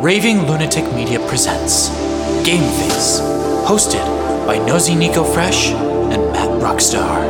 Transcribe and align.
Raving 0.00 0.46
Lunatic 0.46 0.84
Media 0.92 1.18
presents 1.26 1.88
Game 2.44 2.62
Face, 2.78 3.20
hosted 3.66 4.04
by 4.46 4.58
Nosy 4.58 4.94
Nico 4.94 5.24
Fresh 5.24 5.70
and 5.70 6.22
Matt 6.32 6.48
Rockstar. 6.60 7.24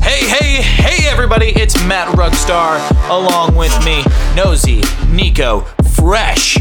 Hey, 0.00 0.26
hey, 0.26 0.62
hey, 0.62 1.08
everybody! 1.08 1.50
It's 1.50 1.76
Matt 1.86 2.08
Rockstar, 2.16 2.80
along 3.08 3.54
with 3.54 3.72
me, 3.84 4.02
Nosy 4.34 4.82
Nico 5.08 5.60
Fresh. 5.94 6.58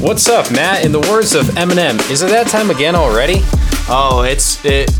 What's 0.00 0.28
up, 0.28 0.52
Matt? 0.52 0.84
In 0.84 0.92
the 0.92 1.00
words 1.00 1.34
of 1.34 1.46
Eminem, 1.56 1.98
is 2.10 2.20
it 2.20 2.28
that 2.30 2.48
time 2.48 2.68
again 2.68 2.94
already? 2.94 3.40
Oh, 3.88 4.24
it's 4.26 4.62
it. 4.64 4.90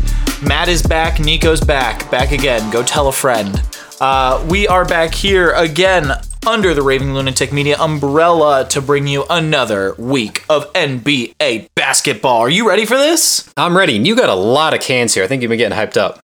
Matt 0.41 0.67
is 0.67 0.81
back. 0.81 1.19
Nico's 1.19 1.61
back. 1.61 2.09
Back 2.11 2.31
again. 2.31 2.71
Go 2.71 2.83
tell 2.83 3.07
a 3.07 3.11
friend. 3.11 3.61
Uh, 4.01 4.45
we 4.49 4.67
are 4.67 4.83
back 4.83 5.13
here 5.13 5.51
again 5.51 6.11
under 6.47 6.73
the 6.73 6.81
Raving 6.81 7.13
Lunatic 7.13 7.51
Media 7.51 7.77
umbrella 7.79 8.67
to 8.69 8.81
bring 8.81 9.07
you 9.07 9.25
another 9.29 9.95
week 9.97 10.43
of 10.49 10.71
NBA 10.73 11.67
basketball. 11.75 12.41
Are 12.41 12.49
you 12.49 12.67
ready 12.67 12.85
for 12.85 12.97
this? 12.97 13.51
I'm 13.57 13.75
ready. 13.75 13.93
You 13.93 14.15
got 14.15 14.29
a 14.29 14.35
lot 14.35 14.73
of 14.73 14.81
cans 14.81 15.13
here. 15.13 15.23
I 15.23 15.27
think 15.27 15.41
you've 15.41 15.49
been 15.49 15.57
getting 15.57 15.77
hyped 15.77 15.97
up. 15.97 16.19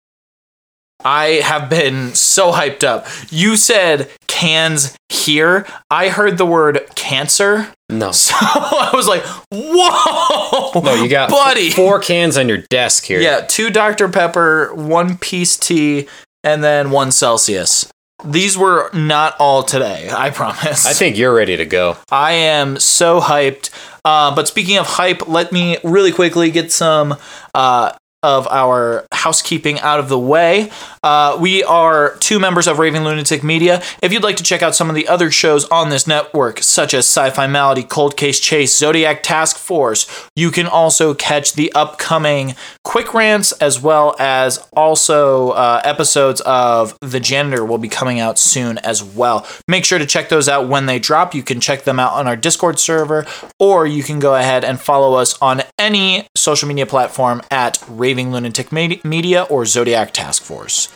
I 1.05 1.39
have 1.43 1.69
been 1.69 2.13
so 2.13 2.51
hyped 2.51 2.83
up. 2.83 3.07
You 3.29 3.55
said 3.55 4.09
cans 4.27 4.97
here. 5.07 5.65
I 5.89 6.09
heard 6.09 6.37
the 6.37 6.45
word 6.45 6.81
cancer. 6.95 7.73
No. 7.89 8.11
So 8.13 8.35
I 8.35 8.91
was 8.93 9.07
like, 9.07 9.23
whoa. 9.51 10.81
No, 10.81 10.93
you 11.01 11.09
got 11.09 11.29
buddy. 11.29 11.69
four 11.69 11.99
cans 11.99 12.37
on 12.37 12.49
your 12.49 12.59
desk 12.69 13.05
here. 13.05 13.21
Yeah, 13.21 13.41
two 13.47 13.69
Dr. 13.69 14.09
Pepper, 14.09 14.73
one 14.75 15.17
Peace 15.17 15.55
Tea, 15.57 16.07
and 16.43 16.63
then 16.63 16.91
one 16.91 17.11
Celsius. 17.11 17.89
These 18.25 18.57
were 18.57 18.89
not 18.93 19.35
all 19.39 19.63
today, 19.63 20.09
I 20.11 20.29
promise. 20.29 20.85
I 20.85 20.93
think 20.93 21.17
you're 21.17 21.33
ready 21.33 21.57
to 21.57 21.65
go. 21.65 21.97
I 22.11 22.33
am 22.33 22.79
so 22.79 23.19
hyped. 23.19 23.69
Uh, 24.03 24.35
but 24.35 24.47
speaking 24.47 24.77
of 24.77 24.85
hype, 24.87 25.27
let 25.27 25.51
me 25.51 25.77
really 25.83 26.11
quickly 26.11 26.51
get 26.51 26.71
some 26.71 27.15
uh, 27.53 27.93
of 28.21 28.47
our 28.47 29.05
housekeeping 29.13 29.79
out 29.79 29.99
of 29.99 30.09
the 30.09 30.19
way. 30.19 30.71
Uh, 31.03 31.37
we 31.39 31.63
are 31.63 32.17
two 32.17 32.39
members 32.39 32.67
of 32.67 32.79
Raving 32.79 33.03
Lunatic 33.03 33.43
Media. 33.43 33.81
If 34.01 34.11
you'd 34.11 34.23
like 34.23 34.35
to 34.37 34.43
check 34.43 34.61
out 34.61 34.75
some 34.75 34.89
of 34.89 34.95
the 34.95 35.07
other 35.07 35.31
shows 35.31 35.65
on 35.65 35.89
this 35.89 36.05
network, 36.05 36.59
such 36.59 36.93
as 36.93 37.05
Sci 37.05 37.29
Fi 37.29 37.47
Malady, 37.47 37.83
Cold 37.83 38.17
Case 38.17 38.39
Chase, 38.39 38.77
Zodiac 38.77 39.23
Task 39.23 39.57
Force, 39.57 40.27
you 40.35 40.51
can 40.51 40.67
also 40.67 41.13
catch 41.13 41.53
the 41.53 41.71
upcoming 41.73 42.55
quick 42.83 43.13
rants 43.13 43.51
as 43.53 43.81
well 43.81 44.15
as 44.19 44.67
also 44.73 45.51
uh, 45.51 45.81
episodes 45.85 46.41
of 46.41 46.97
The 47.01 47.19
Janitor 47.19 47.63
will 47.63 47.77
be 47.77 47.89
coming 47.89 48.19
out 48.19 48.37
soon 48.37 48.77
as 48.79 49.01
well. 49.03 49.47
Make 49.67 49.85
sure 49.85 49.99
to 49.99 50.05
check 50.05 50.29
those 50.29 50.49
out 50.49 50.67
when 50.67 50.87
they 50.87 50.99
drop. 50.99 51.33
You 51.33 51.43
can 51.43 51.61
check 51.61 51.83
them 51.83 51.99
out 51.99 52.13
on 52.13 52.27
our 52.27 52.35
Discord 52.35 52.79
server, 52.79 53.25
or 53.59 53.87
you 53.87 54.03
can 54.03 54.19
go 54.19 54.35
ahead 54.35 54.65
and 54.65 54.79
follow 54.79 55.15
us 55.15 55.39
on 55.41 55.61
any 55.77 56.27
social 56.35 56.67
media 56.67 56.85
platform 56.85 57.41
at 57.49 57.81
Raving 57.87 58.08
Lunatic 58.17 58.71
Media 58.71 59.43
or 59.43 59.65
Zodiac 59.65 60.11
Task 60.11 60.43
Force. 60.43 60.89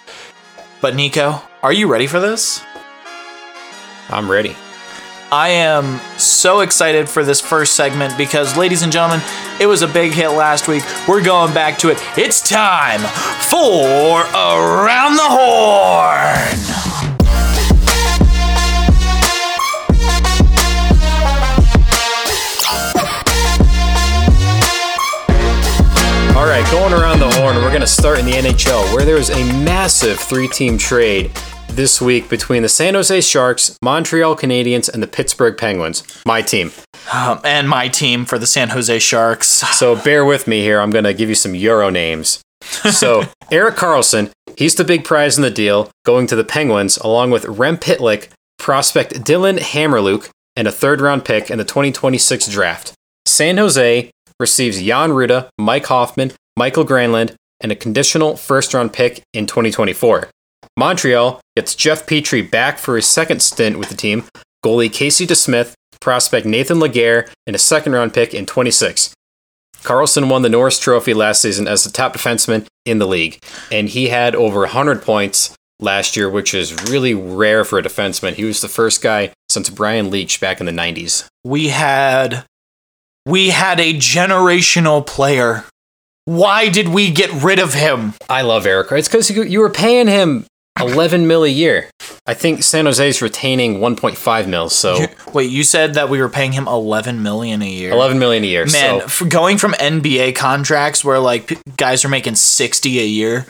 But 0.81 0.95
Nico, 0.95 1.41
are 1.61 1.73
you 1.73 1.87
ready 1.87 2.07
for 2.07 2.19
this? 2.19 2.61
I'm 4.09 4.29
ready. 4.29 4.55
I 5.31 5.49
am 5.49 5.99
so 6.19 6.59
excited 6.59 7.09
for 7.09 7.23
this 7.23 7.41
first 7.41 7.75
segment 7.75 8.17
because, 8.17 8.55
ladies 8.55 8.83
and 8.83 8.91
gentlemen, 8.91 9.21
it 9.59 9.65
was 9.65 9.81
a 9.81 9.87
big 9.87 10.11
hit 10.11 10.29
last 10.29 10.67
week. 10.67 10.83
We're 11.07 11.23
going 11.23 11.53
back 11.53 11.79
to 11.79 11.89
it. 11.89 11.97
It's 12.17 12.47
time 12.47 12.99
for 13.49 14.19
Around 14.21 15.15
the 15.15 15.25
Horn. 15.25 16.59
All 26.43 26.49
right, 26.49 26.69
going 26.71 26.91
around 26.91 27.19
the 27.19 27.29
horn, 27.39 27.55
we're 27.55 27.69
going 27.69 27.79
to 27.79 27.87
start 27.87 28.19
in 28.19 28.25
the 28.25 28.33
NHL, 28.33 28.93
where 28.93 29.05
there 29.05 29.15
was 29.15 29.29
a 29.29 29.45
massive 29.63 30.19
three 30.19 30.49
team 30.49 30.77
trade 30.77 31.31
this 31.69 32.01
week 32.01 32.27
between 32.27 32.63
the 32.63 32.67
San 32.67 32.95
Jose 32.95 33.21
Sharks, 33.21 33.77
Montreal 33.81 34.35
Canadiens, 34.35 34.89
and 34.89 35.01
the 35.01 35.07
Pittsburgh 35.07 35.57
Penguins. 35.57 36.03
My 36.25 36.41
team. 36.41 36.73
Um, 37.13 37.39
and 37.45 37.69
my 37.69 37.87
team 37.87 38.25
for 38.25 38.37
the 38.37 38.45
San 38.45 38.71
Jose 38.71 38.99
Sharks. 38.99 39.47
So 39.47 39.95
bear 39.95 40.25
with 40.25 40.45
me 40.45 40.59
here. 40.59 40.81
I'm 40.81 40.91
going 40.91 41.05
to 41.05 41.13
give 41.13 41.29
you 41.29 41.35
some 41.35 41.55
Euro 41.55 41.89
names. 41.89 42.41
So 42.61 43.23
Erik 43.49 43.75
Karlsson, 43.75 44.29
he's 44.57 44.75
the 44.75 44.83
big 44.83 45.05
prize 45.05 45.37
in 45.37 45.43
the 45.43 45.49
deal, 45.49 45.91
going 46.05 46.27
to 46.27 46.35
the 46.35 46.43
Penguins, 46.43 46.97
along 46.97 47.31
with 47.31 47.45
Rem 47.45 47.77
Pitlick, 47.77 48.27
prospect 48.59 49.23
Dillon 49.23 49.59
Hamaliuk, 49.59 50.29
and 50.57 50.67
a 50.67 50.73
third 50.73 50.99
round 50.99 51.23
pick 51.23 51.49
in 51.49 51.57
the 51.57 51.63
2026 51.63 52.49
draft. 52.49 52.91
San 53.25 53.55
Jose 53.55 54.11
receives 54.43 54.81
Jan 54.81 55.11
Rutta, 55.11 55.47
Mike 55.57 55.85
Hoffman, 55.85 56.33
Mikael 56.57 56.85
Granlund, 56.85 57.35
and 57.61 57.71
a 57.71 57.75
conditional 57.75 58.35
first 58.35 58.73
round 58.73 58.91
pick 58.91 59.23
in 59.33 59.47
2024. 59.47 60.29
Montreal 60.77 61.39
gets 61.55 61.75
Jeff 61.75 62.05
Petry 62.05 62.49
back 62.49 62.77
for 62.77 62.97
his 62.97 63.05
second 63.05 63.41
stint 63.41 63.79
with 63.79 63.87
the 63.89 63.95
team, 63.95 64.25
goalie 64.65 64.91
Casey 64.91 65.25
DeSmith, 65.25 65.73
prospect 66.01 66.45
Nathan 66.45 66.79
Legare, 66.79 67.31
and 67.47 67.55
a 67.55 67.59
second 67.59 67.93
round 67.93 68.13
pick 68.13 68.33
in 68.33 68.45
26. 68.45 69.13
Karlsson 69.77 70.29
won 70.29 70.41
the 70.41 70.49
Norris 70.49 70.79
Trophy 70.79 71.13
last 71.13 71.41
season 71.41 71.67
as 71.67 71.83
the 71.83 71.91
top 71.91 72.13
defenseman 72.13 72.65
in 72.85 72.99
the 72.99 73.07
league, 73.07 73.39
and 73.71 73.87
he 73.87 74.09
had 74.09 74.35
over 74.35 74.59
100 74.61 75.01
points 75.01 75.55
last 75.79 76.15
year, 76.17 76.29
which 76.29 76.53
is 76.53 76.89
really 76.89 77.13
rare 77.13 77.63
for 77.63 77.79
a 77.79 77.83
defenseman. 77.83 78.33
He 78.33 78.45
was 78.45 78.61
the 78.61 78.67
first 78.67 79.01
guy 79.01 79.31
since 79.49 79.69
Brian 79.69 80.09
Leetch 80.09 80.39
back 80.39 80.59
in 80.59 80.65
the 80.65 80.71
90s. 80.71 81.27
We 81.43 81.69
had 81.69 82.45
we 83.25 83.49
had 83.49 83.79
a 83.79 83.93
generational 83.93 85.05
player. 85.05 85.63
Why 86.25 86.69
did 86.69 86.89
we 86.89 87.11
get 87.11 87.31
rid 87.43 87.59
of 87.59 87.73
him? 87.73 88.13
I 88.29 88.41
love 88.43 88.65
Erik. 88.65 88.91
It's 88.91 89.07
because 89.07 89.29
you, 89.29 89.43
you 89.43 89.59
were 89.59 89.69
paying 89.69 90.07
him 90.07 90.45
11 90.79 91.27
mil 91.27 91.43
a 91.43 91.49
year. 91.49 91.89
I 92.25 92.33
think 92.33 92.63
San 92.63 92.85
Jose's 92.85 93.21
retaining 93.21 93.79
1.5 93.79 94.47
mil, 94.47 94.69
so 94.69 95.05
Wait, 95.33 95.51
you 95.51 95.63
said 95.63 95.95
that 95.95 96.09
we 96.09 96.19
were 96.21 96.29
paying 96.29 96.53
him 96.53 96.67
11 96.67 97.21
million 97.21 97.61
a 97.61 97.69
year. 97.69 97.91
11 97.91 98.17
million 98.19 98.43
a 98.43 98.47
year. 98.47 98.65
Man, 98.65 99.07
so 99.09 99.25
going 99.25 99.57
from 99.57 99.73
NBA 99.73 100.35
contracts 100.35 101.03
where 101.03 101.19
like 101.19 101.47
p- 101.47 101.57
guys 101.75 102.05
are 102.05 102.09
making 102.09 102.35
60 102.35 102.99
a 102.99 103.05
year, 103.05 103.45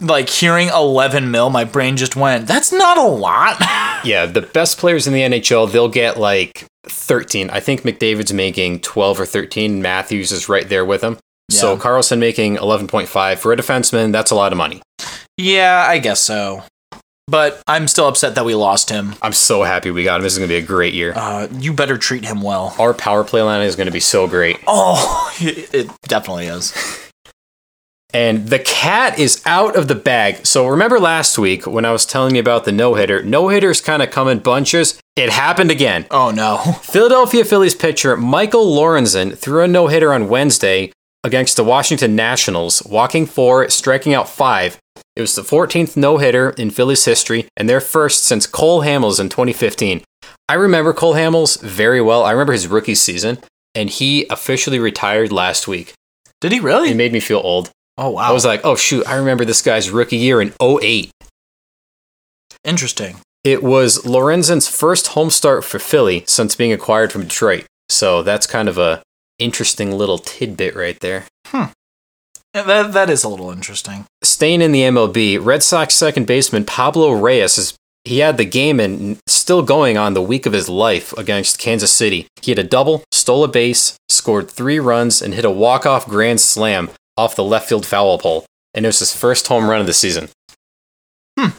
like 0.00 0.28
hearing 0.28 0.68
11 0.68 1.30
mil, 1.30 1.50
my 1.50 1.64
brain 1.64 1.96
just 1.96 2.16
went, 2.16 2.46
that's 2.46 2.72
not 2.72 2.98
a 2.98 3.02
lot. 3.02 3.56
yeah, 4.04 4.26
the 4.26 4.42
best 4.42 4.78
players 4.78 5.06
in 5.06 5.12
the 5.12 5.20
NHL, 5.20 5.70
they'll 5.70 5.88
get 5.88 6.18
like 6.18 6.66
13. 6.86 7.50
I 7.50 7.60
think 7.60 7.82
McDavid's 7.82 8.32
making 8.32 8.80
12 8.80 9.20
or 9.20 9.26
13. 9.26 9.82
Matthews 9.82 10.32
is 10.32 10.48
right 10.48 10.68
there 10.68 10.84
with 10.84 11.02
him. 11.02 11.18
So 11.48 11.76
Karlsson 11.76 12.18
making 12.18 12.56
11.5 12.56 13.38
for 13.38 13.52
a 13.52 13.56
defenseman, 13.56 14.10
that's 14.10 14.32
a 14.32 14.34
lot 14.34 14.50
of 14.52 14.58
money. 14.58 14.82
yeah, 15.36 15.84
I 15.88 15.98
guess 15.98 16.20
so. 16.20 16.64
But 17.28 17.60
I'm 17.66 17.88
still 17.88 18.06
upset 18.06 18.36
that 18.36 18.44
we 18.44 18.54
lost 18.54 18.88
him. 18.88 19.14
I'm 19.20 19.32
so 19.32 19.64
happy 19.64 19.90
we 19.90 20.04
got 20.04 20.16
him. 20.16 20.22
This 20.22 20.34
is 20.34 20.38
going 20.38 20.48
to 20.48 20.52
be 20.52 20.58
a 20.62 20.66
great 20.66 20.94
year. 20.94 21.12
Uh, 21.14 21.48
you 21.52 21.72
better 21.72 21.98
treat 21.98 22.24
him 22.24 22.40
well. 22.40 22.74
Our 22.78 22.94
power 22.94 23.24
play 23.24 23.42
line 23.42 23.62
is 23.62 23.74
going 23.74 23.86
to 23.86 23.92
be 23.92 24.00
so 24.00 24.28
great. 24.28 24.58
Oh, 24.66 25.32
it 25.40 25.90
definitely 26.02 26.46
is. 26.46 26.72
And 28.12 28.48
the 28.48 28.58
cat 28.58 29.18
is 29.18 29.42
out 29.44 29.76
of 29.76 29.88
the 29.88 29.94
bag. 29.94 30.46
So 30.46 30.66
remember 30.66 30.98
last 30.98 31.38
week 31.38 31.66
when 31.66 31.84
I 31.84 31.92
was 31.92 32.06
telling 32.06 32.34
you 32.34 32.40
about 32.40 32.64
the 32.64 32.72
no 32.72 32.94
hitter? 32.94 33.22
No 33.22 33.48
hitters 33.48 33.80
kind 33.80 34.02
of 34.02 34.10
come 34.10 34.28
in 34.28 34.38
bunches. 34.38 34.98
It 35.16 35.30
happened 35.30 35.70
again. 35.70 36.06
Oh 36.10 36.30
no. 36.30 36.56
Philadelphia 36.82 37.44
Phillies 37.44 37.74
pitcher 37.74 38.16
Michael 38.16 38.66
Lorenzen 38.66 39.36
threw 39.36 39.62
a 39.62 39.68
no 39.68 39.88
hitter 39.88 40.12
on 40.12 40.28
Wednesday 40.28 40.92
against 41.24 41.56
the 41.56 41.64
Washington 41.64 42.14
Nationals, 42.14 42.82
walking 42.84 43.26
four, 43.26 43.68
striking 43.68 44.14
out 44.14 44.28
five. 44.28 44.78
It 45.16 45.20
was 45.20 45.34
the 45.34 45.42
14th 45.42 45.96
no 45.96 46.18
hitter 46.18 46.50
in 46.50 46.70
Phillies 46.70 47.04
history 47.04 47.48
and 47.56 47.68
their 47.68 47.80
first 47.80 48.24
since 48.24 48.46
Cole 48.46 48.82
Hamels 48.82 49.18
in 49.18 49.28
2015. 49.28 50.02
I 50.48 50.54
remember 50.54 50.92
Cole 50.92 51.14
Hamels 51.14 51.60
very 51.60 52.00
well. 52.00 52.22
I 52.22 52.30
remember 52.30 52.52
his 52.52 52.68
rookie 52.68 52.94
season, 52.94 53.38
and 53.74 53.90
he 53.90 54.26
officially 54.30 54.78
retired 54.78 55.32
last 55.32 55.66
week. 55.66 55.92
Did 56.40 56.52
he 56.52 56.60
really? 56.60 56.90
It 56.90 56.96
made 56.96 57.12
me 57.12 57.20
feel 57.20 57.40
old. 57.42 57.70
Oh 57.98 58.10
wow. 58.10 58.22
I 58.28 58.32
was 58.32 58.44
like, 58.44 58.60
oh 58.64 58.76
shoot, 58.76 59.06
I 59.06 59.16
remember 59.16 59.44
this 59.44 59.62
guy's 59.62 59.90
rookie 59.90 60.16
year 60.16 60.40
in 60.40 60.52
08. 60.60 61.10
Interesting. 62.64 63.16
It 63.44 63.62
was 63.62 64.04
Lorenzen's 64.04 64.68
first 64.68 65.08
home 65.08 65.30
start 65.30 65.64
for 65.64 65.78
Philly 65.78 66.24
since 66.26 66.56
being 66.56 66.72
acquired 66.72 67.12
from 67.12 67.22
Detroit. 67.22 67.64
So 67.88 68.22
that's 68.22 68.46
kind 68.46 68.68
of 68.68 68.76
a 68.76 69.02
interesting 69.38 69.92
little 69.92 70.18
tidbit 70.18 70.74
right 70.74 70.98
there. 71.00 71.26
Hmm. 71.46 71.66
Yeah, 72.54 72.62
That, 72.62 72.92
that 72.92 73.10
is 73.10 73.22
a 73.22 73.28
little 73.28 73.50
interesting. 73.50 74.06
Staying 74.24 74.62
in 74.62 74.72
the 74.72 74.80
MLB, 74.80 75.38
Red 75.44 75.62
Sox 75.62 75.94
second 75.94 76.26
baseman 76.26 76.64
Pablo 76.64 77.12
Reyes 77.12 77.58
is 77.58 77.74
he 78.04 78.18
had 78.20 78.36
the 78.36 78.44
game 78.44 78.80
and 78.80 79.18
still 79.26 79.62
going 79.62 79.96
on 79.96 80.14
the 80.14 80.22
week 80.22 80.46
of 80.46 80.52
his 80.52 80.68
life 80.68 81.12
against 81.18 81.58
Kansas 81.58 81.92
City. 81.92 82.26
He 82.40 82.50
had 82.50 82.58
a 82.58 82.64
double, 82.64 83.04
stole 83.12 83.44
a 83.44 83.48
base, 83.48 83.96
scored 84.08 84.50
three 84.50 84.78
runs, 84.78 85.20
and 85.20 85.34
hit 85.34 85.44
a 85.44 85.50
walk-off 85.50 86.08
grand 86.08 86.40
slam 86.40 86.90
off 87.16 87.36
the 87.36 87.44
left 87.44 87.68
field 87.68 87.86
foul 87.86 88.18
pole. 88.18 88.44
And 88.74 88.84
it 88.84 88.88
was 88.88 88.98
his 88.98 89.16
first 89.16 89.46
home 89.48 89.68
run 89.68 89.80
of 89.80 89.86
the 89.86 89.94
season. 89.94 90.28
Hmm. 91.38 91.50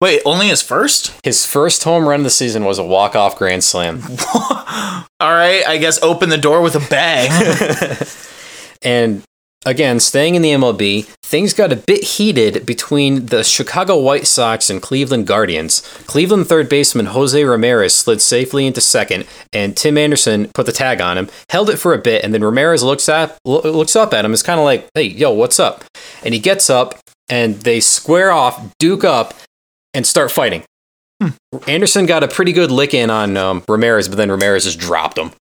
Wait, 0.00 0.22
only 0.24 0.48
his 0.48 0.62
first? 0.62 1.18
His 1.24 1.46
first 1.46 1.84
home 1.84 2.06
run 2.06 2.20
of 2.20 2.24
the 2.24 2.30
season 2.30 2.64
was 2.64 2.78
a 2.78 2.84
walk-off 2.84 3.36
grand 3.36 3.64
slam. 3.64 4.02
All 4.34 5.32
right, 5.32 5.66
I 5.66 5.78
guess 5.78 6.02
open 6.02 6.28
the 6.28 6.38
door 6.38 6.60
with 6.62 6.74
a 6.74 6.88
bang. 6.90 7.96
And 8.82 9.22
again, 9.66 10.00
staying 10.00 10.34
in 10.34 10.42
the 10.42 10.52
MLB, 10.52 11.04
things 11.22 11.52
got 11.52 11.72
a 11.72 11.76
bit 11.76 12.02
heated 12.04 12.64
between 12.64 13.26
the 13.26 13.42
Chicago 13.44 13.98
White 13.98 14.26
Sox 14.26 14.70
and 14.70 14.82
Cleveland 14.82 15.26
Guardians. 15.26 15.80
Cleveland 16.06 16.46
third 16.48 16.68
baseman 16.68 17.06
Jose 17.06 17.42
Ramirez 17.42 17.94
slid 17.94 18.20
safely 18.20 18.66
into 18.66 18.80
second, 18.80 19.26
and 19.52 19.76
Tim 19.76 19.98
Anderson 19.98 20.50
put 20.54 20.66
the 20.66 20.72
tag 20.72 21.00
on 21.00 21.18
him, 21.18 21.28
held 21.50 21.70
it 21.70 21.76
for 21.76 21.92
a 21.94 21.98
bit, 21.98 22.24
and 22.24 22.32
then 22.32 22.44
Ramirez 22.44 22.82
looks 22.82 23.08
up, 23.08 23.38
looks 23.44 23.96
up 23.96 24.14
at 24.14 24.24
him. 24.24 24.32
It's 24.32 24.42
kind 24.42 24.58
of 24.58 24.64
like, 24.64 24.88
"Hey, 24.94 25.04
yo, 25.04 25.32
what's 25.32 25.60
up?" 25.60 25.84
And 26.24 26.34
he 26.34 26.40
gets 26.40 26.70
up, 26.70 26.98
and 27.28 27.56
they 27.60 27.80
square 27.80 28.30
off, 28.30 28.74
duke 28.78 29.04
up, 29.04 29.34
and 29.94 30.06
start 30.06 30.30
fighting. 30.30 30.64
Anderson 31.66 32.06
got 32.06 32.22
a 32.22 32.28
pretty 32.28 32.52
good 32.52 32.70
lick 32.70 32.94
in 32.94 33.10
on 33.10 33.36
um, 33.36 33.64
Ramirez, 33.68 34.08
but 34.08 34.16
then 34.16 34.30
Ramirez 34.30 34.64
just 34.64 34.78
dropped 34.78 35.18
him. 35.18 35.32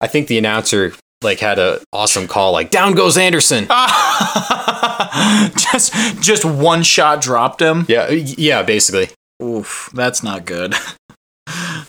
I 0.00 0.06
think 0.06 0.28
the 0.28 0.38
announcer 0.38 0.92
like 1.22 1.40
had 1.40 1.58
a 1.58 1.80
awesome 1.92 2.26
call, 2.28 2.52
like 2.52 2.70
"Down 2.70 2.94
goes 2.94 3.16
Anderson." 3.18 3.66
just 5.56 5.92
just 6.20 6.44
one 6.44 6.82
shot 6.82 7.20
dropped 7.20 7.60
him. 7.60 7.84
Yeah, 7.88 8.10
yeah, 8.10 8.62
basically. 8.62 9.08
Oof, 9.42 9.90
that's 9.94 10.22
not 10.22 10.44
good. 10.44 10.74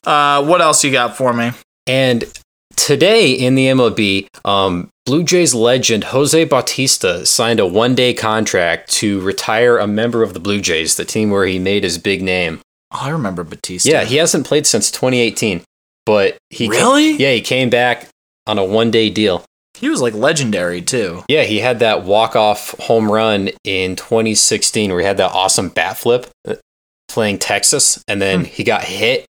Uh, 0.06 0.42
what 0.46 0.62
else 0.62 0.86
you 0.86 0.92
got 0.92 1.18
for 1.18 1.34
me? 1.34 1.52
And 1.86 2.24
today 2.78 3.34
in 3.34 3.56
the 3.56 3.66
MLB, 3.68 4.28
um, 4.46 4.90
Blue 5.06 5.24
Jays 5.24 5.54
legend 5.54 6.06
Jose 6.06 6.46
Bautista 6.46 7.26
signed 7.26 7.60
a 7.60 7.68
one-day 7.68 8.14
contract 8.14 8.90
to 8.94 9.20
retire 9.20 9.78
a 9.78 9.86
member 9.86 10.24
of 10.24 10.34
the 10.34 10.40
Blue 10.40 10.62
Jays, 10.62 10.96
the 10.96 11.04
team 11.04 11.30
where 11.30 11.46
he 11.46 11.60
made 11.60 11.84
his 11.84 11.98
big 11.98 12.22
name. 12.22 12.62
Oh, 12.94 13.00
I 13.02 13.10
remember 13.10 13.44
Bautista. 13.44 13.90
Yeah, 13.90 14.06
he 14.06 14.16
hasn't 14.16 14.48
played 14.48 14.66
since 14.66 14.90
2018, 14.92 15.62
but 16.06 16.38
he 16.50 16.70
Really? 16.70 17.12
yeah, 17.18 17.34
he 17.34 17.42
came 17.42 17.70
back 17.70 18.08
on 18.50 18.58
a 18.58 18.64
one-day 18.66 19.10
deal. 19.10 19.44
he 19.78 19.88
was 19.90 20.02
like 20.02 20.14
legendary 20.14 20.82
too. 20.82 21.24
Yeah, 21.30 21.44
he 21.44 21.60
had 21.60 21.80
that 21.80 22.04
walk-off 22.04 22.72
home 22.80 23.12
run 23.12 23.50
in 23.64 23.96
2016 23.96 24.90
where 24.92 25.00
he 25.00 25.06
had 25.06 25.18
that 25.18 25.32
awesome 25.32 25.70
bat 25.70 25.98
flip 25.98 26.28
uh, 26.48 26.56
playing 27.08 27.38
Texas, 27.40 28.04
and 28.08 28.22
then 28.22 28.46
he 28.46 28.64
got 28.64 28.84
hit 28.84 29.26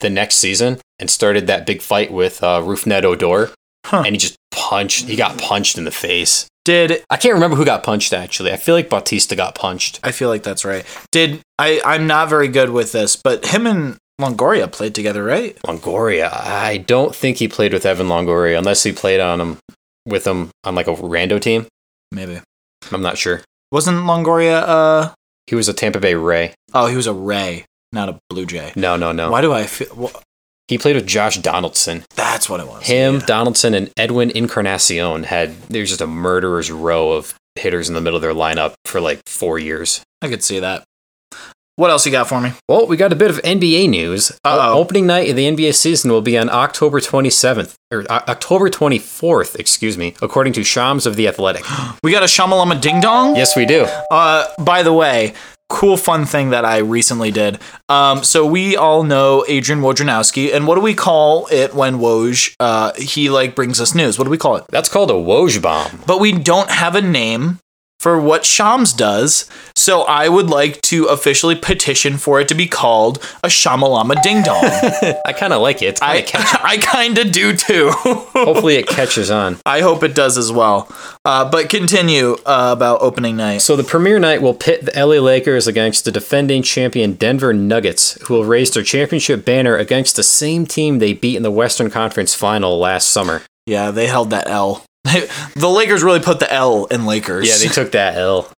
the 0.00 0.10
next 0.10 0.36
season 0.36 0.78
and 0.98 1.10
started 1.10 1.46
that 1.46 1.66
big 1.66 1.82
fight 1.82 2.12
with 2.12 2.42
uh, 2.42 2.60
Rougned 2.60 3.04
Odor, 3.04 3.52
Huh. 3.86 4.02
and 4.06 4.14
he 4.14 4.18
just 4.18 4.36
punched. 4.50 5.04
He 5.06 5.16
got 5.16 5.36
punched 5.38 5.76
in 5.76 5.84
the 5.84 5.90
face. 5.90 6.46
Did 6.64 7.04
I 7.10 7.18
can't 7.18 7.34
remember 7.34 7.54
who 7.56 7.66
got 7.66 7.82
punched 7.82 8.14
actually. 8.14 8.50
I 8.50 8.56
feel 8.56 8.74
like 8.74 8.88
Bautista 8.88 9.36
got 9.36 9.54
punched. 9.54 10.00
I 10.02 10.10
feel 10.12 10.30
like 10.30 10.42
that's 10.42 10.64
right? 10.64 10.86
Did 11.12 11.42
I? 11.58 11.82
I'm 11.84 12.06
not 12.06 12.30
very 12.30 12.48
good 12.48 12.70
with 12.70 12.92
this, 12.92 13.14
but 13.16 13.44
him 13.44 13.66
and 13.66 13.98
Longoria 14.20 14.70
played 14.70 14.94
together, 14.94 15.24
right? 15.24 15.56
Longoria. 15.66 16.30
I 16.32 16.76
don't 16.78 17.14
think 17.14 17.38
he 17.38 17.48
played 17.48 17.72
with 17.72 17.84
Evan 17.84 18.06
Longoria 18.06 18.56
unless 18.58 18.82
he 18.82 18.92
played 18.92 19.20
on 19.20 19.40
him 19.40 19.58
with 20.06 20.26
him 20.26 20.50
on 20.64 20.74
like 20.74 20.86
a 20.86 20.94
rando 20.94 21.40
team. 21.40 21.66
Maybe 22.12 22.40
I'm 22.92 23.02
not 23.02 23.18
sure. 23.18 23.42
wasn't 23.72 23.98
Longoria? 24.04 24.62
Uh 24.66 25.12
He 25.48 25.54
was 25.56 25.68
a 25.68 25.72
Tampa 25.74 25.98
Bay 26.00 26.14
Ray. 26.14 26.54
oh, 26.72 26.86
he 26.86 26.96
was 26.96 27.06
a 27.08 27.12
Ray, 27.12 27.64
not 27.92 28.08
a 28.08 28.18
Blue 28.30 28.46
Jay. 28.46 28.72
No, 28.76 28.96
no, 28.96 29.10
no. 29.12 29.30
Why 29.30 29.40
do 29.40 29.52
I 29.52 29.64
feel? 29.64 29.88
wh- 29.94 30.20
He 30.68 30.78
played 30.78 30.94
with 30.96 31.06
Josh 31.06 31.38
Donaldson. 31.38 32.04
that's 32.14 32.48
what 32.48 32.60
it 32.60 32.66
was. 32.68 32.84
Him, 32.86 33.14
Yeah. 33.16 33.26
Donaldson, 33.26 33.74
and 33.74 33.90
Edwin 33.96 34.30
Encarnacion 34.30 35.24
had 35.24 35.60
there's 35.68 35.88
just 35.90 36.00
a 36.00 36.06
murderer's 36.06 36.70
row 36.70 37.12
of 37.12 37.34
hitters 37.56 37.88
in 37.88 37.94
the 37.94 38.00
middle 38.00 38.16
of 38.16 38.22
their 38.22 38.32
lineup 38.34 38.74
for 38.84 39.00
like 39.00 39.20
four 39.26 39.58
years. 39.58 40.02
I 40.22 40.28
could 40.28 40.42
see 40.44 40.60
that. 40.60 40.84
What 41.76 41.90
else 41.90 42.06
you 42.06 42.12
got 42.12 42.28
for 42.28 42.40
me? 42.40 42.52
Well, 42.68 42.86
we 42.86 42.96
got 42.96 43.12
a 43.12 43.16
bit 43.16 43.30
of 43.30 43.42
NBA 43.42 43.88
news. 43.90 44.30
Uh-oh. 44.44 44.78
Opening 44.78 45.06
night 45.08 45.28
of 45.28 45.34
the 45.34 45.44
NBA 45.50 45.74
season 45.74 46.10
will 46.12 46.22
be 46.22 46.38
on 46.38 46.48
October 46.48 47.00
27th, 47.00 47.74
or 47.90 48.02
uh, 48.08 48.20
October 48.28 48.70
24th, 48.70 49.56
excuse 49.56 49.98
me, 49.98 50.14
according 50.22 50.52
to 50.52 50.62
Shams 50.62 51.04
of 51.04 51.16
The 51.16 51.26
Athletic. 51.26 51.64
We 52.04 52.12
got 52.12 52.22
a 52.22 52.26
Shamalama 52.26 52.80
Ding 52.80 53.00
Dong. 53.00 53.34
yes, 53.34 53.56
we 53.56 53.66
do. 53.66 53.86
Uh, 54.10 54.46
by 54.62 54.82
the 54.84 54.92
way, 54.92 55.34
cool 55.68 55.96
fun 55.96 56.26
thing 56.26 56.50
that 56.50 56.64
I 56.64 56.78
recently 56.78 57.30
did. 57.32 57.58
Um, 57.88 58.22
so 58.22 58.46
we 58.46 58.76
all 58.76 59.02
know 59.02 59.44
Adrian 59.48 59.80
Wojnarowski, 59.80 60.54
and 60.54 60.68
what 60.68 60.76
do 60.76 60.80
we 60.80 60.94
call 60.94 61.48
it 61.50 61.74
when 61.74 61.96
Woj 61.98 62.54
uh 62.60 62.92
he 62.96 63.30
like 63.30 63.54
brings 63.56 63.80
us 63.80 63.94
news? 63.94 64.16
What 64.18 64.24
do 64.24 64.30
we 64.30 64.38
call 64.38 64.56
it? 64.56 64.64
That's 64.68 64.88
called 64.88 65.10
a 65.10 65.14
Woj 65.14 65.60
bomb. 65.60 66.02
But 66.06 66.20
we 66.20 66.30
don't 66.32 66.70
have 66.70 66.94
a 66.94 67.02
name 67.02 67.58
for 68.04 68.20
what 68.20 68.44
Shams 68.44 68.92
does, 68.92 69.48
so 69.74 70.02
I 70.02 70.28
would 70.28 70.50
like 70.50 70.82
to 70.82 71.06
officially 71.06 71.54
petition 71.54 72.18
for 72.18 72.38
it 72.38 72.48
to 72.48 72.54
be 72.54 72.66
called 72.66 73.16
a 73.42 73.48
Shamalama 73.48 74.20
Ding 74.20 74.42
Dong. 74.42 74.62
I 75.24 75.32
kind 75.32 75.54
of 75.54 75.62
like 75.62 75.80
it. 75.80 76.02
I 76.02 76.20
catchy. 76.20 76.58
I 76.62 76.76
kind 76.76 77.16
of 77.16 77.32
do 77.32 77.56
too. 77.56 77.92
Hopefully, 77.92 78.76
it 78.76 78.86
catches 78.98 79.30
on. 79.30 79.56
I 79.64 79.80
hope 79.80 80.02
it 80.02 80.14
does 80.14 80.36
as 80.36 80.52
well. 80.52 80.86
Uh, 81.24 81.50
but 81.50 81.70
continue 81.70 82.34
uh, 82.44 82.74
about 82.76 83.00
opening 83.00 83.38
night. 83.38 83.62
So 83.62 83.74
the 83.74 83.82
premiere 83.82 84.18
night 84.18 84.42
will 84.42 84.52
pit 84.52 84.84
the 84.84 84.92
LA 84.94 85.22
Lakers 85.22 85.66
against 85.66 86.04
the 86.04 86.12
defending 86.12 86.62
champion 86.62 87.14
Denver 87.14 87.54
Nuggets, 87.54 88.20
who 88.26 88.34
will 88.34 88.44
raise 88.44 88.70
their 88.70 88.82
championship 88.82 89.46
banner 89.46 89.78
against 89.78 90.16
the 90.16 90.22
same 90.22 90.66
team 90.66 90.98
they 90.98 91.14
beat 91.14 91.36
in 91.36 91.42
the 91.42 91.50
Western 91.50 91.88
Conference 91.88 92.34
Final 92.34 92.78
last 92.78 93.08
summer. 93.08 93.40
Yeah, 93.64 93.90
they 93.90 94.08
held 94.08 94.28
that 94.28 94.46
L. 94.46 94.84
the 95.54 95.68
Lakers 95.68 96.02
really 96.02 96.20
put 96.20 96.40
the 96.40 96.52
L 96.52 96.86
in 96.86 97.06
Lakers. 97.06 97.48
Yeah, 97.48 97.56
they 97.56 97.72
took 97.72 97.92
that 97.92 98.16
L. 98.16 98.50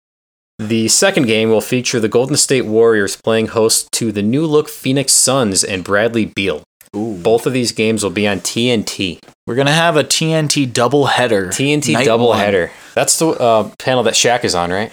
The 0.59 0.89
second 0.89 1.27
game 1.27 1.51
will 1.51 1.61
feature 1.61 2.01
the 2.01 2.09
Golden 2.09 2.37
State 2.37 2.65
Warriors 2.65 3.17
playing 3.17 3.49
host 3.49 3.93
to 3.93 4.11
the 4.11 4.23
new 4.23 4.47
look 4.47 4.69
Phoenix 4.69 5.13
Suns 5.13 5.63
and 5.63 5.85
Bradley 5.85 6.25
Beal. 6.25 6.63
Ooh. 6.95 7.19
Both 7.19 7.47
of 7.47 7.53
these 7.53 7.73
games 7.73 8.03
will 8.03 8.11
be 8.11 8.27
on 8.27 8.41
TNT. 8.41 9.19
We're 9.47 9.55
gonna 9.55 9.73
have 9.73 9.97
a 9.97 10.05
TNT 10.05 10.67
doubleheader. 10.67 11.49
TNT 11.49 11.93
Night 11.93 12.07
doubleheader. 12.07 12.71
That's 12.95 13.19
the 13.19 13.29
uh, 13.29 13.71
panel 13.79 14.03
that 14.05 14.15
Shaq 14.15 14.45
is 14.45 14.55
on, 14.55 14.71
right? 14.71 14.93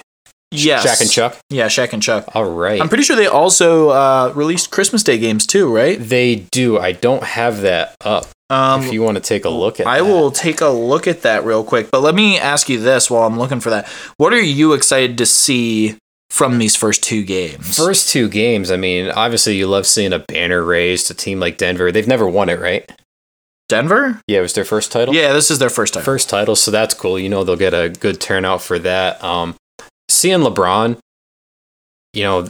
Yes. 0.54 0.84
Shaq 0.86 1.00
and 1.00 1.10
Chuck. 1.10 1.38
Yeah, 1.50 1.66
Shaq 1.66 1.92
and 1.92 2.02
Chuck. 2.02 2.24
All 2.34 2.44
right. 2.50 2.80
I'm 2.80 2.88
pretty 2.88 3.04
sure 3.04 3.16
they 3.16 3.26
also 3.26 3.90
uh, 3.90 4.32
released 4.34 4.70
Christmas 4.70 5.02
Day 5.02 5.18
games 5.18 5.46
too, 5.46 5.74
right? 5.74 5.98
they 5.98 6.36
do. 6.50 6.78
I 6.78 6.92
don't 6.92 7.22
have 7.24 7.60
that 7.62 7.94
up. 8.04 8.26
Um, 8.50 8.82
if 8.82 8.92
you 8.92 9.02
want 9.02 9.16
to 9.16 9.22
take 9.22 9.44
a 9.46 9.48
look 9.48 9.80
at 9.80 9.86
I 9.86 9.98
that. 10.00 10.04
will 10.04 10.30
take 10.30 10.60
a 10.60 10.68
look 10.68 11.06
at 11.06 11.22
that 11.22 11.44
real 11.44 11.64
quick. 11.64 11.90
But 11.90 12.02
let 12.02 12.14
me 12.14 12.38
ask 12.38 12.68
you 12.68 12.78
this 12.78 13.10
while 13.10 13.26
I'm 13.26 13.38
looking 13.38 13.58
for 13.60 13.70
that. 13.70 13.88
What 14.18 14.32
are 14.32 14.40
you 14.40 14.74
excited 14.74 15.16
to 15.18 15.26
see 15.26 15.96
from 16.28 16.58
these 16.58 16.76
first 16.76 17.02
two 17.02 17.24
games? 17.24 17.76
First 17.76 18.10
two 18.10 18.28
games, 18.28 18.70
I 18.70 18.76
mean, 18.76 19.10
obviously 19.10 19.56
you 19.56 19.66
love 19.66 19.86
seeing 19.86 20.12
a 20.12 20.18
banner 20.18 20.62
raised, 20.62 21.10
a 21.10 21.14
team 21.14 21.40
like 21.40 21.56
Denver. 21.56 21.90
They've 21.90 22.06
never 22.06 22.28
won 22.28 22.48
it, 22.50 22.60
right? 22.60 22.88
Denver? 23.70 24.20
Yeah, 24.28 24.40
it 24.40 24.42
was 24.42 24.52
their 24.52 24.64
first 24.64 24.92
title. 24.92 25.14
Yeah, 25.14 25.32
this 25.32 25.50
is 25.50 25.58
their 25.58 25.70
first 25.70 25.94
time. 25.94 26.02
First 26.04 26.28
title, 26.28 26.54
so 26.54 26.70
that's 26.70 26.92
cool. 26.92 27.18
You 27.18 27.30
know 27.30 27.44
they'll 27.44 27.56
get 27.56 27.72
a 27.72 27.88
good 27.88 28.20
turnout 28.20 28.60
for 28.60 28.78
that. 28.80 29.24
Um, 29.24 29.56
seeing 30.14 30.40
LeBron, 30.40 30.98
you 32.12 32.22
know, 32.22 32.48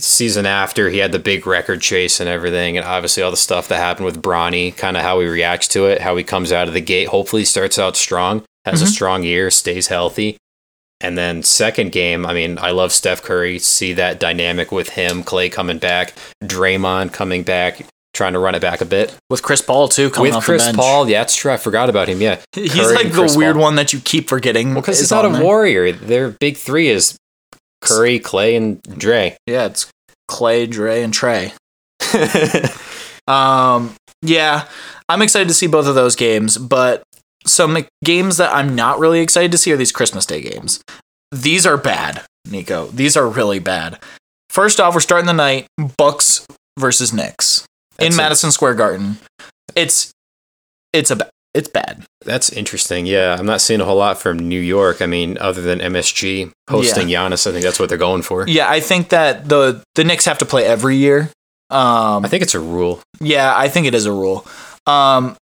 season 0.00 0.46
after 0.46 0.90
he 0.90 0.98
had 0.98 1.12
the 1.12 1.18
big 1.18 1.46
record 1.46 1.80
chase 1.80 2.20
and 2.20 2.28
everything, 2.28 2.76
and 2.76 2.86
obviously 2.86 3.22
all 3.22 3.30
the 3.30 3.36
stuff 3.36 3.68
that 3.68 3.76
happened 3.76 4.06
with 4.06 4.22
Bronny, 4.22 4.76
kind 4.76 4.96
of 4.96 5.02
how 5.02 5.20
he 5.20 5.26
reacts 5.26 5.68
to 5.68 5.86
it, 5.86 6.00
how 6.00 6.16
he 6.16 6.24
comes 6.24 6.52
out 6.52 6.68
of 6.68 6.74
the 6.74 6.80
gate. 6.80 7.08
Hopefully, 7.08 7.44
starts 7.44 7.78
out 7.78 7.96
strong, 7.96 8.42
has 8.64 8.82
a 8.82 8.86
Mhm. 8.86 8.88
strong 8.88 9.22
year, 9.22 9.50
stays 9.50 9.88
healthy. 9.88 10.36
And 11.00 11.18
then 11.18 11.42
second 11.42 11.92
game, 11.92 12.24
I 12.24 12.32
mean, 12.32 12.58
I 12.58 12.70
love 12.70 12.92
Steph 12.92 13.22
Curry. 13.22 13.58
See 13.58 13.92
that 13.94 14.18
dynamic 14.18 14.72
with 14.72 14.90
him, 14.90 15.22
Klay 15.22 15.50
coming 15.50 15.78
back, 15.78 16.14
Draymond 16.42 17.12
coming 17.12 17.42
back, 17.42 17.86
trying 18.14 18.32
to 18.32 18.38
run 18.38 18.54
it 18.54 18.60
back 18.62 18.80
a 18.80 18.84
bit 18.86 19.14
With 19.28 19.42
Chris 19.42 19.60
Paul 19.60 19.88
too 19.88 20.08
coming 20.08 20.30
with 20.30 20.36
off 20.38 20.44
Chris 20.44 20.62
the 20.62 20.68
bench. 20.68 20.78
Paul. 20.78 21.08
Yeah, 21.08 21.20
that's 21.20 21.34
true. 21.36 21.52
I 21.52 21.56
forgot 21.58 21.90
about 21.90 22.08
him. 22.08 22.20
Yeah, 22.22 22.40
He's 22.52 22.72
Curry 22.72 22.94
like 22.94 23.08
the 23.12 23.18
Chris 23.18 23.36
weird 23.36 23.54
Paul. 23.56 23.62
one 23.62 23.74
that 23.76 23.92
you 23.92 24.00
keep 24.00 24.28
forgetting. 24.28 24.72
Well, 24.72 24.80
because 24.80 24.98
he's 25.00 25.10
not 25.10 25.24
a 25.24 25.28
there. 25.28 25.42
warrior. 25.42 25.92
Their 25.92 26.30
big 26.30 26.56
three 26.56 26.88
is 26.88 27.16
Curry, 27.82 28.18
Klay, 28.20 28.56
and 28.56 28.80
Dre. 28.82 29.36
Yeah, 29.46 29.66
it's 29.66 29.90
Klay, 30.30 30.70
Dre, 30.70 31.02
and 31.02 31.12
Trey. 31.12 31.52
Um, 33.26 33.94
yeah, 34.20 34.68
I'm 35.08 35.22
excited 35.22 35.48
to 35.48 35.54
see 35.54 35.66
both 35.66 35.86
of 35.86 35.94
those 35.94 36.14
games, 36.14 36.58
but 36.58 37.02
some 37.46 37.86
games 38.04 38.36
that 38.36 38.54
I'm 38.54 38.74
not 38.74 38.98
really 38.98 39.20
excited 39.20 39.50
to 39.52 39.58
see 39.58 39.72
are 39.72 39.76
these 39.78 39.92
Christmas 39.92 40.26
Day 40.26 40.42
games. 40.42 40.82
These 41.32 41.64
are 41.66 41.78
bad, 41.78 42.22
Nico. 42.50 42.86
These 42.88 43.16
are 43.16 43.26
really 43.26 43.58
bad. 43.60 43.98
First 44.50 44.78
off, 44.78 44.92
we're 44.94 45.00
starting 45.00 45.26
the 45.26 45.32
night 45.32 45.66
Bucks 45.96 46.46
versus 46.78 47.12
Knicks 47.14 47.64
That's 47.96 48.06
in 48.08 48.12
a- 48.12 48.16
Madison 48.16 48.50
Square 48.52 48.74
Garden. 48.74 49.18
It's 49.74 50.12
it's 50.92 51.10
a 51.10 51.28
it's 51.54 51.68
bad. 51.68 52.04
That's 52.24 52.50
interesting. 52.50 53.06
Yeah, 53.06 53.36
I'm 53.38 53.46
not 53.46 53.60
seeing 53.60 53.80
a 53.80 53.84
whole 53.84 53.96
lot 53.96 54.18
from 54.18 54.38
New 54.38 54.60
York. 54.60 55.00
I 55.00 55.06
mean, 55.06 55.38
other 55.38 55.62
than 55.62 55.78
MSG 55.78 56.50
hosting 56.68 57.08
Giannis, 57.08 57.46
I 57.46 57.52
think 57.52 57.62
that's 57.64 57.78
what 57.78 57.88
they're 57.88 57.98
going 57.98 58.22
for. 58.22 58.46
Yeah, 58.48 58.68
I 58.68 58.80
think 58.80 59.10
that 59.10 59.48
the 59.48 59.82
the 59.94 60.04
Knicks 60.04 60.24
have 60.24 60.38
to 60.38 60.44
play 60.44 60.64
every 60.64 60.96
year. 60.96 61.30
Um, 61.70 62.24
I 62.24 62.28
think 62.28 62.42
it's 62.42 62.54
a 62.54 62.60
rule. 62.60 63.00
Yeah, 63.20 63.52
I 63.56 63.68
think 63.68 63.86
it 63.86 63.94
is 63.94 64.06
a 64.06 64.12
rule. 64.12 64.46
Um, 64.86 65.36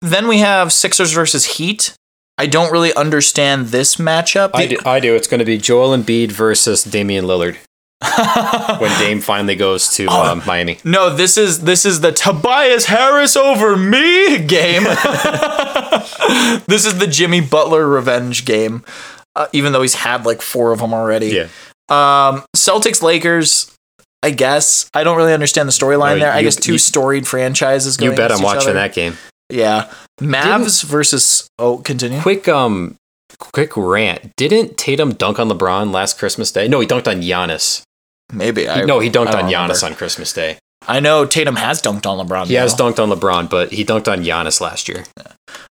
then 0.00 0.28
we 0.28 0.38
have 0.38 0.72
Sixers 0.72 1.12
versus 1.12 1.44
Heat. 1.56 1.94
I 2.36 2.46
don't 2.46 2.72
really 2.72 2.92
understand 2.94 3.66
this 3.68 3.96
matchup. 3.96 4.50
I 4.54 4.66
do, 4.66 4.78
I 4.84 5.00
do. 5.00 5.14
It's 5.14 5.26
going 5.28 5.38
to 5.38 5.44
be 5.44 5.56
Joel 5.56 5.96
Embiid 5.96 6.32
versus 6.32 6.82
Damian 6.84 7.24
Lillard. 7.24 7.56
when 8.80 8.98
Dame 8.98 9.20
finally 9.20 9.56
goes 9.56 9.88
to 9.96 10.06
Oh. 10.08 10.32
um, 10.32 10.42
Miami. 10.46 10.78
No, 10.84 11.14
this 11.14 11.36
is 11.36 11.60
this 11.62 11.84
is 11.86 12.00
the 12.00 12.12
Tobias 12.12 12.86
Harris 12.86 13.36
over 13.36 13.76
me 13.76 14.38
game. 14.44 14.84
this 16.66 16.84
is 16.84 16.98
the 16.98 17.06
Jimmy 17.06 17.40
Butler 17.40 17.86
revenge 17.88 18.44
game. 18.44 18.84
Uh, 19.36 19.46
even 19.52 19.72
though 19.72 19.82
he's 19.82 19.94
had 19.94 20.24
like 20.24 20.40
four 20.42 20.72
of 20.72 20.78
them 20.78 20.94
already. 20.94 21.28
Yeah. 21.28 21.48
Um, 21.88 22.44
Celtics 22.56 23.02
Lakers. 23.02 23.70
I 24.22 24.30
guess 24.30 24.88
I 24.94 25.04
don't 25.04 25.16
really 25.18 25.34
understand 25.34 25.68
the 25.68 25.72
storyline 25.72 26.16
Oh, 26.16 26.20
there. 26.20 26.32
I 26.32 26.42
guess 26.42 26.56
two 26.56 26.72
you- 26.72 26.78
storied 26.78 27.26
franchises. 27.26 27.96
Going 27.96 28.12
You 28.12 28.16
bet 28.16 28.32
I'm 28.32 28.42
watching 28.42 28.62
other. 28.70 28.72
that 28.74 28.94
game. 28.94 29.18
Yeah, 29.50 29.92
Mavs 30.20 30.82
versus. 30.84 31.46
Oh, 31.58 31.78
continue. 31.78 32.20
Quick 32.22 32.48
um 32.48 32.96
quick 33.38 33.76
rant. 33.76 34.34
Didn't 34.36 34.78
Tatum 34.78 35.12
dunk 35.12 35.38
on 35.38 35.50
LeBron 35.50 35.92
last 35.92 36.18
Christmas 36.18 36.50
Day? 36.50 36.68
No, 36.68 36.80
he 36.80 36.86
dunked 36.86 37.06
on 37.06 37.20
Giannis. 37.20 37.82
Maybe 38.32 38.68
I. 38.68 38.84
no, 38.84 39.00
he 39.00 39.10
dunked 39.10 39.34
on 39.34 39.44
Giannis 39.44 39.82
remember. 39.82 39.86
on 39.86 39.94
Christmas 39.94 40.32
Day. 40.32 40.58
I 40.86 41.00
know 41.00 41.24
Tatum 41.24 41.56
has 41.56 41.80
dunked 41.80 42.06
on 42.06 42.26
LeBron. 42.26 42.46
He 42.46 42.54
has 42.54 42.74
dunked 42.74 42.98
on 42.98 43.08
LeBron, 43.08 43.48
but 43.48 43.72
he 43.72 43.84
dunked 43.84 44.10
on 44.10 44.22
Giannis 44.22 44.60
last 44.60 44.88
year. 44.88 45.04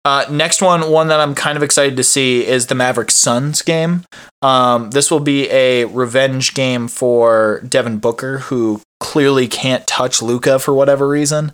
Uh, 0.06 0.26
next 0.30 0.62
one, 0.62 0.92
one 0.92 1.08
that 1.08 1.20
I'm 1.20 1.36
kind 1.36 1.58
of 1.58 1.64
excited 1.64 1.98
to 1.98 2.04
see 2.04 2.46
is 2.46 2.68
the 2.68 2.76
Mavericks 2.76 3.16
Suns 3.16 3.62
game. 3.62 4.04
Um, 4.42 4.92
this 4.92 5.10
will 5.10 5.20
be 5.20 5.50
a 5.50 5.86
revenge 5.86 6.54
game 6.54 6.88
for 6.88 7.62
Devin 7.68 7.98
Booker, 7.98 8.40
who 8.40 8.82
clearly 9.00 9.48
can't 9.48 9.86
touch 9.88 10.22
Luka 10.22 10.60
for 10.60 10.74
whatever 10.74 11.08
reason. 11.08 11.54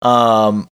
Um, 0.00 0.68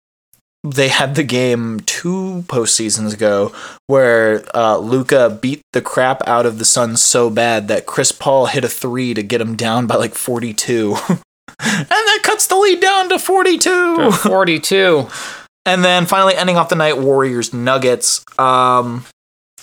they 0.64 0.90
had 0.90 1.16
the 1.16 1.24
game 1.24 1.80
two 1.82 2.44
postseasons 2.48 3.14
ago 3.14 3.54
where 3.88 4.44
uh, 4.54 4.78
Luka 4.78 5.38
beat 5.42 5.62
the 5.72 5.82
crap 5.82 6.28
out 6.28 6.46
of 6.46 6.60
the 6.60 6.66
Suns 6.66 7.02
so 7.02 7.30
bad 7.30 7.68
that 7.70 7.86
Chris 7.86 8.12
Paul 8.12 8.48
hit 8.48 8.66
a 8.66 8.70
three 8.70 9.14
to 9.14 9.24
get 9.24 9.42
him 9.42 9.56
down 9.56 9.88
by 9.88 9.96
like 9.96 10.16
42. 10.16 10.96
and 11.10 11.90
that 11.90 12.20
cuts 12.24 12.48
the 12.48 12.56
lead 12.56 12.82
down 12.82 13.10
to 13.10 13.20
42. 13.20 14.12
42. 14.12 15.08
And 15.66 15.84
then 15.84 16.06
finally 16.06 16.36
ending 16.36 16.58
off 16.58 16.70
the 16.70 16.76
night, 16.76 16.98
Warriors 16.98 17.54
Nuggets. 17.54 18.26
Um, 18.38 19.06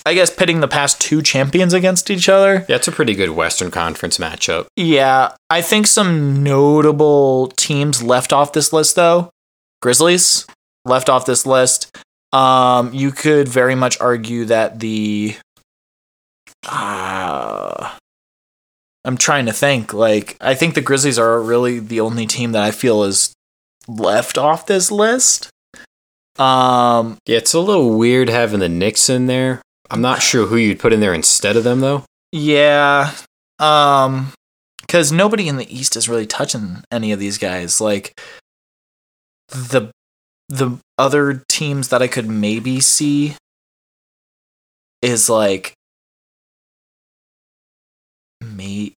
I 0.07 0.15
guess 0.15 0.35
pitting 0.35 0.61
the 0.61 0.69
past 0.69 1.01
two 1.01 1.21
champions 1.21 1.75
against 1.75 2.11
each 2.11 2.29
other. 2.29 2.65
Yeah, 2.69 2.77
it's 2.77 2.87
a 2.87 2.93
pretty 2.93 3.15
good 3.15 3.31
Western 3.31 3.71
Conference 3.71 4.19
matchup. 4.19 4.67
Yeah, 4.77 5.35
I 5.51 5.63
think 5.63 5.87
some 5.89 6.45
notable 6.45 7.49
teams 7.57 8.03
left 8.03 8.33
off 8.33 8.53
this 8.53 8.73
list 8.73 8.95
though. 8.95 9.31
Grizzlies 9.83 10.47
left 10.87 11.09
off 11.09 11.27
this 11.27 11.45
list. 11.47 11.97
Um, 12.33 12.93
you 12.95 13.13
could 13.13 13.49
very 13.49 13.75
much 13.75 14.01
argue 14.01 14.45
that 14.47 14.81
the. 14.81 15.37
Uh, 16.67 17.97
I'm 19.05 19.17
trying 19.17 19.47
to 19.47 19.53
think. 19.53 19.93
Like, 19.93 20.37
I 20.41 20.55
think 20.55 20.75
the 20.75 20.81
Grizzlies 20.81 21.19
are 21.19 21.41
really 21.41 21.79
the 21.79 22.01
only 22.01 22.27
team 22.27 22.53
that 22.53 22.63
I 22.63 22.71
feel 22.71 23.05
is 23.05 23.33
left 23.87 24.37
off 24.37 24.67
this 24.67 24.91
list. 24.91 25.49
Um, 26.39 27.17
Yeah, 27.27 27.39
it's 27.39 27.55
a 27.55 27.61
little 27.61 27.97
weird 27.97 28.29
having 28.29 28.61
the 28.61 28.69
Knicks 28.69 29.09
in 29.09 29.27
there. 29.27 29.63
I'm 29.91 30.01
not 30.01 30.21
sure 30.23 30.47
who 30.47 30.57
you'd 30.57 30.81
put 30.81 30.93
in 30.93 31.01
there 31.01 31.15
instead 31.15 31.57
of 31.57 31.65
them 31.65 31.81
though. 31.81 32.05
Yeah. 32.33 33.13
Um 33.61 34.33
cuz 34.89 35.11
nobody 35.13 35.49
in 35.49 35.57
the 35.57 35.75
east 35.75 35.97
is 35.97 36.09
really 36.09 36.27
touching 36.27 36.83
any 36.91 37.13
of 37.13 37.19
these 37.21 37.39
guys 37.39 37.81
like 37.81 38.21
the 39.49 39.91
the 40.49 40.79
other 40.99 41.43
teams 41.49 41.89
that 41.89 42.03
I 42.03 42.09
could 42.09 42.29
maybe 42.29 42.81
see 42.81 43.35
is 45.03 45.29
like 45.29 45.73
may 48.41 48.93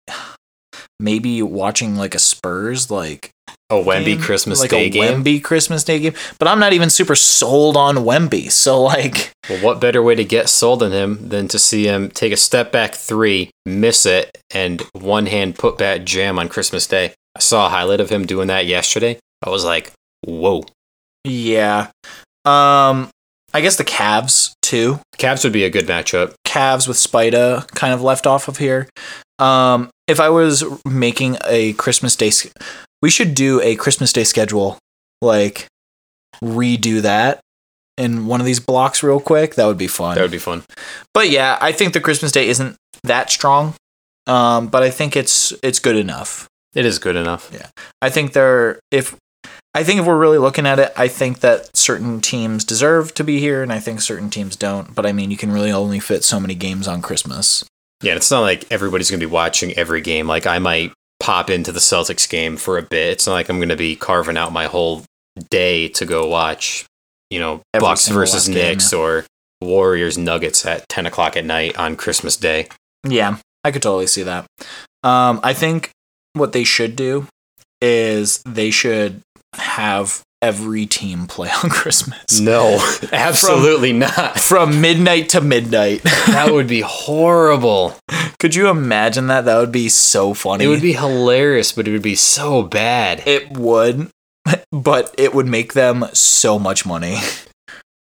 maybe 0.99 1.41
watching 1.41 1.95
like 1.95 2.13
a 2.13 2.19
Spurs 2.19 2.91
like 2.91 3.31
A 3.69 3.75
Wemby 3.75 4.05
game, 4.05 4.21
Christmas 4.21 4.61
like 4.61 4.69
Day 4.69 4.85
a 4.85 4.89
game. 4.89 5.23
Wemby 5.23 5.43
Christmas 5.43 5.83
Day 5.83 5.99
game, 5.99 6.13
but 6.37 6.47
I'm 6.47 6.59
not 6.59 6.73
even 6.73 6.89
super 6.89 7.15
sold 7.15 7.77
on 7.77 7.97
Wemby. 7.97 8.51
So 8.51 8.81
like 8.81 9.31
Well, 9.49 9.63
what 9.63 9.81
better 9.81 10.03
way 10.03 10.15
to 10.15 10.23
get 10.23 10.49
sold 10.49 10.83
on 10.83 10.91
him 10.91 11.29
than 11.29 11.47
to 11.49 11.59
see 11.59 11.85
him 11.85 12.09
take 12.09 12.33
a 12.33 12.37
step 12.37 12.71
back 12.71 12.93
three, 12.93 13.51
miss 13.65 14.05
it, 14.05 14.37
and 14.51 14.81
one 14.93 15.25
hand 15.25 15.55
put 15.55 15.77
back 15.77 16.03
jam 16.03 16.37
on 16.37 16.49
Christmas 16.49 16.85
Day? 16.87 17.13
I 17.35 17.39
saw 17.39 17.67
a 17.67 17.69
highlight 17.69 17.99
of 18.01 18.09
him 18.09 18.25
doing 18.25 18.47
that 18.47 18.65
yesterday. 18.65 19.17
I 19.45 19.49
was 19.49 19.63
like, 19.63 19.91
whoa. 20.25 20.65
Yeah. 21.29 21.91
Um 22.45 23.09
I 23.53 23.61
guess 23.61 23.77
the 23.77 23.83
Cavs 23.85 24.53
too. 24.61 24.99
Cavs 25.17 25.43
would 25.43 25.53
be 25.53 25.63
a 25.63 25.69
good 25.69 25.87
matchup. 25.87 26.33
Cavs 26.45 26.87
with 26.87 26.97
Spida 26.97 27.67
kind 27.69 27.93
of 27.93 28.01
left 28.01 28.27
off 28.27 28.47
of 28.47 28.57
here. 28.57 28.87
Um, 29.39 29.89
if 30.07 30.19
I 30.19 30.29
was 30.29 30.63
making 30.85 31.37
a 31.47 31.73
Christmas 31.73 32.15
Day, 32.15 32.31
we 33.01 33.09
should 33.09 33.33
do 33.33 33.59
a 33.61 33.75
Christmas 33.75 34.13
Day 34.13 34.23
schedule. 34.23 34.77
Like 35.21 35.67
redo 36.43 37.01
that 37.01 37.39
in 37.97 38.27
one 38.27 38.39
of 38.39 38.45
these 38.45 38.59
blocks 38.59 39.03
real 39.03 39.19
quick. 39.19 39.55
That 39.55 39.65
would 39.65 39.77
be 39.77 39.87
fun. 39.87 40.15
That 40.15 40.21
would 40.21 40.31
be 40.31 40.37
fun. 40.37 40.63
but 41.13 41.29
yeah, 41.29 41.57
I 41.59 41.71
think 41.71 41.93
the 41.93 42.01
Christmas 42.01 42.31
Day 42.31 42.47
isn't 42.47 42.75
that 43.03 43.29
strong. 43.29 43.73
Um, 44.27 44.67
but 44.67 44.83
I 44.83 44.91
think 44.91 45.15
it's 45.15 45.53
it's 45.63 45.79
good 45.79 45.95
enough. 45.95 46.47
It 46.75 46.85
is 46.85 46.99
good 46.99 47.15
enough. 47.15 47.49
Yeah, 47.51 47.69
I 48.01 48.09
think 48.09 48.33
they're 48.33 48.79
if 48.91 49.15
I 49.73 49.83
think 49.83 49.99
if 49.99 50.05
we're 50.05 50.17
really 50.17 50.39
looking 50.39 50.65
at 50.65 50.79
it, 50.79 50.91
I 50.97 51.07
think 51.07 51.41
that 51.41 51.75
certain 51.77 52.21
teams 52.21 52.65
deserve 52.65 53.13
to 53.15 53.23
be 53.23 53.39
here, 53.39 53.61
and 53.61 53.71
I 53.71 53.79
think 53.79 54.01
certain 54.01 54.29
teams 54.29 54.55
don't. 54.55 54.95
But 54.95 55.05
I 55.05 55.11
mean, 55.11 55.29
you 55.29 55.37
can 55.37 55.51
really 55.51 55.71
only 55.71 55.99
fit 55.99 56.23
so 56.23 56.39
many 56.39 56.55
games 56.55 56.87
on 56.87 57.01
Christmas. 57.01 57.63
Yeah, 58.01 58.15
it's 58.15 58.31
not 58.31 58.41
like 58.41 58.65
everybody's 58.71 59.11
going 59.11 59.19
to 59.19 59.27
be 59.27 59.31
watching 59.31 59.73
every 59.73 60.01
game. 60.01 60.27
Like, 60.27 60.47
I 60.47 60.57
might 60.57 60.91
pop 61.19 61.49
into 61.49 61.71
the 61.71 61.79
Celtics 61.79 62.27
game 62.27 62.57
for 62.57 62.77
a 62.77 62.81
bit. 62.81 63.11
It's 63.11 63.27
not 63.27 63.33
like 63.33 63.49
I'm 63.49 63.57
going 63.57 63.69
to 63.69 63.75
be 63.75 63.95
carving 63.95 64.37
out 64.37 64.51
my 64.53 64.65
whole 64.65 65.03
day 65.49 65.89
to 65.89 66.05
go 66.05 66.27
watch, 66.27 66.85
you 67.29 67.39
know, 67.39 67.61
Every 67.73 67.85
Bucks 67.85 68.07
versus 68.07 68.47
last 68.47 68.55
game, 68.55 68.55
Knicks 68.55 68.93
or 68.93 69.25
Warriors 69.61 70.17
Nuggets 70.17 70.65
at 70.65 70.87
10 70.89 71.05
o'clock 71.05 71.37
at 71.37 71.45
night 71.45 71.77
on 71.77 71.95
Christmas 71.95 72.37
Day. 72.37 72.67
Yeah, 73.07 73.37
I 73.63 73.71
could 73.71 73.83
totally 73.83 74.07
see 74.07 74.23
that. 74.23 74.45
Um, 75.03 75.39
I 75.43 75.53
think 75.53 75.91
what 76.33 76.53
they 76.53 76.63
should 76.63 76.95
do 76.95 77.27
is 77.81 78.41
they 78.43 78.71
should 78.71 79.21
have 79.55 80.21
every 80.41 80.85
team 80.85 81.27
play 81.27 81.49
on 81.63 81.69
Christmas 81.69 82.39
No, 82.39 82.77
absolutely 83.11 83.91
not. 83.93 84.39
from 84.39 84.79
midnight 84.81 85.29
to 85.29 85.41
midnight. 85.41 86.01
That 86.27 86.51
would 86.51 86.67
be 86.67 86.81
horrible. 86.81 87.95
could 88.39 88.55
you 88.55 88.69
imagine 88.69 89.27
that? 89.27 89.45
That 89.45 89.57
would 89.57 89.71
be 89.71 89.89
so 89.89 90.33
funny. 90.33 90.63
It 90.63 90.67
would 90.67 90.81
be 90.81 90.93
hilarious, 90.93 91.71
but 91.73 91.87
it 91.87 91.91
would 91.91 92.01
be 92.01 92.15
so 92.15 92.61
bad. 92.63 93.23
It 93.27 93.57
would, 93.57 94.09
but 94.71 95.13
it 95.17 95.33
would 95.33 95.47
make 95.47 95.73
them 95.73 96.05
so 96.13 96.57
much 96.59 96.85
money 96.85 97.17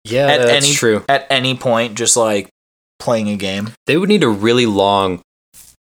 Yeah, 0.04 0.28
at 0.28 0.38
that's 0.46 0.66
any 0.66 0.76
true. 0.76 1.04
at 1.10 1.26
any 1.30 1.56
point. 1.56 1.96
Just 1.96 2.16
like 2.18 2.50
playing 3.00 3.30
a 3.30 3.38
game. 3.38 3.72
They 3.88 3.98
would 3.98 4.10
need 4.10 4.24
a 4.24 4.30
really 4.30 4.66
long, 4.68 5.22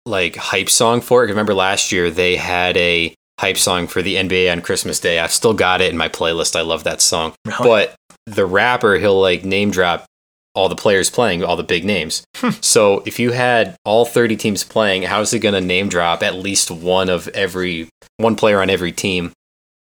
like, 0.07 0.35
hype 0.37 0.69
song 0.69 1.01
for 1.01 1.23
it. 1.23 1.27
Remember 1.29 1.53
last 1.53 1.91
year 1.91 2.09
they 2.09 2.35
had 2.37 2.75
a 2.77 3.13
hype 3.41 3.57
song 3.57 3.87
for 3.87 4.03
the 4.03 4.15
NBA 4.15 4.51
on 4.51 4.61
Christmas 4.61 4.99
Day. 4.99 5.17
I've 5.19 5.31
still 5.31 5.55
got 5.55 5.81
it 5.81 5.91
in 5.91 5.97
my 5.97 6.07
playlist. 6.07 6.55
I 6.55 6.61
love 6.61 6.83
that 6.83 7.01
song. 7.01 7.33
Really? 7.43 7.57
But 7.63 7.95
the 8.27 8.45
rapper, 8.45 8.95
he'll 8.95 9.19
like 9.19 9.43
name 9.43 9.71
drop 9.71 10.05
all 10.53 10.69
the 10.69 10.75
players 10.75 11.09
playing, 11.09 11.43
all 11.43 11.55
the 11.55 11.63
big 11.63 11.83
names. 11.83 12.23
Hmm. 12.35 12.49
so 12.61 13.01
if 13.05 13.19
you 13.19 13.31
had 13.31 13.75
all 13.83 14.05
30 14.05 14.35
teams 14.35 14.63
playing, 14.63 15.03
how's 15.03 15.31
he 15.31 15.39
going 15.39 15.55
to 15.55 15.61
name 15.61 15.89
drop 15.89 16.21
at 16.21 16.35
least 16.35 16.69
one 16.69 17.09
of 17.09 17.27
every, 17.29 17.89
one 18.17 18.35
player 18.35 18.61
on 18.61 18.69
every 18.69 18.91
team 18.91 19.31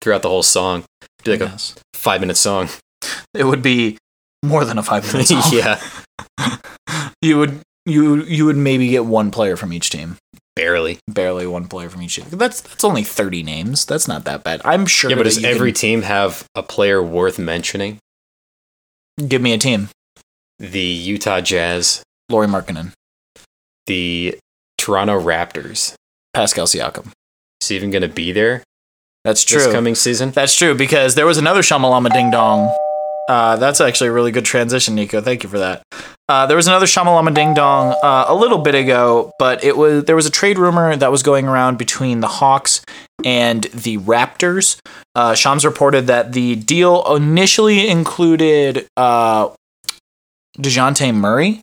throughout 0.00 0.23
the 0.23 0.29
whole 0.29 0.43
song? 0.43 0.85
Be 1.25 1.37
like 1.37 1.40
a 1.43 1.59
five 1.93 2.21
minute 2.23 2.38
song. 2.38 2.71
it 3.35 3.45
would 3.45 3.62
be 3.62 3.99
more 4.43 4.64
than 4.64 4.79
a 4.79 4.83
five 4.83 5.12
minute 5.12 5.29
song. 5.29 5.43
yeah, 5.52 5.81
you 7.21 7.37
would 7.37 7.61
you 7.85 8.23
you 8.25 8.47
would 8.47 8.57
maybe 8.57 8.88
get 8.88 9.05
one 9.05 9.31
player 9.31 9.57
from 9.57 9.73
each 9.73 9.90
team. 9.90 10.17
Barely. 10.57 10.99
Barely 11.09 11.47
one 11.47 11.66
player 11.69 11.88
from 11.88 12.02
each 12.02 12.16
team. 12.16 12.26
That's 12.30 12.61
that's 12.61 12.85
only 12.85 13.02
thirty 13.04 13.42
names. 13.42 13.85
That's 13.85 14.07
not 14.09 14.25
that 14.25 14.42
bad. 14.45 14.61
I'm 14.64 14.87
sure. 14.87 15.11
Yeah, 15.11 15.16
but 15.16 15.23
does 15.25 15.42
every 15.45 15.73
can- 15.73 15.80
team 15.80 16.02
have 16.02 16.45
a 16.54 16.62
player 16.62 17.02
worth 17.02 17.38
mentioning? 17.38 17.99
give 19.28 19.42
me 19.42 19.52
a 19.52 19.59
team? 19.59 19.88
The 20.59 20.80
Utah 20.80 21.40
Jazz, 21.40 22.02
Lauri 22.30 22.47
Markkanen, 22.47 22.92
the 23.87 24.38
Toronto 24.78 25.21
Raptors. 25.21 25.95
Pascal 26.33 26.66
Siakam. 26.66 27.12
Is 27.61 27.69
he 27.69 27.76
even 27.76 27.90
going 27.90 28.02
to 28.02 28.09
be 28.09 28.33
there 28.33 28.62
That's 29.25 29.45
this 29.45 29.64
true. 29.64 29.73
coming 29.73 29.95
season? 29.95 30.30
That's 30.30 30.57
true 30.57 30.75
because 30.75 31.14
there 31.16 31.26
was 31.26 31.38
another 31.38 31.61
Shamalama 31.61 32.11
Ding 32.12 32.30
Dong. 32.30 32.75
Uh, 33.31 33.55
that's 33.55 33.81
actually 33.81 34.09
a 34.09 34.13
really 34.13 34.33
good 34.33 34.45
transition, 34.45 34.97
Nico. 34.97 35.21
Thank 35.21 35.45
you 35.45 35.49
for 35.49 35.61
that. 35.61 35.85
Uh, 36.29 36.47
there 36.47 36.57
was 36.57 36.67
another 36.67 36.87
Shamalama 36.87 37.33
Ding 37.33 37.55
Dong 37.55 37.95
uh, 38.03 38.25
a 38.27 38.35
little 38.35 38.59
bit 38.59 38.75
ago, 38.75 39.31
but 39.39 39.63
it 39.63 39.77
was 39.77 40.03
there 40.03 40.17
was 40.17 40.27
a 40.27 40.33
trade 40.33 40.59
rumor 40.59 40.97
that 40.97 41.13
was 41.13 41.23
going 41.23 41.47
around 41.47 41.79
between 41.79 42.19
the 42.19 42.27
Hawks 42.27 42.85
and 43.25 43.63
the 43.67 43.99
Raptors. 43.99 44.81
Uh, 45.15 45.37
Shams 45.37 45.65
reported 45.65 46.09
that 46.09 46.33
the 46.33 46.57
deal 46.57 47.05
initially 47.15 47.89
included 47.89 48.89
uh, 48.97 49.51
Dejounte 50.59 51.15
Murray, 51.15 51.61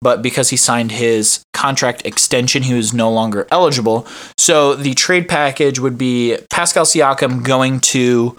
but 0.00 0.22
because 0.22 0.48
he 0.48 0.56
signed 0.56 0.90
his 0.90 1.42
contract 1.52 2.06
extension, 2.06 2.62
he 2.62 2.72
was 2.72 2.94
no 2.94 3.12
longer 3.12 3.46
eligible. 3.50 4.06
So 4.38 4.74
the 4.74 4.94
trade 4.94 5.28
package 5.28 5.80
would 5.80 5.98
be 5.98 6.38
Pascal 6.48 6.86
Siakam 6.86 7.44
going 7.44 7.80
to 7.92 8.38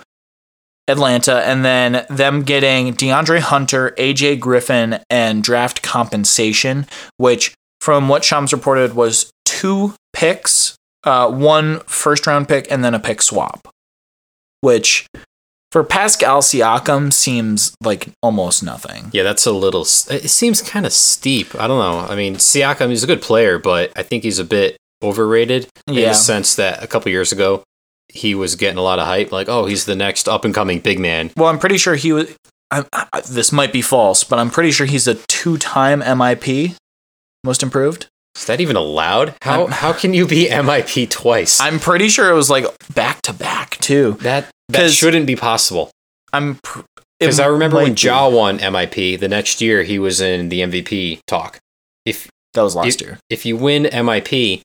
Atlanta 0.91 1.41
and 1.45 1.65
then 1.65 2.05
them 2.09 2.43
getting 2.43 2.93
DeAndre 2.93 3.39
Hunter, 3.39 3.95
AJ 3.97 4.39
Griffin, 4.39 4.99
and 5.09 5.43
draft 5.43 5.81
compensation, 5.81 6.85
which 7.17 7.53
from 7.79 8.09
what 8.09 8.23
Shams 8.23 8.53
reported 8.53 8.93
was 8.93 9.31
two 9.45 9.95
picks, 10.13 10.75
uh, 11.03 11.29
one 11.31 11.79
first 11.81 12.27
round 12.27 12.47
pick, 12.47 12.71
and 12.71 12.83
then 12.83 12.93
a 12.93 12.99
pick 12.99 13.21
swap. 13.21 13.67
Which 14.61 15.07
for 15.71 15.83
Pascal 15.83 16.41
Siakam 16.41 17.11
seems 17.11 17.73
like 17.81 18.09
almost 18.21 18.61
nothing. 18.61 19.09
Yeah, 19.13 19.23
that's 19.23 19.45
a 19.45 19.51
little. 19.51 19.81
It 19.81 20.29
seems 20.29 20.61
kind 20.61 20.85
of 20.85 20.93
steep. 20.93 21.55
I 21.55 21.67
don't 21.67 21.79
know. 21.79 21.99
I 22.11 22.15
mean, 22.15 22.35
Siakam 22.35 22.91
is 22.91 23.03
a 23.03 23.07
good 23.07 23.21
player, 23.21 23.57
but 23.57 23.91
I 23.95 24.03
think 24.03 24.23
he's 24.23 24.37
a 24.37 24.43
bit 24.43 24.77
overrated 25.01 25.67
in 25.87 25.95
the 25.95 26.13
sense 26.13 26.55
that 26.55 26.83
a 26.83 26.87
couple 26.87 27.09
years 27.09 27.31
ago 27.31 27.63
he 28.13 28.35
was 28.35 28.55
getting 28.55 28.77
a 28.77 28.81
lot 28.81 28.99
of 28.99 29.07
hype. 29.07 29.31
Like, 29.31 29.47
oh, 29.49 29.65
he's 29.65 29.85
the 29.85 29.95
next 29.95 30.27
up 30.27 30.45
and 30.45 30.53
coming 30.53 30.79
big 30.79 30.99
man. 30.99 31.31
Well, 31.37 31.47
I'm 31.49 31.59
pretty 31.59 31.77
sure 31.77 31.95
he 31.95 32.11
was. 32.13 32.35
I, 32.69 32.85
I, 32.93 33.21
this 33.29 33.51
might 33.51 33.73
be 33.73 33.81
false, 33.81 34.23
but 34.23 34.39
I'm 34.39 34.49
pretty 34.49 34.71
sure 34.71 34.85
he's 34.85 35.07
a 35.07 35.15
two-time 35.15 36.01
MIP, 36.01 36.75
most 37.43 37.63
improved. 37.63 38.07
Is 38.37 38.45
that 38.45 38.61
even 38.61 38.77
allowed? 38.77 39.35
How 39.41 39.63
I'm- 39.63 39.71
how 39.71 39.91
can 39.93 40.13
you 40.13 40.25
be 40.25 40.47
MIP 40.47 41.09
twice? 41.09 41.59
I'm 41.59 41.79
pretty 41.79 42.07
sure 42.07 42.29
it 42.29 42.33
was 42.33 42.49
like 42.49 42.65
back 42.93 43.21
to 43.23 43.33
back 43.33 43.71
too. 43.79 44.13
that 44.21 44.49
that 44.69 44.91
shouldn't 44.91 45.27
be 45.27 45.35
possible. 45.35 45.91
I'm 46.31 46.55
pr- 46.63 46.79
Because 47.19 47.41
I 47.41 47.47
remember 47.47 47.75
when 47.77 47.93
be. 47.93 48.09
Won 48.09 48.57
MIP, 48.59 49.19
the 49.19 49.27
next 49.27 49.59
year 49.59 49.83
he 49.83 49.99
was 49.99 50.21
in 50.21 50.47
the 50.47 50.61
MVP 50.61 51.19
talk. 51.27 51.59
If 52.05 52.29
that 52.53 52.61
was 52.61 52.73
last 52.73 53.01
year. 53.01 53.17
if 53.29 53.45
you 53.45 53.57
win 53.57 53.83
MIP 53.83 54.61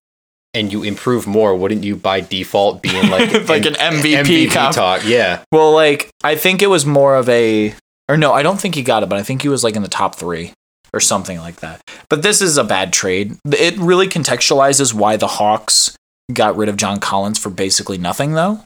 and 0.57 0.73
you 0.73 0.83
improve 0.83 1.27
more, 1.27 1.55
wouldn't 1.55 1.85
you 1.85 1.95
by 1.95 2.21
default 2.21 2.83
be 2.83 2.89
in 2.97 3.11
like 3.11 3.33
Like 3.49 3.67
an 3.67 3.75
MVP 3.75 4.51
comp. 4.51 4.75
talk? 4.75 5.03
Yeah. 5.05 5.43
Well, 5.53 5.73
like 5.73 6.11
I 6.25 6.35
think 6.35 6.63
it 6.63 6.67
was 6.69 6.85
more 6.87 7.15
of 7.15 7.29
a, 7.29 7.75
or 8.09 8.17
no, 8.17 8.33
I 8.33 8.43
don't 8.43 8.61
think 8.61 8.75
he 8.75 8.83
got 8.83 9.03
it, 9.03 9.09
but 9.09 9.19
I 9.19 9.23
think 9.23 9.43
he 9.43 9.49
was 9.49 9.63
like 9.63 9.77
in 9.77 9.83
the 9.83 9.89
top 9.89 10.15
three 10.17 10.53
or 10.93 11.01
something 11.01 11.39
like 11.39 11.57
that. 11.57 11.81
But 12.09 12.23
this 12.23 12.41
is 12.41 12.57
a 12.57 12.65
bad 12.65 12.93
trade. 12.93 13.37
It 13.47 13.77
really 13.79 14.09
contextualizes 14.09 14.95
why 14.95 15.17
the 15.17 15.27
Hawks 15.27 15.95
got 16.33 16.57
rid 16.57 16.69
of 16.69 16.77
John 16.77 16.99
Collins 17.01 17.39
for 17.39 17.51
basically 17.51 17.99
nothing, 17.99 18.33
though. 18.33 18.61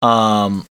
Um, 0.00 0.64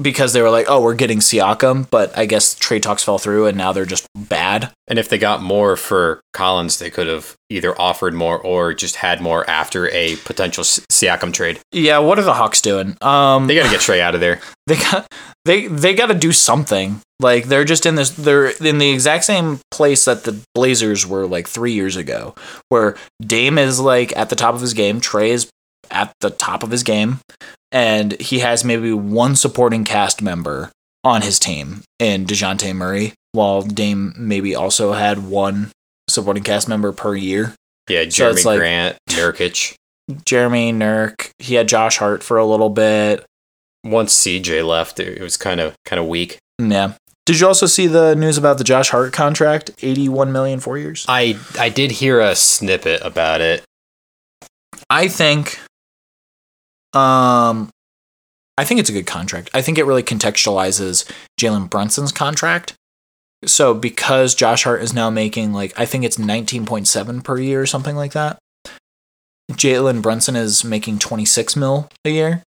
because 0.00 0.32
they 0.32 0.40
were 0.40 0.50
like, 0.50 0.66
oh, 0.68 0.80
we're 0.82 0.94
getting 0.94 1.18
Siakam, 1.18 1.88
but 1.90 2.16
I 2.16 2.26
guess 2.26 2.54
trade 2.54 2.82
talks 2.82 3.02
fell 3.02 3.18
through, 3.18 3.46
and 3.46 3.56
now 3.56 3.72
they're 3.72 3.84
just 3.84 4.06
bad. 4.14 4.70
And 4.88 4.98
if 4.98 5.08
they 5.08 5.18
got 5.18 5.42
more 5.42 5.76
for 5.76 6.20
Collins, 6.32 6.78
they 6.78 6.90
could 6.90 7.06
have 7.06 7.34
either 7.50 7.78
offered 7.80 8.14
more 8.14 8.38
or 8.38 8.74
just 8.74 8.96
had 8.96 9.20
more 9.20 9.48
after 9.48 9.88
a 9.90 10.16
potential 10.16 10.64
Siakam 10.64 11.32
trade. 11.32 11.60
Yeah, 11.72 11.98
what 11.98 12.18
are 12.18 12.24
the 12.24 12.34
Hawks 12.34 12.60
doing? 12.60 12.96
Um, 13.00 13.46
They 13.46 13.54
got 13.54 13.64
to 13.64 13.70
get 13.70 13.80
Trey 13.80 14.00
out 14.00 14.14
of 14.14 14.20
there. 14.20 14.40
they 14.66 14.76
got 14.76 15.06
they 15.44 15.66
they 15.66 15.94
got 15.94 16.06
to 16.06 16.14
do 16.14 16.32
something. 16.32 17.00
Like 17.20 17.44
they're 17.44 17.64
just 17.64 17.86
in 17.86 17.94
this 17.94 18.10
they're 18.10 18.48
in 18.48 18.78
the 18.78 18.90
exact 18.90 19.24
same 19.24 19.60
place 19.70 20.04
that 20.06 20.24
the 20.24 20.38
Blazers 20.54 21.06
were 21.06 21.26
like 21.26 21.46
3 21.46 21.72
years 21.72 21.96
ago 21.96 22.34
where 22.70 22.96
Dame 23.22 23.58
is 23.58 23.78
like 23.78 24.16
at 24.16 24.30
the 24.30 24.36
top 24.36 24.54
of 24.54 24.60
his 24.60 24.74
game, 24.74 25.00
Trey 25.00 25.30
is 25.30 25.48
at 25.94 26.12
the 26.20 26.30
top 26.30 26.62
of 26.62 26.70
his 26.70 26.82
game 26.82 27.20
and 27.72 28.20
he 28.20 28.40
has 28.40 28.64
maybe 28.64 28.92
one 28.92 29.34
supporting 29.36 29.84
cast 29.84 30.20
member 30.22 30.70
on 31.02 31.22
his 31.22 31.38
team 31.38 31.82
in 31.98 32.24
Dejounte 32.26 32.74
Murray 32.74 33.12
while 33.32 33.62
Dame 33.62 34.14
maybe 34.16 34.54
also 34.54 34.92
had 34.92 35.26
one 35.28 35.70
supporting 36.08 36.42
cast 36.42 36.68
member 36.68 36.92
per 36.92 37.14
year. 37.14 37.54
Yeah, 37.88 38.04
Jeremy 38.04 38.36
it's 38.36 38.44
like- 38.44 38.58
Grant, 38.58 38.96
Nurkic. 39.10 39.74
Jeremy 40.26 40.70
Nurk, 40.72 41.30
he 41.38 41.54
had 41.54 41.66
Josh 41.66 41.96
Hart 41.96 42.22
for 42.22 42.36
a 42.36 42.44
little 42.44 42.68
bit. 42.68 43.24
Once 43.84 44.14
CJ 44.14 44.66
left, 44.66 45.00
it 45.00 45.16
it 45.18 45.22
was 45.22 45.36
kind 45.38 45.60
of 45.60 45.74
kind 45.86 45.98
of 46.00 46.06
weak. 46.06 46.38
Mm, 46.60 46.72
yeah. 46.72 46.92
Did 47.26 47.40
you 47.40 47.46
also 47.46 47.64
see 47.64 47.86
the 47.86 48.14
news 48.14 48.36
about 48.36 48.58
the 48.58 48.64
Josh 48.64 48.90
Hart 48.90 49.14
contract? 49.14 49.70
81 49.82 50.30
million 50.30 50.60
four 50.60 50.76
years. 50.76 51.06
I 51.08 51.38
I 51.58 51.70
did 51.70 51.90
hear 51.90 52.20
a 52.20 52.34
snippet 52.34 53.00
about 53.02 53.40
it. 53.40 53.64
I 54.90 55.08
think 55.08 55.58
um 56.94 57.70
I 58.56 58.64
think 58.64 58.80
it's 58.80 58.90
a 58.90 58.92
good 58.92 59.06
contract. 59.06 59.50
I 59.52 59.62
think 59.62 59.78
it 59.78 59.84
really 59.84 60.02
contextualizes 60.02 61.10
Jalen 61.40 61.68
Brunson's 61.70 62.12
contract. 62.12 62.74
So 63.46 63.74
because 63.74 64.34
Josh 64.34 64.64
Hart 64.64 64.82
is 64.82 64.92
now 64.92 65.10
making 65.10 65.52
like 65.52 65.72
I 65.78 65.86
think 65.86 66.04
it's 66.04 66.16
19.7 66.16 67.24
per 67.24 67.38
year 67.38 67.60
or 67.60 67.66
something 67.66 67.96
like 67.96 68.12
that. 68.12 68.38
Jalen 69.52 70.00
Brunson 70.00 70.36
is 70.36 70.64
making 70.64 70.98
26 71.00 71.56
mil 71.56 71.88
a 72.04 72.10
year. 72.10 72.42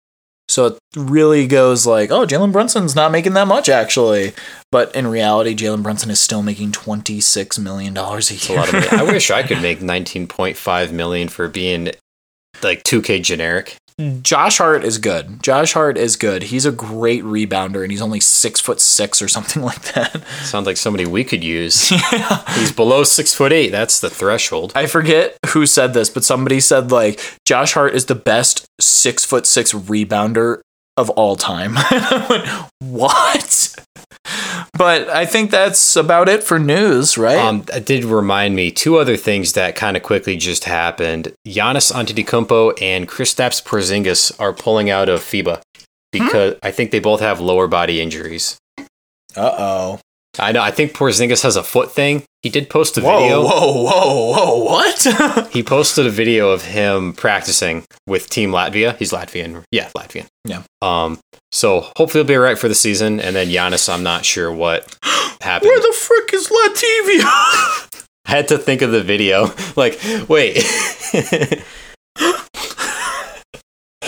So 0.49 0.65
it 0.65 0.77
really 0.95 1.47
goes 1.47 1.87
like, 1.87 2.11
oh, 2.11 2.27
Jalen 2.27 2.51
Brunson's 2.51 2.95
not 2.95 3.11
making 3.11 3.33
that 3.33 3.47
much 3.47 3.69
actually. 3.69 4.33
But 4.71 4.93
in 4.95 5.07
reality, 5.07 5.55
Jalen 5.55 5.83
Brunson 5.83 6.11
is 6.11 6.19
still 6.19 6.43
making 6.43 6.73
$26 6.73 7.57
million 7.59 7.97
a 7.97 8.09
year. 8.09 8.17
It's 8.17 8.49
a 8.49 8.53
lot 8.53 8.67
of 8.67 8.73
money. 8.73 8.87
I 8.89 9.03
wish 9.03 9.31
I 9.31 9.43
could 9.43 9.61
make 9.61 9.79
19.5 9.79 10.91
million 10.91 11.29
for 11.29 11.47
being 11.47 11.91
like 12.61 12.83
2K 12.83 13.23
generic. 13.23 13.77
Josh 14.21 14.57
Hart 14.57 14.83
is 14.83 14.97
good. 14.97 15.41
Josh 15.43 15.73
Hart 15.73 15.97
is 15.97 16.15
good. 16.15 16.43
He's 16.43 16.65
a 16.65 16.71
great 16.71 17.23
rebounder, 17.23 17.83
and 17.83 17.91
he's 17.91 18.01
only 18.01 18.19
six 18.19 18.59
foot 18.59 18.79
six 18.79 19.21
or 19.21 19.27
something 19.27 19.61
like 19.63 19.81
that. 19.93 20.23
Sounds 20.43 20.65
like 20.65 20.77
somebody 20.77 21.05
we 21.05 21.23
could 21.23 21.43
use. 21.43 21.89
He's 22.55 22.71
below 22.71 23.03
six 23.03 23.33
foot 23.33 23.51
eight. 23.51 23.69
That's 23.69 23.99
the 23.99 24.09
threshold. 24.09 24.71
I 24.75 24.87
forget 24.87 25.37
who 25.47 25.65
said 25.65 25.93
this, 25.93 26.09
but 26.09 26.23
somebody 26.23 26.59
said 26.59 26.91
like 26.91 27.19
Josh 27.45 27.73
Hart 27.73 27.93
is 27.93 28.05
the 28.05 28.15
best 28.15 28.65
six 28.79 29.25
foot 29.25 29.45
six 29.45 29.73
rebounder 29.73 30.61
of 30.97 31.09
all 31.11 31.35
time. 31.35 31.75
Went, 32.29 32.47
what? 32.79 33.75
But 34.77 35.09
I 35.09 35.25
think 35.25 35.51
that's 35.51 35.95
about 35.95 36.29
it 36.29 36.43
for 36.43 36.57
news, 36.57 37.17
right? 37.17 37.37
Um, 37.37 37.61
that 37.63 37.85
did 37.85 38.05
remind 38.05 38.55
me 38.55 38.71
two 38.71 38.97
other 38.97 39.17
things 39.17 39.53
that 39.53 39.75
kind 39.75 39.95
of 39.95 40.03
quickly 40.03 40.35
just 40.37 40.63
happened. 40.63 41.33
Giannis 41.47 41.91
Antetokounmpo 41.91 42.81
and 42.81 43.07
Kristaps 43.07 43.63
Porzingis 43.63 44.31
are 44.39 44.53
pulling 44.53 44.89
out 44.89 45.09
of 45.09 45.21
FIBA 45.21 45.61
because 46.11 46.55
I 46.63 46.71
think 46.71 46.91
they 46.91 46.99
both 46.99 47.19
have 47.19 47.39
lower 47.39 47.67
body 47.67 48.01
injuries. 48.01 48.57
Uh 49.35 49.55
oh. 49.57 49.99
I 50.39 50.51
know. 50.51 50.61
I 50.61 50.71
think 50.71 50.93
Porzingis 50.93 51.43
has 51.43 51.55
a 51.55 51.63
foot 51.63 51.91
thing. 51.91 52.23
He 52.43 52.49
did 52.49 52.69
post 52.69 52.97
a 52.97 53.01
Whoa, 53.01 53.19
video. 53.21 53.41
whoa, 53.41 53.71
whoa, 53.83 54.31
whoa! 54.33 54.63
What? 54.65 55.49
He 55.53 55.63
posted 55.63 56.05
a 56.05 56.09
video 56.09 56.49
of 56.51 56.63
him 56.65 57.13
practicing 57.13 57.85
with 58.05 58.29
Team 58.29 58.51
Latvia. 58.51 58.97
He's 58.97 59.11
Latvian. 59.13 59.63
Yeah, 59.71 59.89
Latvian. 59.97 60.25
Yeah. 60.43 60.63
Um. 60.81 61.19
So 61.53 61.89
hopefully 61.95 62.21
he'll 62.23 62.27
be 62.27 62.35
all 62.35 62.41
right 62.41 62.57
for 62.57 62.67
the 62.67 62.75
season. 62.75 63.21
And 63.21 63.33
then 63.35 63.47
Giannis, 63.47 63.87
I'm 63.91 64.03
not 64.03 64.25
sure 64.25 64.51
what 64.51 64.97
happened. 65.41 65.69
Where 65.69 65.79
the 65.79 65.95
frick 65.97 66.33
is 66.33 66.49
Latvia? 66.49 68.03
I 68.25 68.31
had 68.31 68.47
to 68.49 68.57
think 68.57 68.81
of 68.81 68.91
the 68.91 69.01
video. 69.03 69.51
Like, 69.75 69.99
wait. 70.29 70.57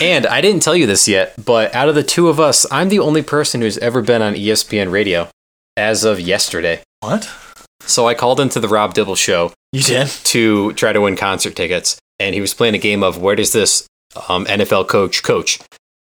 and 0.00 0.26
I 0.26 0.40
didn't 0.40 0.62
tell 0.62 0.76
you 0.76 0.86
this 0.86 1.08
yet, 1.08 1.34
but 1.42 1.74
out 1.74 1.88
of 1.88 1.94
the 1.94 2.02
two 2.02 2.28
of 2.28 2.38
us, 2.38 2.66
I'm 2.70 2.88
the 2.88 2.98
only 2.98 3.22
person 3.22 3.60
who's 3.62 3.78
ever 3.78 4.02
been 4.02 4.22
on 4.22 4.34
ESPN 4.34 4.92
radio 4.92 5.28
as 5.76 6.04
of 6.04 6.20
yesterday. 6.20 6.82
what? 7.00 7.28
So 7.86 8.06
I 8.08 8.14
called 8.14 8.40
into 8.40 8.60
the 8.60 8.68
Rob 8.68 8.94
Dibble 8.94 9.14
show 9.16 9.52
You 9.72 9.82
did? 9.82 10.08
to 10.08 10.72
try 10.74 10.92
to 10.92 11.00
win 11.00 11.16
concert 11.16 11.54
tickets, 11.56 11.98
and 12.18 12.34
he 12.34 12.40
was 12.40 12.54
playing 12.54 12.74
a 12.74 12.78
game 12.78 13.02
of 13.02 13.18
where 13.20 13.36
does 13.36 13.52
this 13.52 13.86
um, 14.28 14.44
NFL 14.46 14.88
coach 14.88 15.22
coach? 15.22 15.58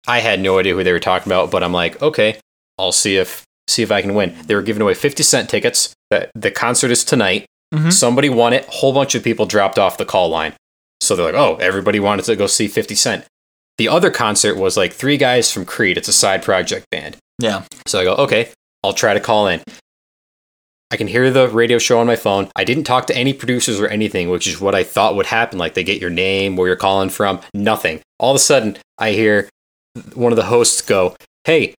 I 0.06 0.20
had 0.20 0.40
no 0.40 0.58
idea 0.58 0.74
who 0.74 0.84
they 0.84 0.92
were 0.92 1.00
talking 1.00 1.30
about, 1.32 1.50
but 1.50 1.62
I'm 1.62 1.72
like, 1.72 2.00
okay, 2.02 2.38
I'll 2.78 2.92
see 2.92 3.16
if 3.16 3.44
see 3.68 3.82
if 3.82 3.90
I 3.90 4.02
can 4.02 4.14
win. 4.14 4.34
They 4.46 4.54
were 4.54 4.62
giving 4.62 4.82
away 4.82 4.92
50 4.94 5.22
cent 5.22 5.48
tickets. 5.48 5.94
The, 6.10 6.30
the 6.34 6.50
concert 6.50 6.90
is 6.90 7.02
tonight. 7.04 7.46
Mhm. 7.74 7.90
Somebody 7.92 8.28
won 8.28 8.52
it. 8.52 8.66
A 8.68 8.70
whole 8.70 8.92
bunch 8.92 9.14
of 9.14 9.24
people 9.24 9.46
dropped 9.46 9.78
off 9.78 9.96
the 9.96 10.04
call 10.04 10.28
line. 10.28 10.52
So 11.00 11.16
they're 11.16 11.24
like, 11.26 11.34
oh, 11.34 11.56
everybody 11.56 11.98
wanted 11.98 12.26
to 12.26 12.36
go 12.36 12.46
see 12.46 12.68
50 12.68 12.94
Cent. 12.94 13.24
The 13.78 13.88
other 13.88 14.10
concert 14.10 14.56
was 14.56 14.76
like 14.76 14.92
three 14.92 15.16
guys 15.16 15.50
from 15.50 15.64
Creed. 15.64 15.96
It's 15.96 16.08
a 16.08 16.12
side 16.12 16.42
project 16.42 16.86
band. 16.90 17.16
Yeah. 17.40 17.64
So 17.86 18.00
I 18.00 18.04
go, 18.04 18.14
okay, 18.16 18.50
I'll 18.84 18.92
try 18.92 19.14
to 19.14 19.20
call 19.20 19.48
in. 19.48 19.62
I 20.94 20.96
can 20.96 21.08
hear 21.08 21.28
the 21.28 21.48
radio 21.48 21.78
show 21.78 21.98
on 21.98 22.06
my 22.06 22.14
phone. 22.14 22.48
I 22.54 22.62
didn't 22.62 22.84
talk 22.84 23.08
to 23.08 23.16
any 23.16 23.32
producers 23.32 23.80
or 23.80 23.88
anything, 23.88 24.30
which 24.30 24.46
is 24.46 24.60
what 24.60 24.76
I 24.76 24.84
thought 24.84 25.16
would 25.16 25.26
happen. 25.26 25.58
Like 25.58 25.74
they 25.74 25.82
get 25.82 26.00
your 26.00 26.08
name, 26.08 26.54
where 26.54 26.68
you're 26.68 26.76
calling 26.76 27.08
from, 27.08 27.40
nothing. 27.52 28.00
All 28.20 28.30
of 28.30 28.36
a 28.36 28.38
sudden, 28.38 28.78
I 28.96 29.10
hear 29.10 29.48
one 30.14 30.30
of 30.30 30.36
the 30.36 30.44
hosts 30.44 30.82
go, 30.82 31.16
hey, 31.42 31.74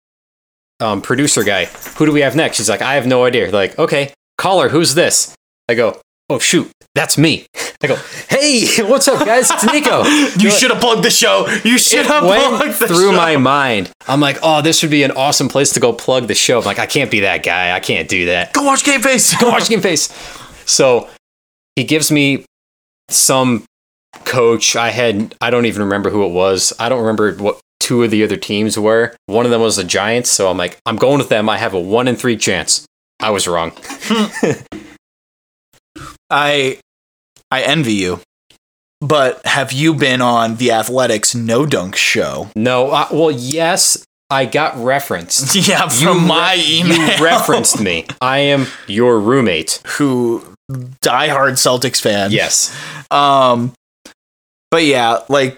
um, 0.81 1.01
producer 1.01 1.45
guy, 1.45 1.63
who 1.63 2.05
do 2.05 2.11
we 2.11 2.19
have 2.19 2.35
next? 2.35 2.57
He's 2.57 2.67
like, 2.67 2.81
I 2.81 2.95
have 2.95 3.07
no 3.07 3.23
idea. 3.23 3.49
Like, 3.51 3.79
okay, 3.79 4.13
caller, 4.37 4.67
who's 4.67 4.95
this? 4.95 5.33
I 5.69 5.75
go, 5.75 6.01
oh, 6.29 6.39
shoot, 6.39 6.69
that's 6.95 7.17
me. 7.17 7.45
I 7.83 7.87
go, 7.87 7.97
hey, 8.29 8.65
what's 8.83 9.07
up, 9.07 9.23
guys? 9.25 9.51
It's 9.51 9.65
Nico. 9.71 10.03
You 10.41 10.49
should 10.49 10.71
have 10.71 10.79
plugged 10.79 11.03
the 11.03 11.09
show. 11.09 11.47
You 11.63 11.77
should 11.77 12.05
have 12.05 12.23
plugged 12.23 12.79
the 12.79 12.87
show. 12.87 12.93
through 12.93 13.11
show. 13.11 13.17
my 13.17 13.37
mind. 13.37 13.91
I'm 14.07 14.21
like, 14.21 14.37
oh, 14.41 14.61
this 14.61 14.81
would 14.81 14.91
be 14.91 15.03
an 15.03 15.11
awesome 15.11 15.49
place 15.49 15.73
to 15.73 15.79
go 15.79 15.91
plug 15.93 16.27
the 16.27 16.35
show. 16.35 16.59
I'm 16.59 16.65
like, 16.65 16.79
I 16.79 16.85
can't 16.85 17.11
be 17.11 17.19
that 17.21 17.43
guy. 17.43 17.75
I 17.75 17.79
can't 17.79 18.07
do 18.07 18.27
that. 18.27 18.53
Go 18.53 18.63
watch 18.63 18.83
Game 18.83 19.01
Face. 19.01 19.35
Go 19.39 19.49
watch 19.49 19.69
Game 19.69 19.81
Face. 19.81 20.09
So 20.65 21.09
he 21.75 21.83
gives 21.83 22.11
me 22.11 22.45
some 23.09 23.65
coach. 24.23 24.75
I 24.75 24.89
had 24.89 25.35
I 25.41 25.49
don't 25.49 25.65
even 25.65 25.83
remember 25.83 26.09
who 26.09 26.25
it 26.25 26.31
was. 26.31 26.73
I 26.79 26.89
don't 26.89 27.01
remember 27.01 27.33
what 27.35 27.59
two 27.79 28.03
of 28.03 28.11
the 28.11 28.23
other 28.23 28.37
teams 28.37 28.79
were. 28.79 29.15
One 29.25 29.45
of 29.45 29.51
them 29.51 29.61
was 29.61 29.75
the 29.75 29.83
Giants, 29.83 30.29
so 30.29 30.49
I'm 30.49 30.57
like, 30.57 30.79
I'm 30.85 30.95
going 30.95 31.17
with 31.17 31.29
them. 31.29 31.49
I 31.49 31.57
have 31.57 31.73
a 31.73 31.79
one 31.79 32.07
in 32.07 32.15
three 32.15 32.37
chance. 32.37 32.85
I 33.19 33.29
was 33.31 33.47
wrong. 33.47 33.73
I 36.29 36.79
I 37.51 37.61
envy 37.61 37.93
you. 37.93 38.21
But 39.01 39.45
have 39.45 39.71
you 39.71 39.93
been 39.93 40.21
on 40.21 40.55
the 40.55 40.71
Athletics 40.71 41.35
No 41.35 41.65
Dunk 41.65 41.95
show? 41.95 42.49
No, 42.55 42.89
uh, 42.91 43.07
well, 43.11 43.29
yes, 43.31 44.03
I 44.29 44.45
got 44.45 44.75
referenced. 44.77 45.55
Yeah, 45.67 45.87
from 45.89 46.21
You 46.21 46.27
my 46.27 46.53
re- 46.55 46.79
email. 46.79 47.17
You 47.17 47.23
referenced 47.23 47.79
me. 47.81 48.05
I 48.21 48.39
am 48.39 48.67
your 48.87 49.19
roommate. 49.19 49.81
who 49.85 50.43
diehard 50.71 51.53
Celtics 51.53 52.01
fan. 52.01 52.31
Yes. 52.31 52.75
Um, 53.11 53.73
but 54.71 54.83
yeah, 54.83 55.19
like 55.29 55.57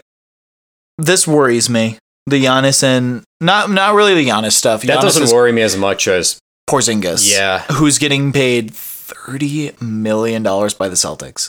this 0.98 1.26
worries 1.26 1.70
me. 1.70 1.96
The 2.26 2.44
Giannis 2.44 2.82
and 2.82 3.22
not 3.40 3.70
not 3.70 3.94
really 3.94 4.14
the 4.14 4.28
Giannis 4.28 4.52
stuff. 4.52 4.82
That 4.82 5.00
doesn't 5.00 5.34
worry 5.34 5.52
me 5.52 5.62
as 5.62 5.76
much 5.76 6.06
as 6.08 6.38
Porzingis. 6.68 7.32
yeah. 7.34 7.62
who's 7.72 7.96
getting 7.98 8.32
paid 8.32 8.74
thirty 8.74 9.72
million 9.80 10.42
dollars 10.42 10.74
by 10.74 10.88
the 10.90 10.94
Celtics. 10.96 11.48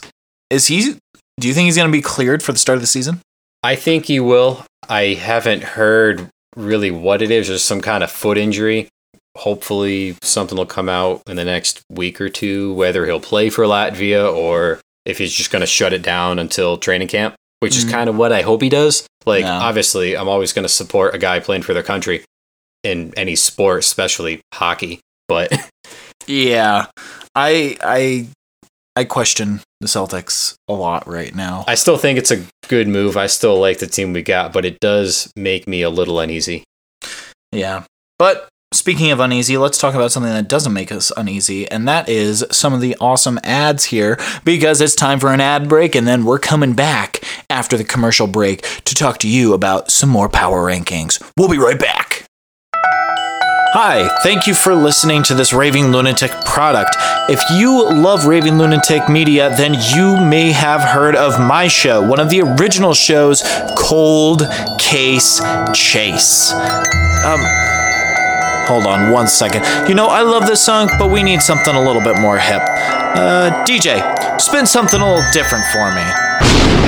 Is 0.49 0.67
he? 0.67 0.95
Do 1.39 1.47
you 1.47 1.53
think 1.53 1.65
he's 1.65 1.75
going 1.75 1.87
to 1.87 1.91
be 1.97 2.01
cleared 2.01 2.43
for 2.43 2.51
the 2.51 2.57
start 2.59 2.75
of 2.77 2.81
the 2.81 2.87
season? 2.87 3.21
I 3.63 3.75
think 3.75 4.05
he 4.05 4.19
will. 4.19 4.65
I 4.87 5.13
haven't 5.13 5.63
heard 5.63 6.27
really 6.55 6.91
what 6.91 7.21
it 7.21 7.31
is. 7.31 7.47
There's 7.47 7.61
some 7.63 7.81
kind 7.81 8.03
of 8.03 8.11
foot 8.11 8.37
injury. 8.37 8.87
Hopefully, 9.37 10.15
something 10.21 10.57
will 10.57 10.65
come 10.65 10.89
out 10.89 11.21
in 11.27 11.35
the 11.35 11.45
next 11.45 11.81
week 11.89 12.19
or 12.19 12.29
two, 12.29 12.73
whether 12.73 13.05
he'll 13.05 13.19
play 13.19 13.49
for 13.49 13.63
Latvia 13.63 14.33
or 14.35 14.79
if 15.05 15.17
he's 15.17 15.33
just 15.33 15.51
going 15.51 15.61
to 15.61 15.67
shut 15.67 15.93
it 15.93 16.01
down 16.01 16.39
until 16.39 16.77
training 16.77 17.07
camp, 17.07 17.35
which 17.59 17.77
is 17.77 17.85
Mhm. 17.85 17.91
kind 17.91 18.09
of 18.09 18.15
what 18.17 18.33
I 18.33 18.41
hope 18.41 18.61
he 18.61 18.69
does. 18.69 19.07
Like, 19.25 19.43
Yeah. 19.43 19.59
obviously, 19.59 20.17
I'm 20.17 20.27
always 20.27 20.51
going 20.51 20.63
to 20.63 20.69
support 20.69 21.13
a 21.15 21.17
guy 21.17 21.39
playing 21.39 21.61
for 21.61 21.73
their 21.73 21.83
country 21.83 22.23
in 22.83 23.13
any 23.15 23.35
sport, 23.35 23.79
especially 23.79 24.41
hockey. 24.53 24.99
But 25.27 25.51
Yeah, 26.27 26.87
I 27.35 27.77
I 27.81 28.27
I 28.99 29.05
question 29.05 29.61
the 29.79 29.87
Celtics 29.87 30.55
a 30.67 30.73
lot 30.73 31.07
right 31.07 31.33
now. 31.33 31.63
I 31.69 31.75
still 31.75 31.95
think 31.95 32.19
it's 32.19 32.31
a 32.31 32.43
good 32.67 32.89
move. 32.89 33.15
I 33.15 33.27
still 33.27 33.57
like 33.57 33.79
the 33.79 33.87
team 33.87 34.11
we 34.11 34.21
got, 34.21 34.51
but 34.51 34.65
it 34.65 34.81
does 34.81 35.31
make 35.37 35.69
me 35.69 35.83
a 35.83 35.89
little 35.89 36.19
uneasy. 36.19 36.65
Yeah. 37.53 37.85
But 38.17 38.49
speaking 38.73 39.09
of 39.11 39.21
uneasy, 39.21 39.57
let's 39.57 39.77
talk 39.77 39.95
about 39.95 40.11
something 40.11 40.33
that 40.33 40.49
doesn't 40.49 40.73
make 40.73 40.91
us 40.91 41.13
uneasy, 41.15 41.65
and 41.71 41.87
that 41.87 42.09
is 42.09 42.45
some 42.51 42.73
of 42.73 42.81
the 42.81 42.97
awesome 42.99 43.39
ads 43.41 43.85
here 43.85 44.19
because 44.43 44.81
it's 44.81 44.95
time 44.95 45.21
for 45.21 45.31
an 45.31 45.39
ad 45.39 45.69
break, 45.69 45.95
and 45.95 46.05
then 46.05 46.25
we're 46.25 46.37
coming 46.37 46.73
back 46.73 47.23
after 47.49 47.77
the 47.77 47.85
commercial 47.85 48.27
break 48.27 48.63
to 48.83 48.93
talk 48.93 49.17
to 49.19 49.29
you 49.29 49.53
about 49.53 49.89
some 49.89 50.09
more 50.09 50.27
power 50.27 50.65
rankings. 50.65 51.23
We'll 51.37 51.47
be 51.47 51.57
right 51.57 51.79
back. 51.79 52.25
Hi, 53.71 54.09
thank 54.23 54.47
you 54.47 54.55
for 54.55 54.73
listening 54.73 55.21
to 55.23 55.35
this 55.35 55.53
Raving 55.53 55.91
Lunatic 55.91 56.31
product. 56.43 56.95
If 57.29 57.39
you 57.51 57.87
love 57.93 58.25
Raving 58.25 58.57
Lunatic 58.57 59.07
Media, 59.07 59.53
then 59.55 59.75
you 59.75 60.17
may 60.25 60.51
have 60.51 60.81
heard 60.81 61.15
of 61.15 61.39
my 61.39 61.67
show, 61.67 62.01
one 62.01 62.19
of 62.19 62.31
the 62.31 62.41
original 62.41 62.95
shows, 62.95 63.43
Cold 63.77 64.41
Case 64.79 65.39
Chase. 65.75 66.51
Um, 66.51 67.39
hold 68.65 68.87
on 68.87 69.11
one 69.11 69.27
second. 69.27 69.63
You 69.87 69.93
know, 69.93 70.07
I 70.07 70.23
love 70.23 70.47
this 70.47 70.65
song, 70.65 70.89
but 70.97 71.11
we 71.11 71.21
need 71.21 71.43
something 71.43 71.75
a 71.75 71.83
little 71.83 72.01
bit 72.01 72.19
more 72.19 72.39
hip. 72.39 72.63
Uh, 72.63 73.63
DJ, 73.67 74.01
spin 74.41 74.65
something 74.65 74.99
a 74.99 75.05
little 75.05 75.31
different 75.31 75.65
for 75.65 75.93
me. 75.93 76.78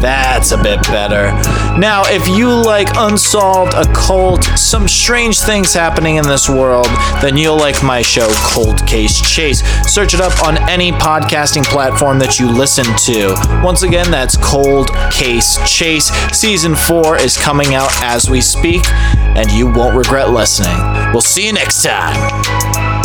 That's 0.00 0.52
a 0.52 0.62
bit 0.62 0.80
better. 0.82 1.32
Now, 1.78 2.02
if 2.06 2.28
you 2.28 2.48
like 2.54 2.88
unsolved, 2.96 3.74
occult, 3.74 4.44
some 4.56 4.86
strange 4.86 5.40
things 5.40 5.74
happening 5.74 6.16
in 6.16 6.24
this 6.24 6.48
world, 6.48 6.86
then 7.20 7.36
you'll 7.36 7.56
like 7.56 7.82
my 7.82 8.02
show, 8.02 8.28
Cold 8.36 8.86
Case 8.86 9.20
Chase. 9.20 9.62
Search 9.90 10.14
it 10.14 10.20
up 10.20 10.40
on 10.46 10.56
any 10.68 10.92
podcasting 10.92 11.64
platform 11.64 12.18
that 12.20 12.38
you 12.38 12.50
listen 12.50 12.84
to. 12.84 13.34
Once 13.64 13.82
again, 13.82 14.10
that's 14.10 14.36
Cold 14.36 14.90
Case 15.10 15.58
Chase. 15.68 16.10
Season 16.32 16.76
4 16.76 17.18
is 17.18 17.36
coming 17.36 17.74
out 17.74 17.90
as 18.02 18.30
we 18.30 18.40
speak, 18.40 18.82
and 19.36 19.50
you 19.50 19.66
won't 19.66 19.96
regret 19.96 20.30
listening. 20.30 20.78
We'll 21.12 21.22
see 21.22 21.46
you 21.46 21.52
next 21.52 21.82
time. 21.82 22.97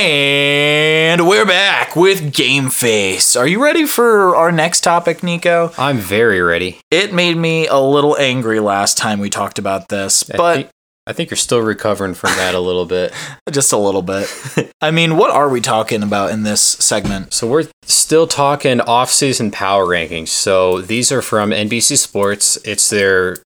And 0.00 1.26
we're 1.26 1.44
back 1.44 1.96
with 1.96 2.32
Game 2.32 2.70
Face. 2.70 3.34
Are 3.34 3.48
you 3.48 3.60
ready 3.60 3.84
for 3.84 4.36
our 4.36 4.52
next 4.52 4.82
topic, 4.82 5.24
Nico? 5.24 5.72
I'm 5.76 5.98
very 5.98 6.40
ready. 6.40 6.78
It 6.92 7.12
made 7.12 7.36
me 7.36 7.66
a 7.66 7.78
little 7.78 8.16
angry 8.16 8.60
last 8.60 8.96
time 8.96 9.18
we 9.18 9.28
talked 9.28 9.58
about 9.58 9.88
this, 9.88 10.30
I 10.30 10.36
but 10.36 10.54
think, 10.54 10.68
I 11.08 11.12
think 11.14 11.30
you're 11.30 11.36
still 11.36 11.62
recovering 11.62 12.14
from 12.14 12.30
that 12.36 12.54
a 12.54 12.60
little 12.60 12.86
bit. 12.86 13.12
just 13.50 13.72
a 13.72 13.76
little 13.76 14.02
bit. 14.02 14.32
I 14.80 14.92
mean, 14.92 15.16
what 15.16 15.32
are 15.32 15.48
we 15.48 15.60
talking 15.60 16.04
about 16.04 16.30
in 16.30 16.44
this 16.44 16.62
segment? 16.62 17.32
So 17.32 17.48
we're 17.48 17.66
still 17.82 18.28
talking 18.28 18.80
off-season 18.80 19.50
power 19.50 19.84
rankings. 19.84 20.28
So 20.28 20.80
these 20.80 21.10
are 21.10 21.22
from 21.22 21.50
NBC 21.50 21.96
Sports. 21.96 22.56
It's 22.64 22.88
their 22.88 23.38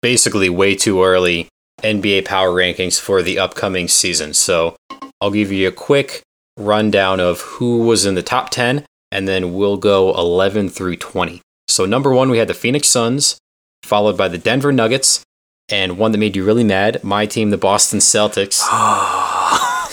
basically 0.00 0.48
way 0.48 0.76
too 0.76 1.02
early 1.02 1.48
NBA 1.82 2.24
power 2.24 2.50
rankings 2.50 3.00
for 3.00 3.20
the 3.20 3.40
upcoming 3.40 3.88
season. 3.88 4.32
So 4.32 4.76
I'll 5.20 5.30
give 5.30 5.52
you 5.52 5.68
a 5.68 5.72
quick 5.72 6.22
rundown 6.56 7.20
of 7.20 7.40
who 7.40 7.78
was 7.86 8.06
in 8.06 8.14
the 8.14 8.22
top 8.22 8.50
10 8.50 8.84
and 9.12 9.28
then 9.28 9.54
we'll 9.54 9.76
go 9.76 10.14
11 10.14 10.68
through 10.68 10.96
20. 10.96 11.40
So 11.68 11.84
number 11.86 12.12
1 12.12 12.30
we 12.30 12.38
had 12.38 12.48
the 12.48 12.54
Phoenix 12.54 12.88
Suns, 12.88 13.38
followed 13.82 14.16
by 14.16 14.28
the 14.28 14.38
Denver 14.38 14.72
Nuggets, 14.72 15.22
and 15.68 15.98
one 15.98 16.12
that 16.12 16.18
made 16.18 16.36
you 16.36 16.44
really 16.44 16.64
mad, 16.64 17.02
my 17.02 17.26
team 17.26 17.50
the 17.50 17.58
Boston 17.58 17.98
Celtics. 17.98 18.60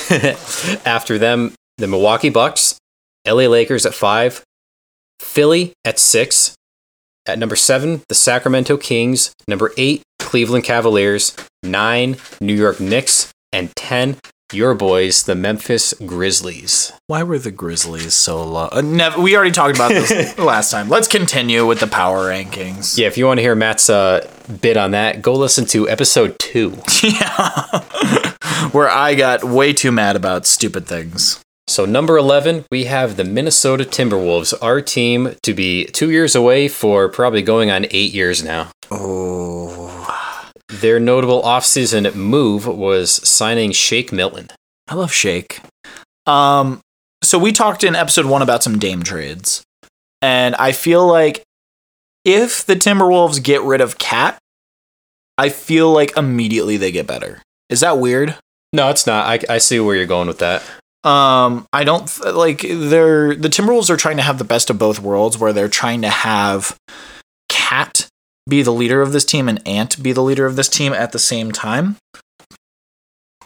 After 0.85 1.17
them, 1.17 1.53
the 1.77 1.87
Milwaukee 1.87 2.29
Bucks, 2.29 2.77
LA 3.25 3.47
Lakers 3.47 3.85
at 3.85 3.93
five, 3.93 4.43
Philly 5.19 5.73
at 5.85 5.99
six. 5.99 6.55
At 7.25 7.39
number 7.39 7.55
seven, 7.55 8.01
the 8.09 8.15
Sacramento 8.15 8.77
Kings. 8.77 9.33
Number 9.47 9.71
eight, 9.77 10.03
Cleveland 10.19 10.65
Cavaliers. 10.65 11.35
Nine, 11.63 12.17
New 12.41 12.53
York 12.53 12.79
Knicks. 12.79 13.31
And 13.53 13.73
10, 13.75 14.17
your 14.53 14.73
boys, 14.75 15.23
the 15.23 15.35
Memphis 15.35 15.93
Grizzlies. 16.05 16.91
Why 17.07 17.23
were 17.23 17.39
the 17.39 17.51
Grizzlies 17.51 18.13
so 18.13 18.43
low? 18.43 18.69
Uh, 18.71 18.81
never, 18.81 19.21
we 19.21 19.35
already 19.35 19.51
talked 19.51 19.75
about 19.75 19.89
this 19.89 20.37
last 20.37 20.71
time. 20.71 20.89
Let's 20.89 21.07
continue 21.07 21.65
with 21.65 21.79
the 21.79 21.87
power 21.87 22.29
rankings. 22.29 22.97
Yeah, 22.97 23.07
if 23.07 23.17
you 23.17 23.25
want 23.25 23.39
to 23.39 23.41
hear 23.41 23.55
Matt's 23.55 23.89
uh, 23.89 24.27
bit 24.61 24.77
on 24.77 24.91
that, 24.91 25.21
go 25.21 25.33
listen 25.33 25.65
to 25.67 25.89
episode 25.89 26.37
two. 26.39 26.77
Yeah. 27.03 27.81
Where 28.71 28.89
I 28.89 29.13
got 29.13 29.43
way 29.43 29.73
too 29.73 29.91
mad 29.91 30.15
about 30.15 30.45
stupid 30.45 30.87
things. 30.87 31.39
So, 31.67 31.85
number 31.85 32.17
11, 32.17 32.65
we 32.71 32.85
have 32.85 33.17
the 33.17 33.23
Minnesota 33.23 33.83
Timberwolves, 33.83 34.53
our 34.61 34.81
team 34.81 35.35
to 35.43 35.53
be 35.53 35.85
two 35.85 36.11
years 36.11 36.35
away 36.35 36.67
for 36.67 37.07
probably 37.09 37.41
going 37.41 37.71
on 37.71 37.85
eight 37.91 38.13
years 38.13 38.43
now. 38.43 38.71
Oh. 38.91 39.82
Their 40.81 40.99
notable 40.99 41.43
offseason 41.43 42.15
move 42.15 42.65
was 42.65 43.11
signing 43.27 43.71
Shake 43.71 44.11
Milton. 44.11 44.49
I 44.87 44.95
love 44.95 45.13
Shake. 45.13 45.61
Um, 46.25 46.81
so 47.21 47.37
we 47.37 47.51
talked 47.51 47.83
in 47.83 47.95
episode 47.95 48.25
one 48.25 48.41
about 48.41 48.63
some 48.63 48.79
Dame 48.79 49.03
trades, 49.03 49.63
and 50.21 50.55
I 50.55 50.71
feel 50.71 51.05
like 51.05 51.43
if 52.25 52.65
the 52.65 52.75
Timberwolves 52.75 53.43
get 53.43 53.61
rid 53.61 53.81
of 53.81 53.99
KAT, 53.99 54.39
I 55.37 55.49
feel 55.49 55.91
like 55.91 56.17
immediately 56.17 56.77
they 56.77 56.91
get 56.91 57.05
better. 57.05 57.41
Is 57.69 57.81
that 57.81 57.99
weird? 57.99 58.35
No, 58.71 58.89
it's 58.89 59.05
not. 59.05 59.27
I, 59.27 59.53
I 59.53 59.57
see 59.59 59.79
where 59.79 59.95
you're 59.95 60.05
going 60.07 60.27
with 60.27 60.39
that. 60.39 60.63
Um, 61.03 61.67
I 61.71 61.83
don't 61.83 62.07
th- 62.07 62.33
like 62.33 62.61
they're 62.61 63.35
the 63.35 63.49
Timberwolves 63.49 63.89
are 63.89 63.97
trying 63.97 64.17
to 64.17 64.23
have 64.23 64.37
the 64.39 64.43
best 64.43 64.69
of 64.69 64.79
both 64.79 64.99
worlds, 64.99 65.37
where 65.37 65.53
they're 65.53 65.67
trying 65.67 66.01
to 66.01 66.09
have 66.09 66.75
KAT 67.49 68.07
be 68.47 68.61
the 68.61 68.71
leader 68.71 69.01
of 69.01 69.11
this 69.11 69.25
team 69.25 69.47
and 69.47 69.65
Ant 69.67 70.01
be 70.01 70.11
the 70.11 70.23
leader 70.23 70.45
of 70.45 70.55
this 70.55 70.69
team 70.69 70.93
at 70.93 71.11
the 71.11 71.19
same 71.19 71.51
time. 71.51 71.97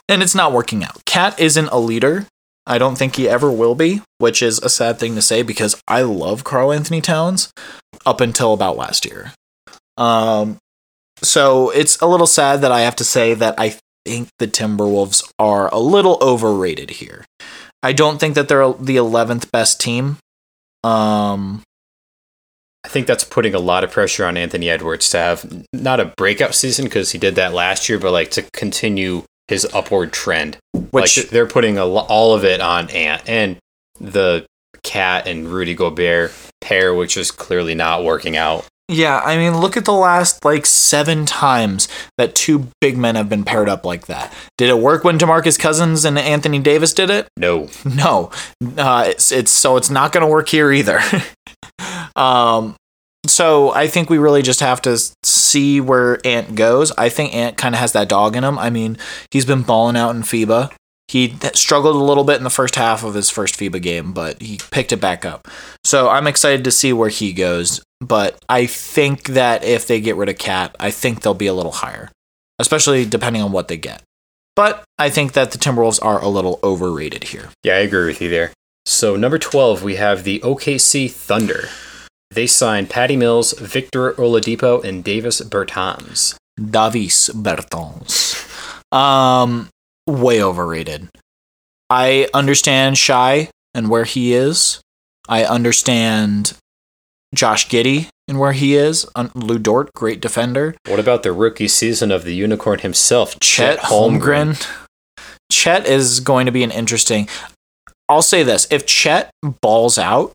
And 0.10 0.24
it's 0.24 0.36
not 0.36 0.54
working 0.54 0.84
out. 0.84 1.04
KAT 1.06 1.40
isn't 1.40 1.68
a 1.68 1.80
leader. 1.80 2.26
I 2.66 2.78
don't 2.78 2.98
think 2.98 3.16
he 3.16 3.30
ever 3.30 3.52
will 3.52 3.76
be, 3.76 4.02
which 4.18 4.42
is 4.42 4.60
a 4.60 4.70
sad 4.70 5.00
thing 5.00 5.16
to 5.16 5.22
say 5.22 5.42
because 5.42 5.82
I 5.88 6.02
love 6.02 6.44
Karl-Anthony 6.44 7.02
Towns 7.02 7.52
up 8.06 8.20
until 8.22 8.54
about 8.54 8.78
last 8.78 9.06
year. 9.06 9.34
Um, 9.98 10.58
so 11.22 11.70
it's 11.72 12.00
a 12.02 12.08
little 12.08 12.28
sad 12.28 12.62
that 12.62 12.72
I 12.72 12.82
have 12.82 12.96
to 12.98 13.04
say 13.04 13.34
that 13.34 13.56
I 13.58 13.78
think 14.06 14.30
the 14.40 14.48
Timberwolves 14.48 15.30
are 15.40 15.74
a 15.74 15.80
little 15.80 16.18
overrated 16.22 16.92
here. 16.92 17.26
I 17.84 17.94
don't 17.94 18.20
think 18.20 18.36
that 18.36 18.48
they're 18.48 18.74
the 18.74 18.98
11th 18.98 19.52
best 19.52 19.80
team. 19.80 20.18
Um 20.84 21.64
I 22.84 22.90
think 22.90 23.08
that's 23.08 23.24
putting 23.24 23.54
a 23.54 23.60
lot 23.60 23.84
of 23.84 23.92
pressure 23.92 24.26
on 24.26 24.38
Anthony 24.38 24.70
Edwards 24.70 25.10
to 25.10 25.18
have 25.18 25.66
not 25.74 26.00
a 26.00 26.14
breakout 26.18 26.56
season 26.56 26.86
because 26.86 27.12
he 27.12 27.18
did 27.18 27.36
that 27.36 27.54
last 27.54 27.90
year, 27.90 28.00
but 28.00 28.12
like 28.12 28.32
to 28.32 28.44
continue 28.54 29.24
his 29.48 29.66
upward 29.74 30.14
trend. 30.14 30.58
Which 30.92 31.18
like 31.18 31.30
they're 31.30 31.48
putting 31.48 31.78
a, 31.78 31.86
lo- 31.86 32.06
all 32.08 32.34
of 32.34 32.44
it 32.46 32.62
on 32.62 32.90
Ant 32.92 33.28
and 33.28 33.58
the 34.00 34.46
KAT 34.84 35.28
and 35.28 35.48
Rudy 35.48 35.74
Gobert 35.76 36.34
pair, 36.62 36.94
which 36.94 37.18
is 37.18 37.32
clearly 37.32 37.76
not 37.76 38.04
working 38.04 38.38
out. 38.38 38.66
Yeah, 38.90 39.20
I 39.20 39.36
mean, 39.36 39.58
look 39.60 39.76
at 39.76 39.84
the 39.84 39.92
last 39.92 40.46
like 40.46 40.66
seven 40.66 41.26
times 41.26 41.90
that 42.18 42.36
two 42.36 42.70
big 42.80 42.98
men 42.98 43.16
have 43.16 43.28
been 43.28 43.44
paired 43.44 43.68
up 43.68 43.86
like 43.86 44.06
that. 44.08 44.34
Did 44.58 44.70
it 44.70 44.78
work 44.80 45.04
when 45.04 45.18
DeMarcus 45.18 45.60
Cousins 45.60 46.06
and 46.06 46.18
Anthony 46.18 46.60
Davis 46.60 46.94
did 46.94 47.10
it? 47.10 47.28
No, 47.36 47.68
No, 47.86 48.32
uh, 48.78 49.04
it's 49.08 49.30
it's 49.34 49.52
so 49.52 49.76
it's 49.76 49.90
not 49.90 50.14
going 50.14 50.26
to 50.26 50.32
work 50.32 50.48
here 50.48 50.72
either. 50.72 51.02
um, 52.18 52.76
so 53.26 53.72
I 53.72 53.88
think 53.88 54.10
we 54.10 54.18
really 54.18 54.42
just 54.42 54.60
have 54.62 54.82
to 54.84 54.98
see 55.24 55.82
where 55.82 56.26
Ant 56.26 56.56
goes. 56.56 56.92
I 56.98 57.10
think 57.10 57.34
Ant 57.34 57.58
kind 57.58 57.76
of 57.76 57.80
has 57.80 57.92
that 57.94 58.10
dog 58.10 58.36
in 58.36 58.44
him. 58.44 58.58
I 58.58 58.70
mean, 58.70 58.98
he's 59.32 59.46
been 59.46 59.64
balling 59.64 59.98
out 59.98 60.16
in 60.16 60.22
FIBA. 60.22 60.72
He 61.08 61.36
struggled 61.54 61.96
a 61.96 62.04
little 62.04 62.26
bit 62.26 62.38
in 62.38 62.44
the 62.44 62.50
first 62.50 62.76
half 62.76 63.04
of 63.04 63.14
his 63.14 63.30
first 63.30 63.56
FIBA 63.56 63.82
game, 63.82 64.12
but 64.12 64.42
he 64.42 64.60
picked 64.72 64.92
it 64.92 65.00
back 65.00 65.24
up. 65.24 65.48
So 65.86 66.10
I'm 66.10 66.28
excited 66.28 66.64
to 66.66 66.72
see 66.72 66.92
where 66.92 67.10
he 67.10 67.32
goes. 67.32 67.82
But 68.00 68.38
I 68.50 68.66
think 68.66 69.24
that 69.30 69.64
if 69.64 69.88
they 69.88 70.02
get 70.02 70.18
rid 70.18 70.30
of 70.30 70.38
KAT, 70.38 70.76
I 70.80 70.92
think 70.92 71.22
they'll 71.22 71.34
be 71.34 71.48
a 71.48 71.54
little 71.54 71.72
higher, 71.72 72.12
especially 72.60 73.06
depending 73.06 73.42
on 73.42 73.52
what 73.52 73.70
they 73.70 73.78
get. 73.78 74.04
But 74.56 74.84
I 75.00 75.10
think 75.10 75.34
that 75.34 75.52
the 75.52 75.58
Timberwolves 75.58 76.04
are 76.04 76.22
a 76.22 76.28
little 76.28 76.60
overrated 76.64 77.26
here. 77.26 77.50
yeah, 77.64 77.76
I 77.76 77.80
agree 77.80 78.06
with 78.06 78.22
you 78.22 78.30
there. 78.30 78.52
So 78.86 79.16
number 79.16 79.40
twelve, 79.40 79.84
we 79.84 79.96
have 79.96 80.24
the 80.24 80.40
OKC 80.40 81.10
Thunder. 81.10 81.70
They 82.38 82.46
signed 82.46 82.92
Patty 82.92 83.18
Mills, 83.18 83.54
Victor 83.54 84.14
Oladipo, 84.14 84.84
and 84.84 85.04
Davis 85.04 85.42
Bertans. 85.42 86.36
Davis 86.56 87.30
Bertans. 87.30 88.94
Um, 88.94 89.70
way 90.06 90.44
overrated. 90.44 91.10
I 91.90 92.30
understand 92.36 93.00
Shai 93.00 93.50
and 93.74 93.90
where 93.90 94.04
he 94.04 94.36
is. 94.36 94.82
I 95.28 95.46
understand 95.46 96.54
Josh 97.34 97.70
Giddey 97.70 98.10
and 98.28 98.38
where 98.38 98.54
he 98.54 98.76
is. 98.76 99.08
Lu 99.34 99.58
Dort, 99.58 99.92
great 99.96 100.22
defender. 100.22 100.76
What 100.86 101.00
about 101.00 101.24
the 101.24 101.32
rookie 101.32 101.68
season 101.68 102.12
of 102.12 102.24
the 102.24 102.36
unicorn 102.36 102.82
himself, 102.82 103.36
Chet 103.40 103.80
Holmgren. 103.80 104.64
Chet 105.52 105.88
is 105.88 106.20
going 106.20 106.46
to 106.46 106.52
be 106.52 106.62
an 106.62 106.70
interesting. 106.70 107.28
I'll 108.08 108.22
say 108.22 108.44
this: 108.44 108.68
if 108.70 108.86
Chet 108.86 109.32
balls 109.60 109.98
out, 109.98 110.34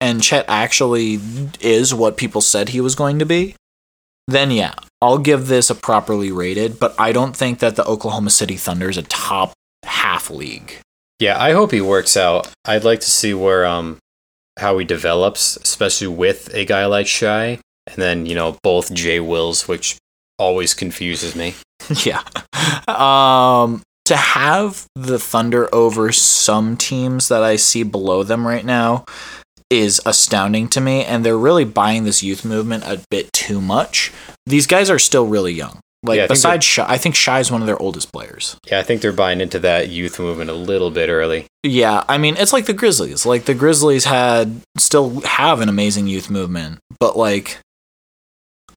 and 0.00 0.22
Chet 0.22 0.44
actually 0.48 1.18
is 1.60 1.94
what 1.94 2.16
people 2.16 2.40
said 2.40 2.70
he 2.70 2.80
was 2.80 2.94
going 2.94 3.18
to 3.18 3.26
be, 3.26 3.54
then 4.26 4.50
yeah, 4.50 4.74
I'll 5.02 5.18
give 5.18 5.46
this 5.46 5.70
a 5.70 5.74
properly 5.74 6.32
rated. 6.32 6.78
But 6.78 6.94
I 6.98 7.12
don't 7.12 7.36
think 7.36 7.58
that 7.58 7.76
the 7.76 7.84
Oklahoma 7.84 8.30
City 8.30 8.56
Thunder 8.56 8.88
is 8.88 8.96
a 8.96 9.02
top 9.02 9.52
half 9.84 10.30
league. 10.30 10.78
Yeah, 11.18 11.40
I 11.40 11.52
hope 11.52 11.72
he 11.72 11.80
works 11.80 12.16
out. 12.16 12.50
I'd 12.64 12.84
like 12.84 13.00
to 13.00 13.10
see 13.10 13.34
where 13.34 13.66
um 13.66 13.98
how 14.58 14.78
he 14.78 14.84
develops, 14.84 15.56
especially 15.56 16.08
with 16.08 16.52
a 16.54 16.64
guy 16.64 16.86
like 16.86 17.06
Shai, 17.06 17.60
and 17.86 17.96
then 17.96 18.26
you 18.26 18.34
know 18.34 18.56
both 18.62 18.92
Jay 18.94 19.20
Wills, 19.20 19.68
which 19.68 19.96
always 20.38 20.74
confuses 20.74 21.36
me. 21.36 21.54
yeah. 22.04 22.22
Um, 22.88 23.82
to 24.06 24.16
have 24.16 24.86
the 24.94 25.18
Thunder 25.18 25.72
over 25.74 26.10
some 26.12 26.76
teams 26.76 27.28
that 27.28 27.42
I 27.42 27.56
see 27.56 27.82
below 27.82 28.22
them 28.22 28.46
right 28.46 28.64
now 28.64 29.04
is 29.70 30.00
astounding 30.04 30.68
to 30.68 30.80
me, 30.80 31.04
and 31.04 31.24
they're 31.24 31.38
really 31.38 31.64
buying 31.64 32.04
this 32.04 32.22
youth 32.22 32.44
movement 32.44 32.84
a 32.84 33.02
bit 33.10 33.32
too 33.32 33.60
much. 33.60 34.12
These 34.46 34.66
guys 34.66 34.90
are 34.90 34.98
still 34.98 35.26
really 35.26 35.52
young. 35.52 35.80
Like 36.02 36.16
Yeah, 36.16 36.26
besides 36.26 36.64
Shai, 36.64 36.86
I 36.88 36.96
think 36.96 37.14
Shai 37.14 37.40
is 37.40 37.50
one 37.50 37.60
of 37.60 37.66
their 37.66 37.80
oldest 37.80 38.10
players. 38.10 38.56
Yeah, 38.66 38.80
I 38.80 38.82
think 38.82 39.02
they're 39.02 39.12
buying 39.12 39.40
into 39.40 39.58
that 39.60 39.90
youth 39.90 40.18
movement 40.18 40.48
a 40.48 40.54
little 40.54 40.90
bit 40.90 41.10
early. 41.10 41.46
Yeah, 41.62 42.04
I 42.08 42.16
mean 42.16 42.36
it's 42.38 42.54
like 42.54 42.64
the 42.64 42.72
Grizzlies. 42.72 43.26
Like 43.26 43.44
the 43.44 43.54
Grizzlies 43.54 44.06
had 44.06 44.62
still 44.78 45.20
have 45.20 45.60
an 45.60 45.68
amazing 45.68 46.06
youth 46.06 46.30
movement, 46.30 46.78
but 46.98 47.18
like 47.18 47.58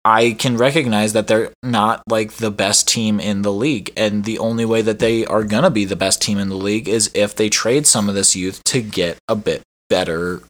I 0.03 0.31
can 0.31 0.57
recognize 0.57 1.13
that 1.13 1.27
they're 1.27 1.53
not 1.63 2.03
like 2.09 2.33
the 2.33 2.51
best 2.51 2.89
team 2.89 3.21
in 3.21 3.41
the 3.41 3.53
league 3.53 3.93
and 3.95 4.25
the 4.25 4.37
only 4.37 4.65
way 4.65 4.81
that 4.81 4.99
they 4.99 5.25
are 5.25 5.45
going 5.45 5.63
to 5.63 5.69
be 5.69 5.85
the 5.85 5.95
best 5.95 6.21
team 6.21 6.37
in 6.37 6.49
the 6.49 6.57
league 6.57 6.89
is 6.89 7.09
if 7.13 7.33
they 7.33 7.47
trade 7.47 7.87
some 7.87 8.09
of 8.09 8.15
this 8.15 8.35
youth 8.35 8.61
to 8.65 8.81
get 8.81 9.17
a 9.29 9.35
bit 9.35 9.61
better 9.89 10.41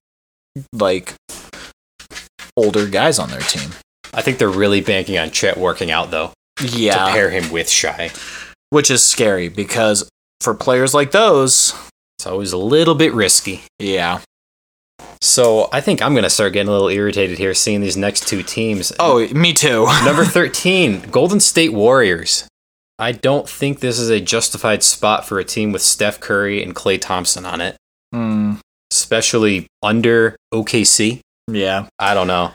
like 0.73 1.13
older 2.57 2.87
guys 2.87 3.19
on 3.19 3.29
their 3.29 3.41
team. 3.41 3.71
I 4.13 4.21
think 4.21 4.37
they're 4.37 4.49
really 4.49 4.81
banking 4.81 5.17
on 5.17 5.31
Chet 5.31 5.57
working 5.57 5.89
out 5.91 6.11
though 6.11 6.31
Yeah. 6.61 7.05
to 7.07 7.11
pair 7.11 7.29
him 7.29 7.51
with 7.51 7.69
Shai. 7.69 8.11
which 8.69 8.89
is 8.89 9.03
scary 9.03 9.49
because 9.49 10.09
for 10.41 10.53
players 10.53 10.93
like 10.93 11.11
those, 11.11 11.73
It's 12.17 12.25
always 12.27 12.51
a 12.53 12.57
little 12.57 12.95
bit 12.95 13.13
risky. 13.13 13.63
yeah. 13.79 14.19
So 15.21 15.69
I 15.71 15.79
think 15.81 16.01
I'm 16.01 16.13
gonna 16.15 16.29
start 16.29 16.53
getting 16.53 16.67
a 16.69 16.71
little 16.71 16.89
irritated 16.89 17.37
here 17.37 17.53
seeing 17.53 17.81
these 17.81 17.97
next 17.97 18.27
two 18.27 18.43
teams. 18.43 18.91
Oh, 18.99 19.25
me 19.29 19.53
too. 19.53 19.85
Number 20.05 20.25
13, 20.25 21.09
Golden 21.11 21.39
State 21.39 21.73
Warriors. 21.73 22.47
I 22.99 23.11
don't 23.13 23.47
think 23.49 23.79
this 23.79 23.97
is 23.99 24.09
a 24.09 24.19
justified 24.19 24.83
spot 24.83 25.25
for 25.27 25.39
a 25.39 25.43
team 25.43 25.71
with 25.71 25.81
Steph 25.81 26.19
Curry 26.19 26.61
and 26.61 26.75
Klay 26.75 26.99
Thompson 27.01 27.45
on 27.45 27.59
it, 27.61 27.75
Hmm. 28.13 28.55
Especially 28.93 29.67
under 29.82 30.36
OKC. 30.53 31.19
yeah. 31.47 31.88
I 31.99 32.13
don't 32.13 32.27
know. 32.27 32.53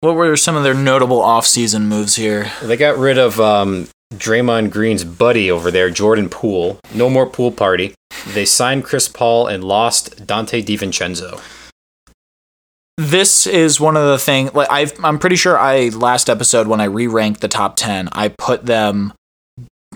What 0.00 0.14
were 0.14 0.36
some 0.36 0.56
of 0.56 0.62
their 0.62 0.74
notable 0.74 1.20
off-season 1.20 1.86
moves 1.86 2.16
here? 2.16 2.50
They 2.62 2.76
got 2.76 2.98
rid 2.98 3.18
of 3.18 3.40
um, 3.40 3.88
Draymond 4.14 4.70
Green's 4.70 5.04
buddy 5.04 5.50
over 5.50 5.70
there, 5.70 5.90
Jordan 5.90 6.28
Poole. 6.28 6.78
No 6.94 7.10
more 7.10 7.26
pool 7.26 7.50
party. 7.50 7.94
They 8.28 8.44
signed 8.44 8.84
Chris 8.84 9.08
Paul 9.08 9.46
and 9.48 9.64
lost 9.64 10.26
Donte 10.26 10.64
DiVincenzo. 10.64 11.40
This 12.98 13.46
is 13.46 13.78
one 13.78 13.96
of 13.96 14.06
the 14.06 14.18
thing. 14.18 14.50
Like 14.54 14.68
I'm 15.02 15.18
pretty 15.18 15.36
sure 15.36 15.58
I 15.58 15.88
last 15.88 16.30
episode 16.30 16.66
when 16.66 16.80
I 16.80 16.84
re-ranked 16.84 17.40
the 17.42 17.48
top 17.48 17.76
ten, 17.76 18.08
I 18.12 18.28
put 18.28 18.64
them, 18.64 19.12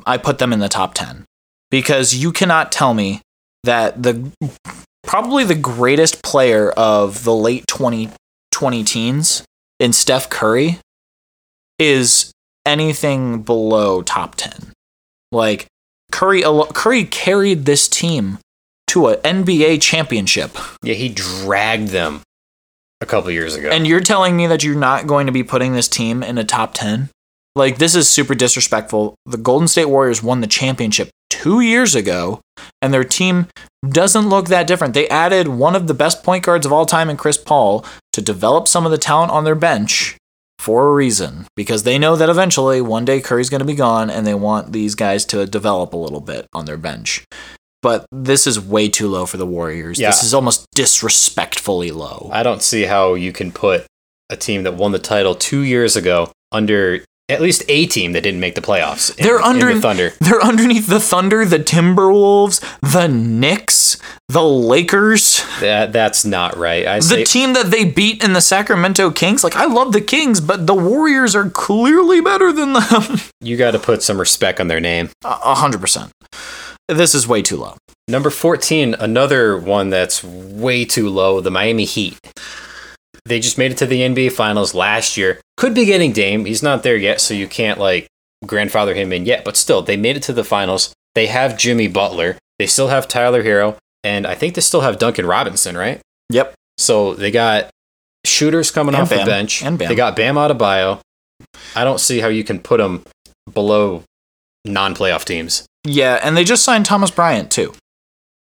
I 0.05 0.19
put 0.19 0.38
them 0.38 0.53
in 0.53 0.61
the 0.61 0.69
top 0.69 0.93
ten 0.93 1.25
because 1.71 2.14
you 2.14 2.31
cannot 2.31 2.71
tell 2.71 2.93
me 2.93 3.23
that 3.64 4.03
the 4.03 4.31
probably 5.03 5.45
the 5.45 5.55
greatest 5.55 6.23
player 6.23 6.71
of 6.71 7.25
the 7.25 7.35
late 7.35 7.65
2020 7.69 8.85
teens 8.85 9.45
in 9.79 9.93
Steph 9.93 10.29
Curry 10.31 10.79
is 11.79 12.33
anything 12.67 13.43
below 13.43 14.03
top 14.03 14.35
10. 14.37 14.73
Like 15.33 15.67
Curry 16.13 16.43
Curry 16.75 17.05
carried 17.05 17.65
this 17.65 17.89
team 17.89 18.39
to 18.89 19.09
an 19.09 19.45
NBA 19.45 19.81
championship. 19.81 20.57
Yeah, 20.83 20.95
he 20.95 21.09
dragged 21.09 21.89
them 21.89 22.23
a 23.01 23.07
couple 23.07 23.31
years 23.31 23.55
ago. 23.55 23.71
And 23.71 23.87
you're 23.87 24.01
telling 24.01 24.37
me 24.37 24.47
that 24.49 24.63
you're 24.63 24.75
not 24.75 25.07
going 25.07 25.27
to 25.27 25.33
be 25.33 25.43
putting 25.43 25.73
this 25.73 25.89
team 25.89 26.23
in 26.23 26.39
a 26.39 26.45
top 26.45 26.75
10? 26.75 27.09
Like, 27.55 27.79
this 27.79 27.95
is 27.95 28.09
super 28.09 28.35
disrespectful. 28.35 29.15
The 29.27 29.37
Golden 29.37 29.69
State 29.69 29.87
Warriors 29.87 30.23
won 30.23 30.41
the 30.41 30.47
championship 30.47 31.11
two 31.42 31.61
years 31.61 31.94
ago, 31.94 32.40
and 32.83 32.92
their 32.92 33.05
team 33.05 33.46
doesn't 33.88 34.29
look 34.29 34.48
that 34.48 34.66
different. 34.66 34.92
They 34.92 35.09
added 35.09 35.48
one 35.48 35.74
of 35.74 35.87
the 35.87 35.94
best 35.94 36.22
point 36.22 36.44
guards 36.44 36.66
of 36.66 36.72
all 36.72 36.85
time 36.85 37.09
in 37.09 37.16
Chris 37.16 37.38
Paul 37.38 37.85
to 38.12 38.20
develop 38.20 38.68
some 38.68 38.85
of 38.85 38.92
the 38.92 38.98
talent 38.98 39.33
on 39.33 39.44
their 39.44 39.55
bench 39.55 40.16
for 40.59 40.88
a 40.88 40.92
reason 40.92 41.46
because 41.57 41.85
they 41.85 41.98
know 41.98 42.16
that 42.16 42.29
eventually 42.29 42.83
one 42.83 43.07
day 43.07 43.20
Curry's 43.20 43.48
going 43.48 43.61
to 43.61 43.64
be 43.64 43.74
gone 43.74 44.11
and 44.11 44.26
they 44.26 44.35
want 44.35 44.72
these 44.72 44.94
guys 44.94 45.24
to 45.26 45.46
develop 45.46 45.94
a 45.94 45.96
little 45.96 46.20
bit 46.20 46.46
on 46.53 46.66
their 46.66 46.76
bench. 46.76 47.24
But 47.83 48.05
this 48.12 48.46
is 48.46 48.61
way 48.61 48.90
too 48.90 49.09
low 49.09 49.24
for 49.24 49.38
the 49.38 49.46
Warriors. 49.46 49.98
Yeah. 49.98 50.09
This 50.09 50.22
is 50.22 50.35
almost 50.35 50.66
disrespectfully 50.74 51.90
low. 51.90 52.29
I 52.31 52.42
don't 52.42 52.61
see 52.61 52.83
how 52.83 53.14
you 53.14 53.33
can 53.33 53.53
put 53.53 53.87
a 54.29 54.37
team 54.37 54.64
that 54.64 54.74
won 54.74 54.92
the 54.92 54.98
title 54.98 55.35
two 55.35 55.61
years 55.61 55.96
ago 55.96 56.31
under 56.53 57.03
at 57.31 57.40
least 57.40 57.62
a 57.69 57.87
team 57.87 58.12
that 58.12 58.23
didn't 58.23 58.40
make 58.40 58.55
the 58.55 58.61
playoffs. 58.61 59.16
in- 59.19 59.25
They're 59.25 59.40
under 59.40 59.73
the 59.75 59.81
Thunder. 59.81 60.12
They're 60.21 60.43
underneath 60.43 60.87
the 60.87 61.01
Thunder, 61.01 61.45
the 61.45 61.59
Timberwolves, 61.59 62.61
the 62.81 63.09
Knicks, 63.09 63.97
the 64.29 64.43
Lakers, 64.43 65.45
That 65.61 65.93
that's 65.93 66.25
not 66.25 66.57
right. 66.57 66.87
I 66.87 66.97
the 66.97 67.03
say 67.03 67.25
team 67.25 67.53
that 67.55 67.71
they 67.71 67.85
beat 67.85 68.23
in 68.23 68.33
the 68.33 68.40
Sacramento 68.40 69.11
Kings. 69.11 69.43
Like 69.45 69.57
I 69.57 69.66
love 69.66 69.93
the 69.93 70.01
Kings, 70.01 70.40
but 70.40 70.66
the 70.66 70.75
Warriors 70.75 71.35
are 71.35 71.49
clearly 71.51 72.21
better 72.21 72.53
than 72.53 72.73
them. 72.75 73.19
you 73.40 73.57
got 73.57 73.73
to 73.73 73.79
put 73.79 74.03
some 74.03 74.19
respect 74.19 74.61
on 74.61 74.69
their 74.69 74.81
name. 74.81 75.11
A 75.25 75.55
hundred 75.55 75.81
percent. 75.81 76.11
This 76.88 77.14
is 77.14 77.27
way 77.29 77.43
too 77.43 77.57
low. 77.57 77.77
Number 78.09 78.31
14, 78.31 78.95
another 78.95 79.57
one 79.57 79.90
that's 79.90 80.25
way 80.25 80.85
too 80.85 81.09
low, 81.09 81.40
the 81.40 81.51
Miami 81.51 81.85
Heat. 81.85 82.19
They 83.25 83.41
just 83.41 83.59
made 83.59 83.71
it 83.73 83.79
to 83.79 83.87
the 83.87 84.01
NBA 84.01 84.33
Finals 84.33 84.75
last 84.75 85.17
year. 85.17 85.41
Could 85.57 85.75
be 85.75 85.85
getting 85.85 86.13
Dame. 86.13 86.45
He's 86.47 86.63
not 86.63 86.83
there 86.83 86.97
yet, 86.97 87.21
so 87.21 87.35
you 87.35 87.47
can't 87.47 87.79
like 87.79 88.07
grandfather 88.47 88.95
him 88.95 89.13
in 89.13 89.27
yet, 89.27 89.45
but 89.45 89.57
still, 89.57 89.83
they 89.83 89.97
made 89.97 90.17
it 90.17 90.23
to 90.25 90.33
the 90.33 90.45
finals. 90.45 90.93
They 91.15 91.27
have 91.27 91.59
Jimmy 91.59 91.89
Butler. 91.89 92.39
They 92.59 92.67
still 92.67 92.89
have 92.89 93.09
Tyler 93.09 93.43
Herro, 93.43 93.77
and 94.05 94.27
I 94.27 94.35
think 94.35 94.55
they 94.55 94.61
still 94.61 94.81
have 94.83 94.99
Duncan 94.99 95.27
Robinson, 95.27 95.77
right? 95.77 96.01
Yep. 96.31 96.55
So 96.79 97.15
they 97.15 97.31
got 97.31 97.71
shooters 98.25 98.71
coming 98.71 98.95
And 98.95 99.03
off 99.03 99.11
Bam. 99.11 99.19
the 99.21 99.25
bench. 99.31 99.63
And 99.63 99.79
Bam. 99.79 99.89
They 99.89 99.95
got 99.95 100.17
Bam 100.17 100.37
Adebayo. 100.37 101.01
I 101.75 101.85
don't 101.85 102.01
see 102.01 102.21
how 102.21 102.29
you 102.29 102.45
can 102.45 102.59
put 102.59 102.79
them 102.79 103.03
below 103.53 104.03
non-playoff 104.65 105.25
teams. 105.25 105.67
Yeah, 105.85 106.21
and 106.23 106.37
they 106.37 106.45
just 106.45 106.65
signed 106.65 106.85
Thomas 106.87 107.11
Bryant 107.11 107.51
too. 107.51 107.73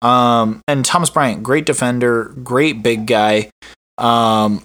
Um, 0.01 0.61
and 0.67 0.85
Thomas 0.85 1.09
Bryant, 1.09 1.43
great 1.43 1.65
defender, 1.65 2.33
great 2.43 2.81
big 2.83 3.05
guy. 3.07 3.49
Um, 3.97 4.61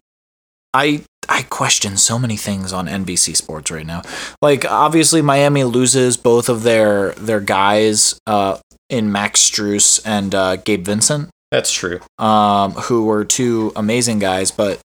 I 0.75 1.03
I 1.29 1.43
question 1.43 1.97
so 1.97 2.19
many 2.19 2.37
things 2.37 2.73
on 2.73 2.87
NBC 2.87 3.37
Sports 3.37 3.71
right 3.71 3.87
now. 3.87 4.03
Like 4.43 4.65
obviously 4.65 5.23
Miami 5.23 5.65
loses 5.65 6.17
both 6.17 6.49
of 6.49 6.63
their 6.65 7.13
their 7.13 7.41
guys 7.41 8.19
uh, 8.27 8.59
in 8.91 9.11
Max 9.11 9.49
Strus 9.49 10.03
and 10.05 10.35
uh, 10.35 10.57
Gabe 10.57 10.85
Vincent, 10.85 11.31
That's 11.51 11.73
true. 11.73 12.01
um, 12.19 12.73
who 12.73 13.07
were 13.07 13.25
two 13.25 13.73
amazing 13.77 14.19
guys, 14.19 14.51
but 14.51 14.81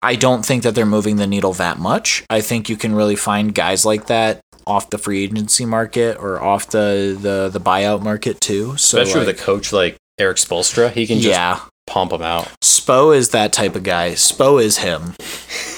I 0.00 0.16
don't 0.16 0.44
think 0.44 0.62
that 0.64 0.74
they're 0.74 0.86
moving 0.86 1.16
the 1.16 1.26
needle 1.26 1.52
that 1.54 1.78
much. 1.78 2.24
I 2.30 2.40
think 2.40 2.68
you 2.68 2.76
can 2.76 2.94
really 2.94 3.16
find 3.16 3.54
guys 3.54 3.84
like 3.84 4.06
that 4.06 4.40
off 4.66 4.90
the 4.90 4.98
free 4.98 5.24
agency 5.24 5.64
market 5.64 6.16
or 6.18 6.42
off 6.42 6.68
the 6.68 7.16
the, 7.20 7.48
the 7.48 7.60
buyout 7.60 8.02
market 8.02 8.40
too. 8.40 8.76
So 8.76 9.00
Especially 9.00 9.26
like, 9.26 9.36
with 9.36 9.40
a 9.40 9.44
coach 9.44 9.72
like 9.72 9.96
Erik 10.18 10.38
Spoelstra, 10.38 10.90
he 10.90 11.06
can 11.06 11.18
just 11.18 11.28
yeah, 11.28 11.60
pump 11.86 12.10
them 12.10 12.22
out. 12.22 12.48
Spo 12.62 13.16
is 13.16 13.30
that 13.30 13.52
type 13.52 13.76
of 13.76 13.82
guy. 13.82 14.12
Spo 14.12 14.62
is 14.62 14.78
him. 14.78 15.14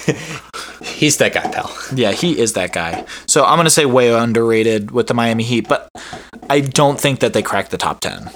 He's 0.84 1.16
that 1.18 1.32
guy, 1.32 1.50
pal. 1.50 1.74
Yeah, 1.94 2.12
he 2.12 2.38
is 2.38 2.52
that 2.54 2.72
guy. 2.72 3.04
So 3.26 3.44
I'm 3.44 3.58
gonna 3.58 3.70
say 3.70 3.86
way 3.86 4.12
underrated 4.12 4.90
with 4.90 5.06
the 5.06 5.14
Miami 5.14 5.42
Heat, 5.44 5.68
but 5.68 5.88
I 6.48 6.60
don't 6.60 7.00
think 7.00 7.20
that 7.20 7.32
they 7.32 7.42
cracked 7.42 7.70
the 7.70 7.78
top 7.78 8.00
ten. 8.00 8.30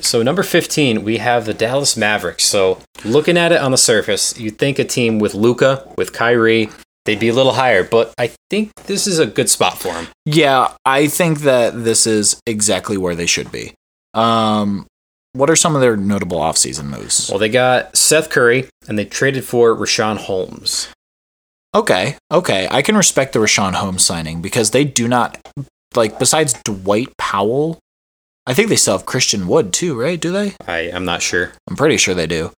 So 0.00 0.22
number 0.22 0.42
15, 0.42 1.04
we 1.04 1.18
have 1.18 1.46
the 1.46 1.54
Dallas 1.54 1.96
Mavericks. 1.96 2.44
So 2.44 2.80
looking 3.04 3.36
at 3.36 3.52
it 3.52 3.60
on 3.60 3.70
the 3.70 3.78
surface, 3.78 4.38
you'd 4.38 4.58
think 4.58 4.80
a 4.80 4.84
team 4.84 5.20
with 5.20 5.32
Luka, 5.32 5.88
with 5.96 6.12
Kyrie, 6.12 6.70
they'd 7.04 7.20
be 7.20 7.28
a 7.28 7.32
little 7.32 7.52
higher, 7.52 7.84
but 7.84 8.12
I 8.18 8.32
think 8.50 8.74
this 8.86 9.06
is 9.06 9.20
a 9.20 9.26
good 9.26 9.48
spot 9.48 9.78
for 9.78 9.92
them. 9.92 10.08
Yeah, 10.26 10.74
I 10.84 11.06
think 11.06 11.40
that 11.40 11.84
this 11.84 12.06
is 12.06 12.40
exactly 12.46 12.96
where 12.96 13.14
they 13.14 13.26
should 13.26 13.52
be. 13.52 13.74
Um, 14.12 14.86
what 15.32 15.50
are 15.50 15.56
some 15.56 15.74
of 15.74 15.80
their 15.80 15.96
notable 15.96 16.38
offseason 16.38 16.84
moves? 16.84 17.28
Well, 17.30 17.38
they 17.38 17.48
got 17.48 17.96
Seth 17.96 18.30
Curry 18.30 18.68
and 18.88 18.98
they 18.98 19.04
traded 19.04 19.44
for 19.44 19.74
Richaun 19.74 20.16
Holmes. 20.18 20.88
Okay, 21.74 22.16
okay, 22.30 22.68
I 22.70 22.82
can 22.82 22.96
respect 22.96 23.32
the 23.32 23.38
Richaun 23.38 23.72
Holmes 23.72 24.04
signing 24.04 24.42
because 24.42 24.72
they 24.72 24.84
do 24.84 25.08
not 25.08 25.38
like 25.94 26.18
besides 26.18 26.54
Dwight 26.64 27.16
Powell. 27.16 27.78
I 28.44 28.54
think 28.54 28.68
they 28.68 28.76
still 28.76 28.98
have 28.98 29.06
Christian 29.06 29.46
Wood 29.46 29.72
too, 29.72 29.98
right? 29.98 30.20
Do 30.20 30.32
they? 30.32 30.54
I, 30.66 30.90
I'm 30.90 31.04
not 31.04 31.22
sure. 31.22 31.52
I'm 31.70 31.76
pretty 31.76 31.96
sure 31.96 32.12
they 32.12 32.26
do. 32.26 32.50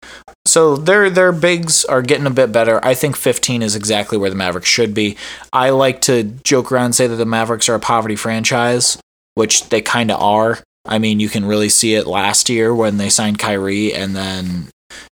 So 0.48 0.78
their 0.78 1.10
their 1.10 1.32
bigs 1.32 1.86
are 1.86 2.02
getting 2.02 2.26
a 2.26 2.32
bit 2.32 2.52
better. 2.52 2.84
I 2.84 2.96
think 2.96 3.16
15 3.16 3.62
is 3.62 3.76
exactly 3.76 4.18
where 4.18 4.30
the 4.30 4.36
Mavericks 4.36 4.70
should 4.70 4.94
be. 4.94 5.18
I 5.52 5.70
like 5.70 6.02
to 6.02 6.24
joke 6.24 6.72
around 6.72 6.86
and 6.86 6.96
say 6.96 7.06
that 7.06 7.18
the 7.18 7.26
Mavericks 7.26 7.70
are 7.70 7.76
a 7.76 7.80
poverty 7.80 8.16
franchise, 8.16 8.98
which 9.36 9.70
they 9.70 9.82
kind 9.82 10.10
of 10.10 10.22
are. 10.22 10.60
I 10.86 11.00
mean, 11.00 11.19
you 11.19 11.30
can 11.30 11.46
really 11.46 11.69
see 11.69 11.96
it 11.96 12.08
last 12.08 12.50
year 12.50 12.74
when 12.74 12.98
they 12.98 13.10
signed 13.10 13.39
Kyrie 13.39 13.93
and 13.93 14.15
then 14.15 14.69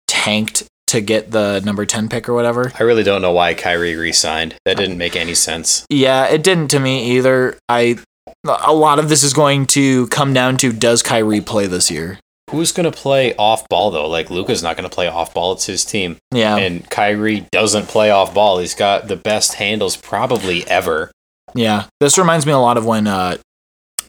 tanked 0.07 0.65
to 0.89 1.01
get 1.01 1.33
the 1.33 1.61
number 1.65 1.85
10 1.85 2.09
pick 2.09 2.29
or 2.29 2.35
whatever. 2.35 2.73
I 2.79 2.85
really 2.85 3.03
don't 3.03 3.23
know 3.23 3.33
why 3.33 3.55
Kyrie 3.55 3.97
re-signed. 3.97 4.55
That 4.65 4.77
didn't 4.77 4.99
make 4.99 5.17
any 5.17 5.35
sense. 5.35 5.85
Yeah, 5.91 6.27
it 6.27 6.43
didn't 6.43 6.69
to 6.69 6.79
me 6.79 7.17
either. 7.17 7.59
I 7.69 7.99
a 8.45 8.73
lot 8.73 8.99
of 8.99 9.09
this 9.09 9.23
is 9.23 9.33
going 9.33 9.67
to 9.67 10.07
come 10.09 10.33
down 10.33 10.57
to 10.59 10.73
does 10.73 11.03
Kyrie 11.03 11.41
play 11.41 11.67
this 11.67 11.91
year? 11.91 12.19
Who's 12.51 12.71
going 12.71 12.91
to 12.91 12.97
play 12.97 13.35
off 13.35 13.69
ball 13.69 13.91
though? 13.91 14.09
Like 14.09 14.31
Luka's 14.31 14.63
not 14.63 14.77
going 14.77 14.89
to 14.89 14.95
play 14.95 15.09
off 15.09 15.35
ball. 15.35 15.53
It's 15.53 15.67
his 15.67 15.85
team. 15.85 16.17
Yeah. 16.31 16.57
And 16.57 16.89
Kyrie 16.89 17.47
doesn't 17.51 17.89
play 17.89 18.11
off 18.11 18.33
ball. 18.33 18.59
He's 18.59 18.75
got 18.75 19.09
the 19.09 19.17
best 19.17 19.55
handles 19.55 19.97
probably 19.97 20.67
ever. 20.69 21.11
Yeah, 21.55 21.87
this 22.01 22.19
reminds 22.19 22.45
me 22.45 22.53
a 22.53 22.59
lot 22.59 22.77
of 22.77 22.85
when 22.85 23.07
uh, 23.07 23.39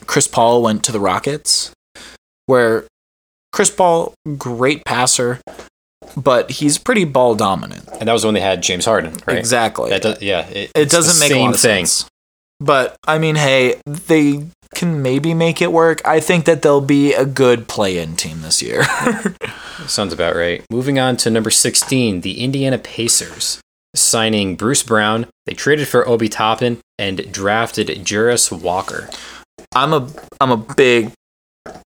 Chris 0.08 0.28
Paul 0.28 0.62
went 0.62 0.84
to 0.86 0.92
the 0.92 1.00
Rockets, 1.00 1.72
where 2.46 2.86
Chris 3.52 3.70
Paul, 3.70 4.14
great 4.38 4.84
passer, 4.86 5.40
but 6.16 6.50
he's 6.52 6.78
pretty 6.78 7.04
ball 7.04 7.36
dominant. 7.36 7.88
And 8.00 8.08
that 8.08 8.14
was 8.14 8.26
when 8.26 8.34
they 8.34 8.42
had 8.42 8.64
James 8.64 8.86
Harden, 8.86 9.16
right? 9.26 9.38
Exactly. 9.38 9.90
That 9.90 10.02
does, 10.02 10.22
yeah, 10.22 10.48
it 10.48 10.72
it, 10.76 10.90
doesn't 10.90 11.20
make 11.20 11.32
a 11.32 11.34
same 11.36 11.46
lot 11.46 11.54
of 11.54 11.60
thing. 11.60 11.86
sense. 11.86 12.10
But 12.60 12.96
I 13.06 13.18
mean, 13.20 13.36
hey, 13.36 13.80
they 13.86 14.48
can 14.74 15.02
maybe 15.02 15.34
make 15.34 15.62
it 15.62 15.72
work. 15.72 16.02
I 16.06 16.20
think 16.20 16.46
that 16.46 16.62
they'll 16.62 16.82
be 16.82 17.14
a 17.14 17.26
good 17.26 17.68
play-in 17.68 18.16
team 18.16 18.42
this 18.42 18.62
year. 18.62 18.84
Sounds 19.88 20.14
about 20.14 20.36
right. 20.36 20.66
Moving 20.72 21.00
on 21.00 21.18
to 21.18 21.30
number 21.30 21.50
16, 21.50 22.22
the 22.22 22.42
Indiana 22.42 22.78
Pacers. 22.78 23.62
Signing 23.96 24.56
Bruce 24.56 24.84
Brown, 24.84 25.28
they 25.46 25.54
traded 25.54 25.88
for 25.88 26.08
Obi 26.08 26.30
Toppin 26.30 26.80
and 27.00 27.32
drafted 27.32 27.88
Jarace 27.88 28.52
Walker. 28.52 29.10
I'm 29.76 29.94
a 29.94 30.10
I'm 30.40 30.52
a 30.52 30.58
big 30.58 31.12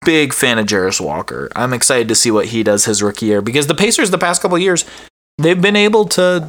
big 0.05 0.33
fan 0.33 0.59
of 0.59 0.67
Jarace 0.67 1.01
Walker. 1.01 1.51
I'm 1.57 1.73
excited 1.73 2.09
to 2.09 2.15
see 2.15 2.31
what 2.31 2.47
he 2.47 2.63
does 2.63 2.85
his 2.85 3.03
rookie 3.03 3.27
year 3.27 3.43
because 3.43 3.67
the 3.67 3.75
Pacers 3.75 4.11
the 4.11 4.19
past 4.19 4.43
couple 4.43 4.57
of 4.57 4.63
years 4.63 4.85
they've 5.39 5.61
been 5.61 5.77
able 5.77 6.07
to 6.07 6.49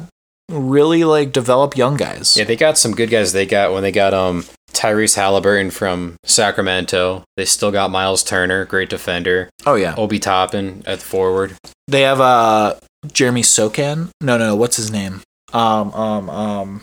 really 0.50 1.04
like 1.04 1.32
develop 1.32 1.76
young 1.76 1.96
guys. 1.96 2.36
Yeah, 2.36 2.44
they 2.44 2.56
got 2.56 2.78
some 2.78 2.92
good 2.92 3.10
guys. 3.10 3.32
They 3.32 3.46
got 3.46 3.72
when 3.72 3.82
they 3.82 3.92
got 3.92 4.14
um 4.14 4.44
Tyrese 4.72 5.16
Halliburton 5.16 5.70
from 5.70 6.16
Sacramento. 6.24 7.24
They 7.36 7.44
still 7.44 7.72
got 7.72 7.90
Miles 7.90 8.22
Turner, 8.22 8.64
great 8.64 8.90
defender. 8.90 9.50
Oh 9.64 9.74
yeah. 9.74 9.94
Obi 9.96 10.18
Toppin 10.18 10.82
at 10.86 11.00
forward. 11.00 11.56
They 11.88 12.02
have 12.02 12.20
uh 12.20 12.74
Jeremy 13.12 13.42
Sochan. 13.42 14.10
No, 14.20 14.38
no, 14.38 14.54
what's 14.54 14.76
his 14.76 14.90
name? 14.90 15.22
Um 15.52 15.92
um 15.92 16.30
um 16.30 16.82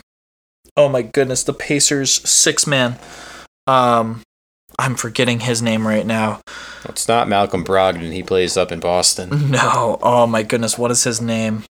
Oh 0.76 0.88
my 0.88 1.02
goodness, 1.02 1.44
the 1.44 1.54
Pacers 1.54 2.28
six 2.28 2.66
man. 2.66 2.96
Um 3.66 4.22
I'm 4.78 4.94
forgetting 4.96 5.40
his 5.40 5.62
name 5.62 5.86
right 5.86 6.06
now. 6.06 6.40
It's 6.84 7.08
not 7.08 7.28
Malcolm 7.28 7.64
Brogdon. 7.64 8.12
He 8.12 8.22
plays 8.22 8.56
up 8.56 8.72
in 8.72 8.80
Boston. 8.80 9.50
No. 9.50 9.98
Oh 10.02 10.26
my 10.26 10.42
goodness, 10.42 10.76
what 10.78 10.90
is 10.90 11.04
his 11.04 11.20
name? 11.20 11.64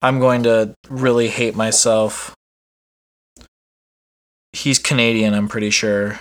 I'm 0.00 0.20
going 0.20 0.44
to 0.44 0.74
really 0.88 1.28
hate 1.28 1.56
myself. 1.56 2.34
He's 4.52 4.78
Canadian, 4.78 5.34
I'm 5.34 5.48
pretty 5.48 5.70
sure. 5.70 6.18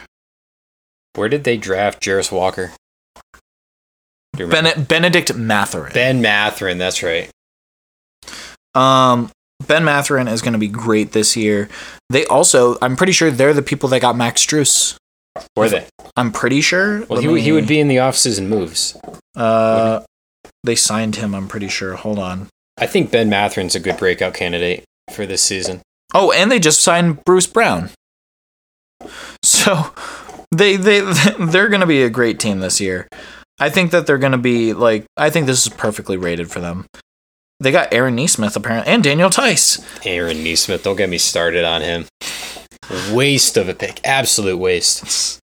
Where 1.15 1.29
did 1.29 1.43
they 1.43 1.57
draft 1.57 2.01
Jarace 2.01 2.31
Walker? 2.31 2.71
Ben- 4.33 4.83
Bennedict 4.83 5.33
Mathurin. 5.35 5.93
Ben 5.93 6.21
Mathurin, 6.21 6.77
that's 6.77 7.01
right. 7.01 7.29
Um, 8.75 9.31
Ben 9.65 9.83
Mathurin 9.83 10.27
is 10.27 10.41
going 10.41 10.53
to 10.53 10.59
be 10.59 10.67
great 10.67 11.13
this 11.13 11.35
year. 11.35 11.69
They 12.09 12.25
also, 12.25 12.77
I'm 12.81 12.95
pretty 12.95 13.13
sure 13.13 13.31
they're 13.31 13.53
the 13.53 13.61
people 13.63 13.89
that 13.89 14.01
got 14.01 14.15
Max 14.15 14.45
Strus. 14.45 14.95
Were 15.55 15.69
they? 15.69 15.85
I'm 16.15 16.31
pretty 16.31 16.61
sure. 16.61 16.99
Well, 17.05 17.17
Let 17.17 17.21
he, 17.21 17.27
would- 17.27 17.41
he 17.41 17.51
would 17.51 17.67
be 17.67 17.79
in 17.79 17.87
the 17.87 17.97
offseason 17.97 18.47
moves. 18.47 18.97
Uh, 19.35 20.01
they 20.63 20.75
signed 20.75 21.17
him. 21.17 21.33
I'm 21.35 21.47
pretty 21.47 21.67
sure. 21.67 21.95
Hold 21.95 22.19
on. 22.19 22.47
I 22.77 22.85
think 22.87 23.11
Ben 23.11 23.29
Mathurin's 23.29 23.75
a 23.75 23.79
good 23.79 23.97
breakout 23.97 24.33
candidate 24.33 24.83
for 25.11 25.25
this 25.25 25.41
season. 25.43 25.81
Oh, 26.13 26.31
and 26.31 26.51
they 26.51 26.59
just 26.59 26.81
signed 26.81 27.23
Bruce 27.25 27.47
Brown. 27.47 27.89
So 29.43 29.91
they 30.55 30.75
they 30.75 31.01
they're 31.39 31.69
going 31.69 31.81
to 31.81 31.87
be 31.87 32.03
a 32.03 32.09
great 32.09 32.39
team 32.39 32.59
this 32.59 32.79
year. 32.79 33.07
I 33.59 33.69
think 33.69 33.91
that 33.91 34.05
they're 34.05 34.17
going 34.17 34.31
to 34.33 34.37
be 34.37 34.73
like 34.73 35.05
I 35.15 35.29
think 35.29 35.47
this 35.47 35.65
is 35.65 35.73
perfectly 35.73 36.17
rated 36.17 36.51
for 36.51 36.59
them. 36.59 36.85
They 37.59 37.71
got 37.71 37.91
Aaron 37.93 38.15
Nesmith 38.15 38.55
apparently 38.55 38.91
and 38.91 39.03
Daniel 39.03 39.29
Theis. 39.29 39.83
Aaron 40.05 40.43
Nesmith, 40.43 40.83
don't 40.83 40.95
get 40.95 41.09
me 41.09 41.17
started 41.17 41.65
on 41.65 41.81
him. 41.81 42.05
Waste 43.11 43.57
of 43.57 43.69
a 43.69 43.73
pick. 43.73 43.99
Absolute 44.03 44.57
waste. 44.57 45.39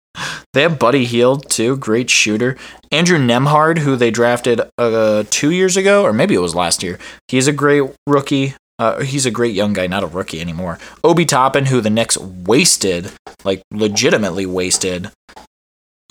They 0.54 0.62
have 0.62 0.78
Buddy 0.78 1.04
Hield 1.04 1.50
too, 1.50 1.76
great 1.76 2.08
shooter. 2.08 2.56
Andrew 2.90 3.18
Nembhard, 3.18 3.80
who 3.80 3.96
they 3.96 4.10
drafted 4.10 4.62
uh, 4.78 5.24
two 5.28 5.50
years 5.50 5.76
ago, 5.76 6.02
or 6.02 6.14
maybe 6.14 6.34
it 6.34 6.38
was 6.40 6.54
last 6.54 6.82
year. 6.82 6.98
He's 7.28 7.46
a 7.46 7.52
great 7.52 7.82
rookie. 8.06 8.54
Uh, 8.78 9.02
he's 9.02 9.26
a 9.26 9.30
great 9.30 9.54
young 9.54 9.74
guy, 9.74 9.86
not 9.86 10.02
a 10.02 10.06
rookie 10.06 10.40
anymore. 10.40 10.78
Obi 11.04 11.26
Toppin, 11.26 11.66
who 11.66 11.82
the 11.82 11.90
Knicks 11.90 12.16
wasted, 12.16 13.12
like 13.44 13.62
legitimately 13.70 14.46
wasted. 14.46 15.10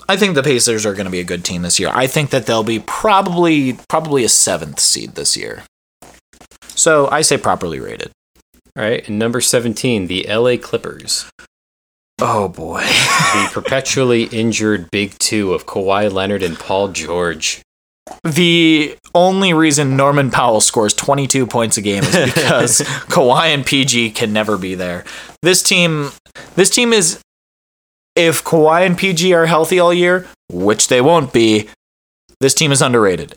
I 0.08 0.16
think 0.16 0.36
the 0.36 0.42
Pacers 0.44 0.86
are 0.86 0.94
going 0.94 1.06
to 1.06 1.10
be 1.10 1.20
a 1.20 1.24
good 1.24 1.44
team 1.44 1.62
this 1.62 1.80
year. 1.80 1.90
I 1.92 2.06
think 2.06 2.30
that 2.30 2.46
they'll 2.46 2.62
be 2.62 2.78
probably 2.78 3.76
probably 3.88 4.22
a 4.24 4.28
seventh 4.28 4.78
seed 4.78 5.16
this 5.16 5.36
year. 5.36 5.64
So 6.68 7.08
I 7.10 7.22
say 7.22 7.38
properly 7.38 7.80
rated. 7.80 8.12
All 8.76 8.82
right, 8.82 9.08
and 9.08 9.18
number 9.18 9.40
17, 9.40 10.06
the 10.06 10.26
LA 10.28 10.56
Clippers. 10.58 11.30
Oh 12.20 12.48
boy. 12.48 12.84
The 13.36 13.50
perpetually 13.52 14.24
injured 14.24 14.90
big 14.90 15.18
two 15.18 15.52
of 15.52 15.66
Kawhi 15.66 16.10
Leonard 16.10 16.42
and 16.42 16.58
Paul 16.58 16.88
George. 16.88 17.60
the 18.24 18.96
only 19.14 19.52
reason 19.52 19.96
Norman 19.96 20.30
Powell 20.30 20.60
scores 20.60 20.94
22 20.94 21.46
points 21.46 21.76
a 21.76 21.82
game 21.82 22.04
is 22.04 22.24
because 22.34 22.80
Kawhi 23.08 23.52
and 23.52 23.66
PG 23.66 24.12
can 24.12 24.32
never 24.32 24.56
be 24.56 24.74
there. 24.74 25.04
This 25.42 25.62
team, 25.62 26.12
this 26.54 26.70
team 26.70 26.92
is, 26.92 27.20
if 28.14 28.42
Kawhi 28.44 28.86
and 28.86 28.96
PG 28.96 29.34
are 29.34 29.46
healthy 29.46 29.78
all 29.78 29.92
year, 29.92 30.26
which 30.50 30.88
they 30.88 31.00
won't 31.00 31.32
be, 31.32 31.68
this 32.40 32.54
team 32.54 32.72
is 32.72 32.80
underrated. 32.80 33.34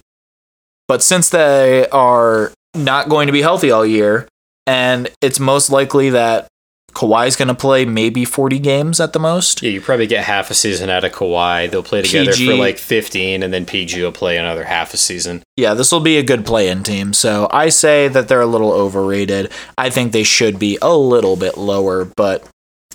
But 0.87 1.03
since 1.03 1.29
they 1.29 1.89
are 1.89 2.51
not 2.75 3.09
going 3.09 3.27
to 3.27 3.33
be 3.33 3.41
healthy 3.41 3.71
all 3.71 3.85
year, 3.85 4.27
and 4.69 5.09
it's 5.19 5.39
most 5.39 5.71
likely 5.71 6.11
that 6.11 6.47
Kawhi's 6.93 7.35
going 7.35 7.47
to 7.47 7.55
play 7.55 7.85
maybe 7.85 8.23
40 8.23 8.59
games 8.59 8.99
at 8.99 9.13
the 9.13 9.19
most. 9.19 9.63
Yeah, 9.63 9.71
you 9.71 9.81
probably 9.81 10.05
get 10.05 10.25
half 10.25 10.51
a 10.51 10.53
season 10.53 10.89
out 10.89 11.03
of 11.03 11.11
Kawhi. 11.11 11.69
They'll 11.69 11.83
play 11.83 12.03
together 12.03 12.31
PG 12.31 12.45
for 12.47 12.55
like 12.55 12.77
15, 12.77 13.41
and 13.41 13.53
then 13.53 13.65
PG 13.65 14.01
will 14.01 14.11
play 14.11 14.37
another 14.37 14.63
half 14.63 14.93
a 14.93 14.97
season. 14.97 15.43
Yeah, 15.57 15.73
this 15.73 15.91
will 15.91 15.99
be 15.99 16.17
a 16.17 16.23
good 16.23 16.45
play-in 16.45 16.83
team. 16.83 17.13
So 17.13 17.47
I 17.51 17.69
say 17.69 18.07
that 18.09 18.27
they're 18.27 18.41
a 18.41 18.47
little 18.47 18.71
overrated. 18.71 19.51
I 19.77 19.89
think 19.89 20.11
they 20.11 20.23
should 20.23 20.59
be 20.59 20.77
a 20.81 20.95
little 20.95 21.35
bit 21.35 21.57
lower, 21.57 22.05
but 22.15 22.47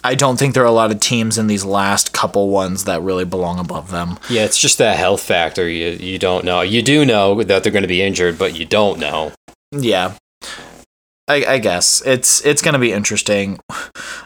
I 0.04 0.14
don't 0.14 0.38
think 0.38 0.54
there 0.54 0.62
are 0.62 0.66
a 0.66 0.72
lot 0.72 0.92
of 0.92 1.00
teams 1.00 1.38
in 1.38 1.46
these 1.46 1.64
last 1.64 2.12
couple 2.12 2.50
ones 2.50 2.84
that 2.84 3.02
really 3.02 3.24
belong 3.24 3.58
above 3.58 3.90
them. 3.90 4.18
Yeah, 4.28 4.44
it's 4.44 4.58
just 4.58 4.78
that 4.78 4.96
health 4.96 5.22
factor. 5.22 5.68
You 5.68 5.90
you 5.90 6.18
don't 6.18 6.44
know. 6.44 6.60
You 6.60 6.82
do 6.82 7.04
know 7.04 7.42
that 7.42 7.62
they're 7.62 7.72
going 7.72 7.82
to 7.82 7.88
be 7.88 8.02
injured, 8.02 8.38
but 8.38 8.56
you 8.56 8.64
don't 8.64 8.98
know. 8.98 9.32
Yeah. 9.72 10.14
I, 11.26 11.44
I 11.46 11.58
guess 11.58 12.02
it's 12.04 12.44
it's 12.44 12.62
gonna 12.62 12.78
be 12.78 12.92
interesting. 12.92 13.58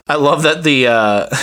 I 0.06 0.16
love 0.16 0.42
that 0.42 0.64
the 0.64 0.88
uh, 0.88 1.28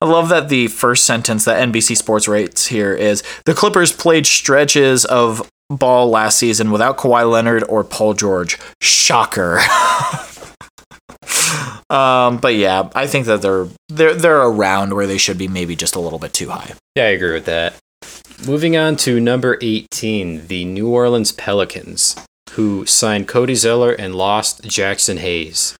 I 0.00 0.04
love 0.04 0.28
that 0.28 0.48
the 0.48 0.68
first 0.68 1.04
sentence 1.04 1.44
that 1.44 1.68
NBC 1.68 1.96
Sports 1.96 2.28
writes 2.28 2.66
here 2.66 2.94
is 2.94 3.22
the 3.44 3.54
Clippers 3.54 3.92
played 3.92 4.26
stretches 4.26 5.04
of 5.04 5.48
ball 5.68 6.10
last 6.10 6.38
season 6.38 6.70
without 6.70 6.98
Kawhi 6.98 7.30
Leonard 7.30 7.64
or 7.68 7.84
Paul 7.84 8.14
George. 8.14 8.58
Shocker. 8.80 9.58
um, 11.90 12.38
but 12.38 12.54
yeah, 12.54 12.88
I 12.94 13.06
think 13.06 13.26
that 13.26 13.42
they're 13.42 13.68
they're 13.88 14.14
they're 14.14 14.42
around 14.42 14.94
where 14.94 15.06
they 15.06 15.18
should 15.18 15.38
be, 15.38 15.48
maybe 15.48 15.76
just 15.76 15.96
a 15.96 16.00
little 16.00 16.18
bit 16.18 16.32
too 16.32 16.50
high. 16.50 16.72
Yeah, 16.94 17.04
I 17.04 17.08
agree 17.08 17.32
with 17.32 17.46
that. 17.46 17.74
Moving 18.46 18.76
on 18.76 18.96
to 18.96 19.20
number 19.20 19.56
18, 19.62 20.48
the 20.48 20.64
New 20.64 20.88
Orleans 20.88 21.30
Pelicans, 21.30 22.16
who 22.52 22.86
signed 22.86 23.28
Cody 23.28 23.54
Zeller 23.54 23.92
and 23.92 24.14
lost 24.14 24.62
Jaxson 24.62 25.18
Hayes. 25.18 25.76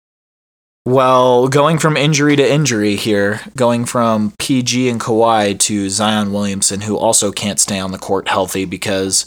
Well, 0.85 1.47
going 1.47 1.79
from 1.79 1.97
injury 1.97 2.35
to 2.35 2.53
injury 2.53 2.97
here, 2.97 3.41
going 3.57 3.85
from 3.85 4.35
PG 4.39 4.89
and 4.89 5.01
Kawhi 5.01 5.57
to 5.61 5.89
Zion 5.89 6.33
Williamson, 6.33 6.81
who 6.81 6.99
also 6.99 7.31
can't 7.31 7.61
stay 7.61 7.79
on 7.79 7.93
the 7.93 7.99
court 7.99 8.27
healthy 8.27 8.65
because 8.65 9.25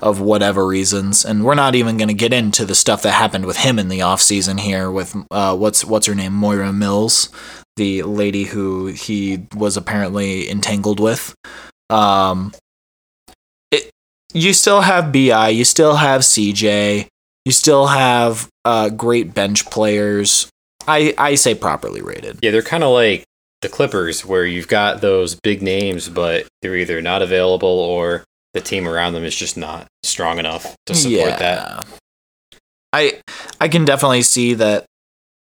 of 0.00 0.20
whatever 0.20 0.64
reasons. 0.64 1.24
And 1.24 1.44
we're 1.44 1.56
not 1.56 1.74
even 1.74 1.96
going 1.96 2.08
to 2.08 2.14
get 2.14 2.32
into 2.32 2.64
the 2.64 2.76
stuff 2.76 3.02
that 3.02 3.12
happened 3.12 3.46
with 3.46 3.56
him 3.56 3.80
in 3.80 3.88
the 3.88 3.98
offseason 3.98 4.60
here 4.60 4.92
with 4.92 5.16
uh, 5.32 5.56
what's 5.56 5.84
what's 5.84 6.06
her 6.06 6.14
name, 6.14 6.34
Moriah 6.34 6.72
Mills, 6.72 7.30
the 7.76 8.04
lady 8.04 8.44
who 8.44 8.86
he 8.86 9.46
was 9.56 9.76
apparently 9.76 10.48
entangled 10.48 11.00
with. 11.00 11.34
Um, 11.90 12.52
you 14.32 14.52
still 14.52 14.80
have 14.82 15.12
Bi, 15.12 15.48
you 15.50 15.64
still 15.64 15.96
have 15.96 16.22
CJ, 16.22 17.06
you 17.44 17.52
still 17.52 17.86
have 17.86 18.48
uh, 18.64 18.88
great 18.88 19.34
bench 19.34 19.66
players. 19.66 20.48
I 20.86 21.14
I 21.18 21.34
say 21.36 21.54
properly 21.54 22.02
rated. 22.02 22.38
Yeah, 22.42 22.50
they're 22.50 22.62
kind 22.62 22.84
of 22.84 22.90
like 22.90 23.24
the 23.60 23.68
Clippers, 23.68 24.24
where 24.26 24.44
you've 24.44 24.68
got 24.68 25.00
those 25.00 25.36
big 25.36 25.62
names, 25.62 26.08
but 26.08 26.46
they're 26.60 26.76
either 26.76 27.00
not 27.00 27.22
available 27.22 27.68
or 27.68 28.24
the 28.54 28.60
team 28.60 28.86
around 28.86 29.14
them 29.14 29.24
is 29.24 29.34
just 29.34 29.56
not 29.56 29.86
strong 30.02 30.38
enough 30.38 30.76
to 30.86 30.94
support 30.94 31.38
that. 31.38 31.86
I 32.92 33.20
I 33.60 33.68
can 33.68 33.84
definitely 33.84 34.22
see 34.22 34.54
that 34.54 34.84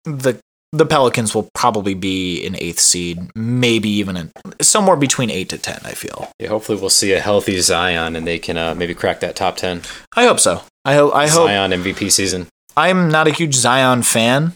the 0.06 0.40
the 0.74 0.86
Pelicans 0.86 1.34
will 1.36 1.48
probably 1.54 1.94
be 1.94 2.46
an 2.46 2.56
eighth 2.58 2.80
seed, 2.80 3.30
maybe 3.36 3.88
even 3.90 4.18
in, 4.18 4.32
somewhere 4.60 4.98
between 4.98 5.30
eight 5.30 5.48
to 5.50 5.58
ten. 5.58 5.80
I 5.86 5.92
feel. 5.94 6.30
Yeah, 6.40 6.50
hopefully 6.50 6.80
we'll 6.80 6.90
see 6.90 7.14
a 7.14 7.20
healthy 7.22 7.60
Zion 7.62 8.16
and 8.16 8.26
they 8.28 8.40
can 8.40 8.58
uh, 8.58 8.74
maybe 8.76 8.94
crack 8.96 9.20
that 9.22 9.36
top 9.36 9.56
ten. 9.56 9.84
I 10.18 10.26
hope 10.26 10.40
so. 10.40 10.64
I 10.84 10.96
hope. 10.96 11.14
I 11.16 11.28
hope. 11.28 11.48
Zion 11.48 11.72
MVP 11.72 12.12
season. 12.12 12.48
I'm 12.76 13.10
not 13.10 13.28
a 13.28 13.32
huge 13.32 13.54
Zion 13.54 14.02
fan, 14.02 14.54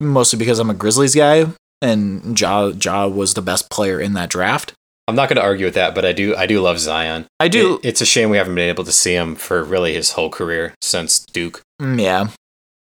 mostly 0.00 0.38
because 0.38 0.58
I'm 0.58 0.70
a 0.70 0.74
Grizzlies 0.74 1.14
guy, 1.14 1.46
and 1.80 2.38
Ja 2.38 2.72
Ja 2.80 3.06
was 3.06 3.34
the 3.34 3.42
best 3.42 3.70
player 3.70 4.00
in 4.00 4.14
that 4.14 4.30
draft. 4.30 4.72
I'm 5.06 5.14
not 5.14 5.28
going 5.28 5.36
to 5.36 5.42
argue 5.42 5.66
with 5.66 5.74
that, 5.74 5.94
but 5.94 6.04
I 6.06 6.12
do 6.12 6.34
I 6.34 6.46
do 6.46 6.60
love 6.62 6.78
Zion. 6.80 7.26
I 7.38 7.48
do. 7.48 7.74
It- 7.76 7.88
it's 7.88 8.00
a 8.00 8.06
shame 8.06 8.30
we 8.30 8.38
haven't 8.38 8.54
been 8.54 8.68
able 8.70 8.84
to 8.84 8.92
see 8.92 9.14
him 9.14 9.34
for 9.36 9.62
really 9.62 9.94
his 9.94 10.12
whole 10.12 10.30
career 10.30 10.74
since 10.80 11.18
Duke. 11.20 11.60
Mm, 11.80 12.00
Yeah. 12.00 12.28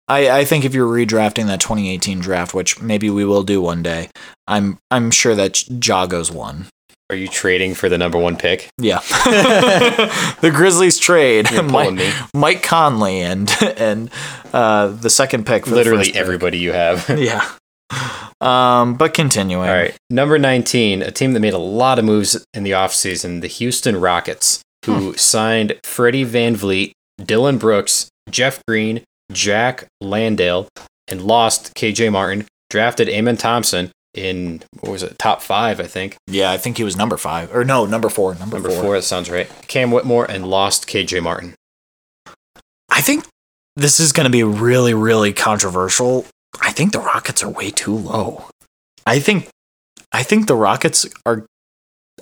I, 0.07 0.39
I 0.39 0.45
think 0.45 0.65
if 0.65 0.73
you're 0.73 0.91
redrafting 0.91 1.47
that 1.47 1.59
2018 1.61 2.19
draft, 2.19 2.53
which 2.53 2.81
maybe 2.81 3.09
we 3.09 3.23
will 3.25 3.43
do 3.43 3.61
one 3.61 3.81
day, 3.83 4.09
I'm 4.47 4.77
I'm 4.89 5.11
sure 5.11 5.35
that 5.35 5.63
Ja 5.85 6.05
goes 6.05 6.31
one. 6.31 6.65
Are 7.09 7.15
you 7.15 7.27
trading 7.27 7.73
for 7.75 7.89
the 7.89 7.97
number 7.97 8.17
one 8.17 8.37
pick? 8.37 8.69
Yeah. 8.77 8.99
the 10.41 10.49
Grizzlies 10.53 10.97
trade 10.97 11.47
Mike, 11.65 11.93
me. 11.93 12.09
Mike 12.33 12.63
Conley 12.63 13.19
and 13.19 13.51
and 13.77 14.09
uh, 14.53 14.87
the 14.87 15.09
second 15.09 15.45
pick 15.45 15.65
for 15.65 15.71
the 15.71 15.75
Literally 15.77 15.99
first 16.05 16.13
pick. 16.13 16.21
everybody 16.21 16.57
you 16.59 16.71
have. 16.73 17.09
Yeah. 17.19 17.45
Um, 18.39 18.95
but 18.95 19.13
continuing. 19.13 19.67
All 19.69 19.75
right. 19.75 19.95
Number 20.09 20.39
19, 20.39 21.01
a 21.01 21.11
team 21.11 21.33
that 21.33 21.41
made 21.41 21.53
a 21.53 21.57
lot 21.59 21.99
of 21.99 22.05
moves 22.05 22.43
in 22.53 22.63
the 22.63 22.71
offseason, 22.71 23.41
the 23.41 23.47
Houston 23.47 23.99
Rockets, 23.99 24.61
who 24.85 25.13
signed 25.15 25.77
Freddie 25.83 26.23
Van 26.23 26.55
Vliet, 26.55 26.93
Dillon 27.23 27.57
Brooks, 27.57 28.09
Jeff 28.29 28.61
Green, 28.67 29.03
Jock 29.31 29.85
Landale, 29.99 30.67
and 31.07 31.21
lost 31.21 31.73
KJ 31.75 32.11
Martin, 32.11 32.45
drafted 32.69 33.09
Amen 33.09 33.37
Thompson 33.37 33.91
in, 34.13 34.61
what 34.79 34.91
was 34.91 35.03
it, 35.03 35.17
top 35.17 35.41
five, 35.41 35.79
I 35.79 35.83
think. 35.87 36.15
Yeah, 36.27 36.51
I 36.51 36.57
think 36.57 36.77
he 36.77 36.83
was 36.83 36.95
number 36.95 37.17
five 37.17 37.53
or 37.55 37.63
no, 37.63 37.85
number 37.85 38.09
four. 38.09 38.35
Number, 38.35 38.57
Number 38.57 38.69
four. 38.69 38.81
four, 38.81 38.95
that 38.95 39.03
sounds 39.03 39.29
right. 39.29 39.49
Cam 39.67 39.91
Whitmore, 39.91 40.29
and 40.29 40.47
lost 40.47 40.87
KJ 40.87 41.21
Martin. 41.21 41.55
I 42.89 43.01
think 43.01 43.25
this 43.75 43.99
is 43.99 44.11
going 44.11 44.25
to 44.25 44.31
be 44.31 44.43
really, 44.43 44.93
really 44.93 45.33
controversial. 45.33 46.25
I 46.61 46.71
think 46.71 46.91
the 46.91 46.99
Rockets 46.99 47.43
are 47.43 47.49
way 47.49 47.71
too 47.71 47.95
low. 47.95 48.45
I 49.05 49.19
think, 49.19 49.47
I 50.11 50.23
think 50.23 50.47
the 50.47 50.55
Rockets 50.55 51.07
are, 51.25 51.45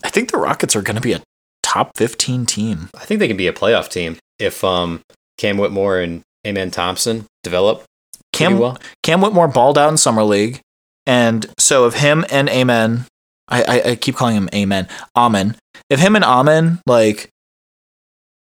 I 0.03 0.09
think 0.09 0.31
the 0.31 0.37
Rockets 0.37 0.75
are 0.75 0.81
going 0.81 0.95
to 0.95 1.01
be 1.01 1.13
a 1.13 1.21
top 1.63 1.97
15 1.97 2.45
team. 2.45 2.89
I 2.95 3.05
think 3.05 3.19
they 3.19 3.27
can 3.27 3.37
be 3.37 3.47
a 3.47 3.53
playoff 3.53 3.89
team 3.89 4.17
if 4.37 4.63
um, 4.63 5.01
Cam 5.37 5.57
Whitmore 5.57 5.99
and 5.99 6.21
Amen 6.45 6.71
Thompson 6.71 7.25
develop 7.43 7.83
Cam, 8.31 8.57
well. 8.57 8.77
Cam 9.03 9.21
Whitmore 9.21 9.47
balled 9.47 9.77
out 9.77 9.89
in 9.89 9.97
summer 9.97 10.23
league, 10.23 10.61
and 11.05 11.45
so 11.57 11.87
if 11.87 11.95
him 11.95 12.25
and 12.29 12.49
Amen, 12.49 13.05
I, 13.47 13.63
I, 13.63 13.89
I 13.91 13.95
keep 13.95 14.15
calling 14.15 14.35
him 14.35 14.49
Amen, 14.53 14.87
Amen. 15.15 15.55
If 15.89 15.99
him 15.99 16.15
and 16.15 16.25
Amen 16.25 16.79
like 16.85 17.29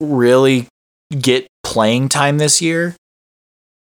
really 0.00 0.66
get 1.10 1.46
playing 1.62 2.08
time 2.08 2.38
this 2.38 2.60
year, 2.60 2.96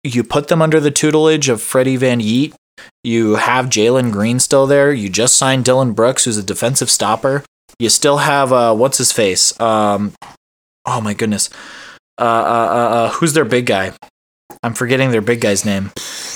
you 0.03 0.23
put 0.23 0.47
them 0.47 0.61
under 0.61 0.79
the 0.79 0.91
tutelage 0.91 1.49
of 1.49 1.61
Freddie 1.61 1.97
Van 1.97 2.19
Yeet. 2.19 2.53
You 3.03 3.35
have 3.35 3.67
Jalen 3.67 4.11
Green 4.11 4.39
still 4.39 4.65
there. 4.65 4.91
You 4.91 5.09
just 5.09 5.37
signed 5.37 5.65
Dillon 5.65 5.93
Brooks, 5.93 6.25
who's 6.25 6.37
a 6.37 6.43
defensive 6.43 6.89
stopper. 6.89 7.43
You 7.79 7.89
still 7.89 8.17
have 8.17 8.51
uh, 8.53 8.75
what's 8.75 8.97
his 8.97 9.11
face? 9.11 9.59
Um, 9.59 10.13
oh 10.85 11.01
my 11.01 11.13
goodness, 11.13 11.49
uh, 12.21 12.23
uh, 12.23 12.27
uh, 12.27 12.95
uh, 12.95 13.09
who's 13.09 13.33
their 13.33 13.45
big 13.45 13.65
guy? 13.65 13.93
I'm 14.61 14.73
forgetting 14.73 15.09
their 15.09 15.21
big 15.21 15.41
guy's 15.41 15.65
name. 15.65 15.91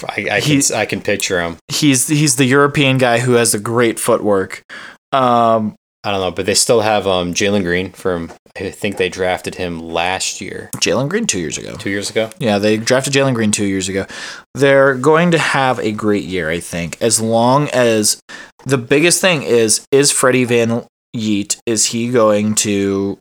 I, 0.09 0.27
I, 0.31 0.41
can, 0.41 0.61
I 0.73 0.85
can 0.85 1.01
picture 1.01 1.41
him. 1.41 1.57
He's 1.67 2.07
he's 2.07 2.37
the 2.37 2.45
European 2.45 2.97
guy 2.97 3.19
who 3.19 3.33
has 3.33 3.51
the 3.51 3.59
great 3.59 3.99
footwork. 3.99 4.63
Um, 5.11 5.75
I 6.03 6.11
don't 6.11 6.21
know, 6.21 6.31
but 6.31 6.45
they 6.45 6.55
still 6.55 6.81
have 6.81 7.07
um, 7.07 7.33
Jalen 7.33 7.63
Green 7.63 7.91
from. 7.91 8.31
I 8.57 8.71
think 8.71 8.97
they 8.97 9.09
drafted 9.09 9.55
him 9.55 9.79
last 9.79 10.39
year, 10.39 10.69
Jalen 10.77 11.09
Green 11.09 11.27
two 11.27 11.39
years 11.39 11.57
ago. 11.57 11.75
two 11.75 11.89
years 11.89 12.09
ago. 12.09 12.29
Yeah, 12.39 12.57
they 12.57 12.77
drafted 12.77 13.13
Jalen 13.13 13.35
Green 13.35 13.51
two 13.51 13.65
years 13.65 13.89
ago. 13.89 14.05
They're 14.53 14.95
going 14.95 15.31
to 15.31 15.37
have 15.37 15.77
a 15.79 15.91
great 15.91 16.23
year, 16.23 16.49
I 16.49 16.61
think, 16.61 17.01
as 17.01 17.19
long 17.19 17.69
as 17.69 18.19
the 18.65 18.77
biggest 18.77 19.21
thing 19.21 19.43
is 19.43 19.85
is 19.91 20.11
Freddie 20.11 20.45
Van 20.45 20.85
Yeet 21.15 21.57
is 21.65 21.87
he 21.87 22.11
going 22.11 22.55
to 22.55 23.19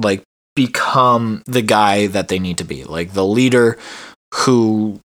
like 0.00 0.22
become 0.54 1.42
the 1.46 1.62
guy 1.62 2.06
that 2.06 2.28
they 2.28 2.38
need 2.38 2.58
to 2.58 2.64
be, 2.64 2.84
like 2.84 3.12
the 3.12 3.24
leader 3.24 3.78
who 4.34 5.00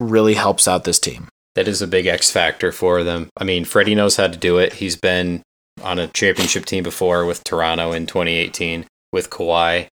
really 0.00 0.34
helps 0.34 0.68
out 0.68 0.84
this 0.84 0.98
team. 0.98 1.28
That 1.54 1.66
is 1.68 1.82
a 1.82 1.86
big 1.86 2.06
X 2.06 2.30
factor 2.30 2.70
for 2.70 3.02
them. 3.02 3.28
I 3.36 3.44
mean, 3.44 3.64
Freddie 3.64 3.94
knows 3.94 4.16
how 4.16 4.28
to 4.28 4.36
do 4.36 4.58
it. 4.58 4.74
He's 4.74 4.96
been 4.96 5.42
on 5.82 5.98
a 5.98 6.06
championship 6.08 6.64
team 6.66 6.84
before 6.84 7.24
with 7.24 7.42
Toronto 7.44 7.92
in 7.92 8.06
2018 8.06 8.86
with 9.12 9.30
Kawhi, 9.30 9.88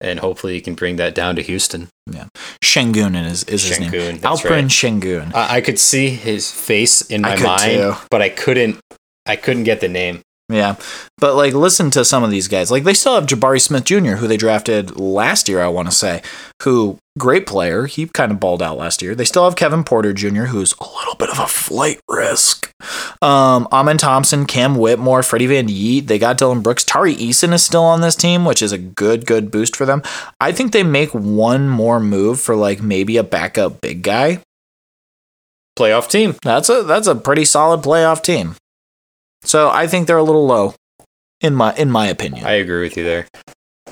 and 0.00 0.20
hopefully 0.20 0.54
he 0.54 0.60
can 0.60 0.74
bring 0.74 0.96
that 0.96 1.14
down 1.14 1.36
to 1.36 1.42
Houston. 1.42 1.88
Yeah, 2.10 2.26
Shengun 2.62 3.16
is, 3.24 3.44
is 3.44 3.64
his 3.64 3.80
name. 3.80 3.90
Şengün, 3.90 4.20
that's 4.20 4.44
right. 4.44 4.64
Şengün. 4.64 5.34
I, 5.34 5.56
I 5.58 5.60
could 5.60 5.78
see 5.78 6.10
his 6.10 6.50
face 6.50 7.02
in 7.02 7.22
my 7.22 7.36
mind, 7.36 7.80
too. 7.80 7.94
but 8.10 8.20
I 8.20 8.28
couldn't. 8.28 8.78
I 9.26 9.36
couldn't 9.36 9.64
get 9.64 9.80
the 9.80 9.88
name. 9.88 10.20
Yeah, 10.48 10.76
but 11.18 11.34
like, 11.34 11.54
listen 11.54 11.90
to 11.90 12.04
some 12.04 12.22
of 12.22 12.30
these 12.30 12.46
guys. 12.46 12.70
Like, 12.70 12.84
they 12.84 12.94
still 12.94 13.16
have 13.16 13.26
Jabari 13.26 13.60
Smith 13.60 13.84
Jr., 13.84 14.16
who 14.16 14.28
they 14.28 14.36
drafted 14.36 14.98
last 14.98 15.48
year. 15.48 15.60
I 15.60 15.66
want 15.66 15.88
to 15.88 15.94
say, 15.94 16.22
who 16.62 16.98
great 17.18 17.46
player. 17.46 17.86
He 17.86 18.06
kind 18.06 18.30
of 18.30 18.38
balled 18.38 18.62
out 18.62 18.78
last 18.78 19.02
year. 19.02 19.14
They 19.14 19.24
still 19.24 19.44
have 19.44 19.56
Kevin 19.56 19.82
Porter 19.82 20.12
Jr., 20.12 20.44
who's 20.44 20.72
a 20.80 20.84
little 20.84 21.16
bit 21.16 21.30
of 21.30 21.40
a 21.40 21.48
flight 21.48 22.00
risk. 22.08 22.70
Um, 23.22 23.66
Amen 23.72 23.98
Thompson, 23.98 24.46
Cam 24.46 24.76
Whitmore, 24.76 25.24
Freddie 25.24 25.46
Van 25.46 25.68
Yeet. 25.68 26.06
They 26.06 26.18
got 26.18 26.38
Dillon 26.38 26.60
Brooks. 26.60 26.84
Tari 26.84 27.16
Eason 27.16 27.52
is 27.52 27.64
still 27.64 27.84
on 27.84 28.00
this 28.00 28.14
team, 28.16 28.44
which 28.44 28.62
is 28.62 28.70
a 28.70 28.78
good, 28.78 29.26
good 29.26 29.50
boost 29.50 29.74
for 29.74 29.84
them. 29.84 30.02
I 30.40 30.52
think 30.52 30.72
they 30.72 30.84
make 30.84 31.10
one 31.10 31.68
more 31.68 31.98
move 31.98 32.40
for 32.40 32.54
like 32.54 32.80
maybe 32.80 33.16
a 33.16 33.24
backup 33.24 33.80
big 33.80 34.02
guy. 34.02 34.40
Playoff 35.78 36.08
team. 36.08 36.36
That's 36.42 36.68
a 36.70 36.82
that's 36.84 37.06
a 37.06 37.14
pretty 37.14 37.44
solid 37.44 37.82
playoff 37.82 38.22
team. 38.22 38.54
So 39.46 39.70
I 39.70 39.86
think 39.86 40.06
they're 40.06 40.16
a 40.16 40.22
little 40.24 40.46
low, 40.46 40.74
in 41.40 41.54
my 41.54 41.74
in 41.76 41.90
my 41.90 42.06
opinion. 42.08 42.44
I 42.44 42.52
agree 42.54 42.82
with 42.82 42.96
you 42.96 43.04
there. 43.04 43.26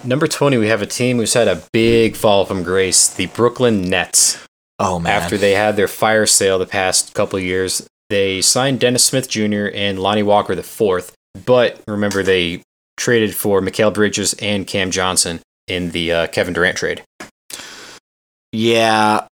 Number 0.02 0.26
20, 0.26 0.59
we 0.59 0.66
have 0.68 0.82
a 0.82 0.86
team 0.86 1.16
who's 1.16 1.32
had 1.32 1.48
a 1.48 1.62
big 1.72 2.16
fall 2.16 2.44
from 2.44 2.62
grace, 2.62 3.09
the 3.14 3.26
Brooklyn 3.26 3.82
Nets. 3.82 4.44
oh 4.78 4.98
man, 4.98 5.12
After 5.22 5.38
they 5.38 5.52
had 5.52 5.76
their 5.76 5.88
fire 5.88 6.26
sale 6.26 6.59
the 6.59 6.66
past 6.66 7.14
couple 7.14 7.38
of 7.38 7.44
years, 7.44 7.86
they 8.11 8.42
signed 8.42 8.80
Dennis 8.80 9.05
Smith 9.05 9.28
Jr. 9.30 9.68
and 9.72 9.98
Lonnie 9.98 10.22
Walker 10.22 10.55
the 10.55 10.62
fourth. 10.62 11.14
But 11.46 11.80
remember, 11.88 12.22
they 12.22 12.62
traded 12.96 13.34
for 13.34 13.61
Mikal 13.61 13.94
Bridges 13.94 14.34
and 14.34 14.66
Cam 14.66 14.90
Johnson 14.90 15.40
in 15.68 15.92
the 15.92 16.12
uh, 16.12 16.26
Kevin 16.26 16.52
Durant 16.52 16.76
trade. 16.76 17.02
yeah, 18.52 19.26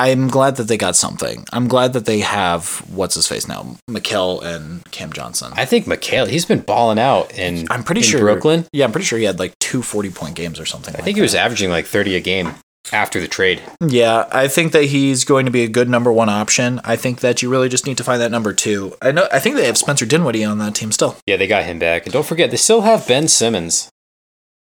I'm 0.00 0.28
glad 0.28 0.56
that 0.56 0.64
they 0.64 0.78
got 0.78 0.96
something. 0.96 1.44
I'm 1.52 1.68
glad 1.68 1.92
that 1.92 2.06
they 2.06 2.20
have 2.20 2.78
what's 2.90 3.14
his 3.14 3.28
face 3.28 3.46
now, 3.46 3.76
Mikal 3.88 4.42
and 4.42 4.82
Cam 4.90 5.12
Johnson. 5.12 5.52
I 5.56 5.66
think 5.66 5.84
Mikal, 5.84 6.26
he's 6.26 6.46
been 6.46 6.60
balling 6.60 6.98
out 6.98 7.34
in, 7.38 7.66
I'm 7.70 7.84
pretty 7.84 8.00
in 8.00 8.06
sure 8.06 8.20
Brooklyn. 8.20 8.64
Yeah, 8.72 8.86
I'm 8.86 8.92
pretty 8.92 9.04
sure 9.04 9.18
he 9.18 9.26
had 9.26 9.38
like 9.38 9.58
two 9.58 9.82
40 9.82 10.10
point 10.10 10.36
games 10.36 10.58
or 10.58 10.64
something. 10.64 10.96
I 10.96 11.00
think 11.00 11.16
he 11.16 11.22
was 11.22 11.34
averaging 11.34 11.68
like 11.68 11.84
30 11.84 12.16
a 12.16 12.20
game 12.20 12.54
after 12.92 13.20
the 13.20 13.28
trade. 13.28 13.60
Yeah, 13.86 14.26
I 14.32 14.48
think 14.48 14.72
that 14.72 14.84
he's 14.84 15.24
going 15.24 15.44
to 15.44 15.52
be 15.52 15.64
a 15.64 15.68
good 15.68 15.90
number 15.90 16.10
one 16.10 16.30
option. 16.30 16.80
I 16.82 16.96
think 16.96 17.20
that 17.20 17.42
you 17.42 17.50
really 17.50 17.68
just 17.68 17.86
need 17.86 17.98
to 17.98 18.04
find 18.04 18.22
that 18.22 18.30
number 18.30 18.54
two. 18.54 18.96
I 19.02 19.12
know. 19.12 19.28
I 19.30 19.38
think 19.38 19.56
they 19.56 19.66
have 19.66 19.76
Spencer 19.76 20.06
Dinwiddie 20.06 20.44
on 20.44 20.58
that 20.58 20.74
team 20.74 20.92
still. 20.92 21.16
Yeah, 21.26 21.36
they 21.36 21.46
got 21.46 21.64
him 21.64 21.78
back. 21.78 22.06
And 22.06 22.12
don't 22.14 22.26
forget, 22.26 22.50
they 22.50 22.56
still 22.56 22.80
have 22.80 23.06
Ben 23.06 23.28
Simmons. 23.28 23.90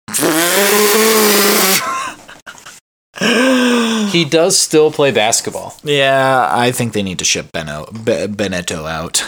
He 4.15 4.25
does 4.25 4.57
still 4.59 4.91
play 4.93 5.11
basketball. 5.11 5.75
Yeah, 5.83 6.49
I 6.51 6.71
think 6.73 6.93
they 6.93 7.03
need 7.03 7.19
to 7.19 7.25
ship 7.25 7.47
Beno, 7.53 7.91
Be- 7.93 8.33
Beneto 8.33 8.89
out. 8.89 9.23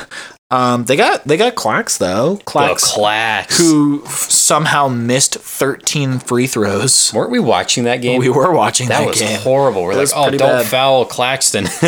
Um, 0.49 0.85
they 0.85 0.95
got 0.97 1.25
they 1.25 1.37
got 1.37 1.57
Clax 1.57 1.99
though. 1.99 2.37
The 2.37 2.45
Clax, 2.45 3.59
who 3.59 4.05
f- 4.05 4.11
somehow 4.31 4.87
missed 4.87 5.35
13 5.35 6.21
free 6.21 6.47
throws. 6.47 7.13
Weren't 7.13 7.33
we 7.33 7.41
watching 7.41 7.83
that 7.85 7.97
game? 8.01 8.21
We 8.21 8.29
were 8.29 8.53
watching 8.53 8.87
that, 8.89 9.01
that 9.01 9.09
was 9.09 9.19
game. 9.21 9.41
horrible. 9.41 9.83
We're 9.83 9.93
It 9.95 9.97
like, 9.97 10.09
oh, 10.15 10.31
don't 10.31 10.39
bad. 10.39 10.67
foul 10.67 11.05
Claxton. 11.05 11.65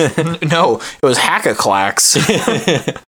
no, 0.50 0.80
it 0.80 1.06
was 1.06 1.18
Hacka 1.18 1.54
Clax. 1.54 2.16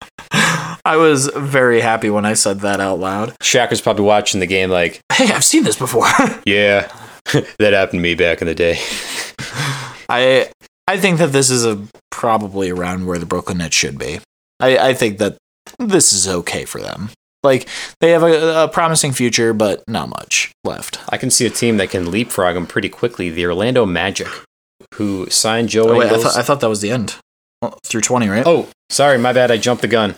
I 0.86 0.98
was 0.98 1.28
very 1.34 1.80
happy 1.80 2.10
when 2.10 2.26
I 2.26 2.34
said 2.34 2.60
that 2.62 2.82
out 2.82 3.00
loud. 3.00 3.34
Shaq 3.42 3.70
was 3.70 3.80
probably 3.82 4.04
watching 4.04 4.42
the 4.42 4.48
game 4.48 4.70
like, 4.70 5.00
Hey, 5.14 5.32
I've 5.32 5.46
seen 5.46 5.64
this 5.64 5.78
before. 5.78 6.08
yeah, 6.46 6.92
that 7.60 7.72
happened 7.74 8.00
to 8.00 8.04
me 8.04 8.16
back 8.16 8.42
in 8.42 8.48
the 8.48 8.56
day. 8.56 8.80
I 10.10 10.50
I 10.88 10.98
think 10.98 11.18
that 11.20 11.32
this 11.32 11.50
is 11.50 11.66
a 11.66 11.82
probably 12.12 12.70
around 12.70 13.06
where 13.06 13.18
the 13.20 13.26
Brooklyn 13.26 13.58
Nets 13.60 13.76
should 13.76 13.98
be. 13.98 14.20
I, 14.60 14.78
I 14.90 14.94
think 14.94 15.18
that 15.20 15.38
this 15.80 16.14
is 16.14 16.28
okay 16.28 16.66
for 16.66 16.80
them. 16.82 17.10
Like 17.44 17.68
they 18.02 18.12
have 18.12 18.24
a, 18.24 18.64
a 18.64 18.68
promising 18.68 19.12
future, 19.12 19.54
but 19.54 19.84
not 19.88 20.10
much 20.10 20.52
left. 20.64 21.00
I 21.10 21.18
can 21.18 21.30
see 21.30 21.46
a 21.46 21.50
team 21.50 21.78
that 21.78 21.90
can 21.92 22.10
leapfrog 22.10 22.56
them 22.56 22.66
pretty 22.66 22.90
quickly. 22.90 23.30
The 23.30 23.46
Orlando 23.46 23.86
Magic, 23.86 24.28
who 24.96 25.30
signed 25.30 25.70
Joe 25.70 25.90
Oh, 25.90 25.98
wait, 26.00 26.12
I, 26.12 26.18
thought 26.18 26.36
I 26.38 26.42
thought 26.42 26.60
that 26.62 26.70
was 26.70 26.82
the 26.82 26.92
end. 26.92 27.16
Well, 27.62 27.78
through 27.86 28.02
twenty, 28.02 28.28
right? 28.30 28.44
oh, 28.46 28.68
sorry, 28.90 29.18
my 29.18 29.34
bad. 29.34 29.52
I 29.52 29.58
jumped 29.58 29.82
the 29.82 29.88
gun. 29.88 30.16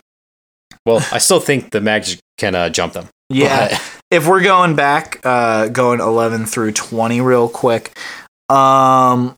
Well, 0.86 1.06
I 1.12 1.18
still 1.18 1.40
think 1.40 1.72
the 1.72 1.82
Magic 1.82 2.20
can 2.38 2.56
uh, 2.56 2.70
jump 2.70 2.94
them. 2.94 3.08
yeah. 3.30 3.70
But- 3.70 3.96
If 4.12 4.28
we're 4.28 4.42
going 4.42 4.76
back, 4.76 5.20
uh, 5.24 5.68
going 5.68 6.00
eleven 6.00 6.46
through 6.48 6.72
twenty, 6.72 7.22
real 7.22 7.48
quick. 7.48 7.96
Um, 8.50 9.36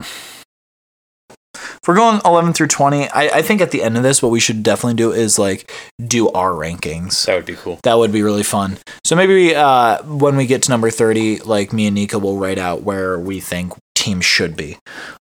if 0.00 1.80
we're 1.86 1.94
going 1.94 2.20
eleven 2.24 2.52
through 2.52 2.68
twenty, 2.68 3.08
I, 3.08 3.38
I 3.38 3.42
think 3.42 3.60
at 3.60 3.70
the 3.70 3.82
end 3.82 3.96
of 3.96 4.02
this, 4.02 4.22
what 4.22 4.30
we 4.30 4.40
should 4.40 4.62
definitely 4.62 4.94
do 4.94 5.12
is 5.12 5.38
like 5.38 5.70
do 6.04 6.28
our 6.30 6.50
rankings. 6.52 7.24
that 7.26 7.36
would 7.36 7.46
be 7.46 7.56
cool. 7.56 7.78
That 7.82 7.98
would 7.98 8.12
be 8.12 8.22
really 8.22 8.42
fun. 8.42 8.78
So 9.04 9.16
maybe 9.16 9.54
uh, 9.54 10.02
when 10.04 10.36
we 10.36 10.46
get 10.46 10.62
to 10.64 10.70
number 10.70 10.90
30, 10.90 11.40
like 11.40 11.72
me 11.72 11.86
and 11.86 11.94
Nico 11.94 12.18
will 12.18 12.38
write 12.38 12.58
out 12.58 12.82
where 12.82 13.18
we 13.18 13.40
think 13.40 13.72
teams 13.94 14.24
should 14.24 14.56
be. 14.56 14.78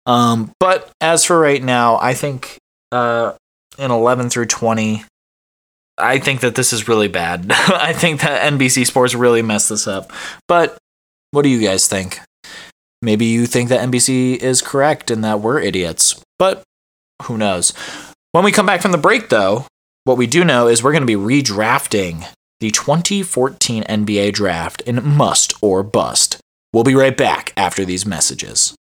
Um, 0.05 0.51
but 0.59 0.91
as 1.01 1.23
for 1.25 1.39
right 1.39 1.63
now, 1.63 1.97
I 1.97 2.13
think 2.13 2.57
uh, 2.91 3.33
in 3.77 3.91
11 3.91 4.29
through 4.29 4.45
20, 4.45 5.03
I 5.97 6.19
think 6.19 6.41
that 6.41 6.55
this 6.55 6.73
is 6.73 6.87
really 6.87 7.07
bad. 7.07 7.47
I 7.51 7.93
think 7.93 8.21
that 8.21 8.51
NBC 8.53 8.85
Sports 8.85 9.15
really 9.15 9.41
messed 9.41 9.69
this 9.69 9.87
up. 9.87 10.11
But 10.47 10.77
what 11.31 11.41
do 11.41 11.49
you 11.49 11.59
guys 11.59 11.87
think? 11.87 12.19
Maybe 13.01 13.25
you 13.25 13.45
think 13.45 13.69
that 13.69 13.87
NBC 13.87 14.37
is 14.37 14.61
correct 14.61 15.11
and 15.11 15.23
that 15.23 15.39
we're 15.39 15.59
idiots, 15.59 16.19
but 16.39 16.63
who 17.23 17.37
knows? 17.37 17.73
When 18.31 18.43
we 18.43 18.51
come 18.51 18.65
back 18.65 18.81
from 18.81 18.91
the 18.91 18.97
break, 18.97 19.29
though, 19.29 19.65
what 20.03 20.17
we 20.17 20.25
do 20.25 20.43
know 20.43 20.67
is 20.67 20.83
we're 20.83 20.93
going 20.93 21.05
to 21.05 21.07
be 21.07 21.15
redrafting 21.15 22.27
the 22.59 22.71
2014 22.71 23.83
NBA 23.83 24.33
draft 24.33 24.81
in 24.81 25.05
must 25.05 25.53
or 25.61 25.83
bust. 25.83 26.37
We'll 26.73 26.83
be 26.83 26.95
right 26.95 27.15
back 27.15 27.53
after 27.55 27.85
these 27.85 28.05
messages. 28.05 28.75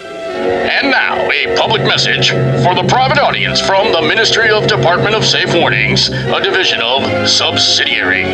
And 0.00 0.90
now, 0.90 1.30
a 1.30 1.56
public 1.56 1.82
message 1.82 2.30
for 2.30 2.74
the 2.74 2.86
private 2.88 3.18
audience 3.18 3.60
from 3.60 3.92
the 3.92 4.02
Ministry 4.02 4.50
of 4.50 4.66
Department 4.66 5.14
of 5.14 5.24
Safe 5.24 5.54
Warnings, 5.54 6.08
a 6.08 6.42
division 6.42 6.80
of 6.80 7.28
Subsidiary. 7.28 8.24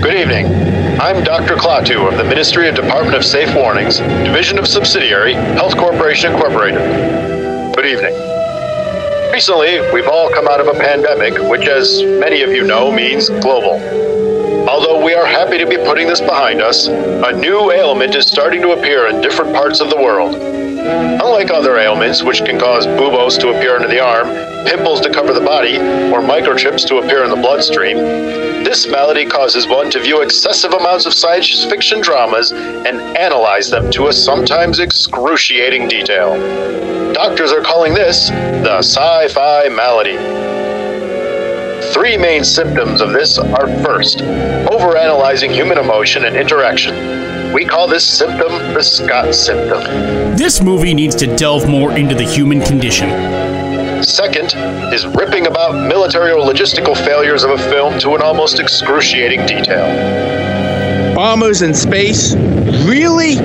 Good 0.00 0.16
evening. 0.16 0.81
I'm 1.02 1.24
Dr. 1.24 1.56
Klaatu 1.56 2.08
of 2.08 2.16
the 2.16 2.22
Ministry 2.22 2.68
of 2.68 2.76
Department 2.76 3.16
of 3.16 3.24
Safe 3.24 3.52
Warnings, 3.56 3.98
Division 3.98 4.56
of 4.56 4.68
Subsidiary, 4.68 5.34
Health 5.34 5.76
Corporation 5.76 6.30
Incorporated. 6.30 6.78
Good 7.74 7.86
evening. 7.86 8.14
Recently, 9.32 9.80
we've 9.92 10.06
all 10.06 10.30
come 10.30 10.46
out 10.46 10.60
of 10.60 10.68
a 10.68 10.74
pandemic, 10.74 11.36
which, 11.50 11.66
as 11.66 12.04
many 12.04 12.42
of 12.42 12.50
you 12.50 12.64
know, 12.64 12.92
means 12.92 13.30
global. 13.30 13.80
Although 14.68 15.04
we 15.04 15.14
are 15.14 15.26
happy 15.26 15.58
to 15.58 15.66
be 15.66 15.76
putting 15.76 16.06
this 16.06 16.20
behind 16.20 16.62
us, 16.62 16.86
a 16.86 17.32
new 17.32 17.72
ailment 17.72 18.14
is 18.14 18.26
starting 18.26 18.62
to 18.62 18.72
appear 18.72 19.08
in 19.08 19.20
different 19.20 19.52
parts 19.52 19.80
of 19.80 19.90
the 19.90 19.96
world. 19.96 20.34
Unlike 20.34 21.50
other 21.50 21.78
ailments, 21.78 22.22
which 22.22 22.44
can 22.44 22.58
cause 22.58 22.86
buboes 22.86 23.36
to 23.38 23.50
appear 23.50 23.76
under 23.76 23.88
the 23.88 24.00
arm, 24.00 24.28
pimples 24.66 25.00
to 25.00 25.12
cover 25.12 25.32
the 25.32 25.40
body, 25.40 25.76
or 25.76 26.20
microchips 26.20 26.86
to 26.88 26.98
appear 26.98 27.24
in 27.24 27.30
the 27.30 27.36
bloodstream, 27.36 27.96
this 28.64 28.86
malady 28.86 29.26
causes 29.26 29.66
one 29.66 29.90
to 29.90 30.00
view 30.00 30.22
excessive 30.22 30.72
amounts 30.72 31.06
of 31.06 31.12
science 31.12 31.64
fiction 31.64 32.00
dramas 32.00 32.52
and 32.52 33.00
analyze 33.16 33.68
them 33.68 33.90
to 33.90 34.06
a 34.06 34.12
sometimes 34.12 34.78
excruciating 34.78 35.88
detail. 35.88 36.32
Doctors 37.12 37.52
are 37.52 37.62
calling 37.62 37.94
this 37.94 38.28
the 38.30 38.78
sci 38.78 39.28
fi 39.28 39.68
malady. 39.68 40.16
Three 41.92 42.16
main 42.16 42.42
symptoms 42.42 43.02
of 43.02 43.12
this 43.12 43.36
are 43.38 43.68
first, 43.84 44.20
overanalyzing 44.20 45.52
human 45.52 45.76
emotion 45.76 46.24
and 46.24 46.34
interaction. 46.34 47.52
We 47.52 47.66
call 47.66 47.86
this 47.86 48.02
symptom 48.02 48.50
the 48.72 48.82
Scott 48.82 49.34
symptom. 49.34 49.82
This 50.34 50.62
movie 50.62 50.94
needs 50.94 51.14
to 51.16 51.36
delve 51.36 51.68
more 51.68 51.92
into 51.92 52.14
the 52.14 52.24
human 52.24 52.62
condition. 52.62 53.10
Second 54.02 54.54
is 54.92 55.06
ripping 55.06 55.46
about 55.46 55.86
military 55.86 56.32
or 56.32 56.40
logistical 56.40 56.96
failures 56.96 57.44
of 57.44 57.50
a 57.50 57.58
film 57.58 57.98
to 57.98 58.14
an 58.14 58.22
almost 58.22 58.58
excruciating 58.58 59.44
detail. 59.44 59.84
Bombers 61.14 61.60
in 61.60 61.74
space? 61.74 62.34
Really? 62.86 63.36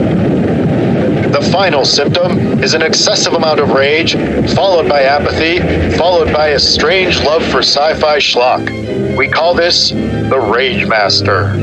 The 1.38 1.52
final 1.52 1.86
symptom 1.86 2.64
is 2.64 2.74
an 2.74 2.82
excessive 2.82 3.34
amount 3.34 3.60
of 3.60 3.70
rage, 3.70 4.14
followed 4.56 4.90
by 4.90 5.04
apathy, 5.04 5.60
followed 5.96 6.34
by 6.34 6.48
a 6.48 6.60
strange 6.60 7.20
love 7.20 7.44
for 7.44 7.60
sci 7.60 7.94
fi 8.00 8.18
schlock. 8.18 9.16
We 9.16 9.28
call 9.28 9.54
this 9.54 9.92
the 9.92 10.52
Rage 10.52 10.88
Master. 10.88 11.54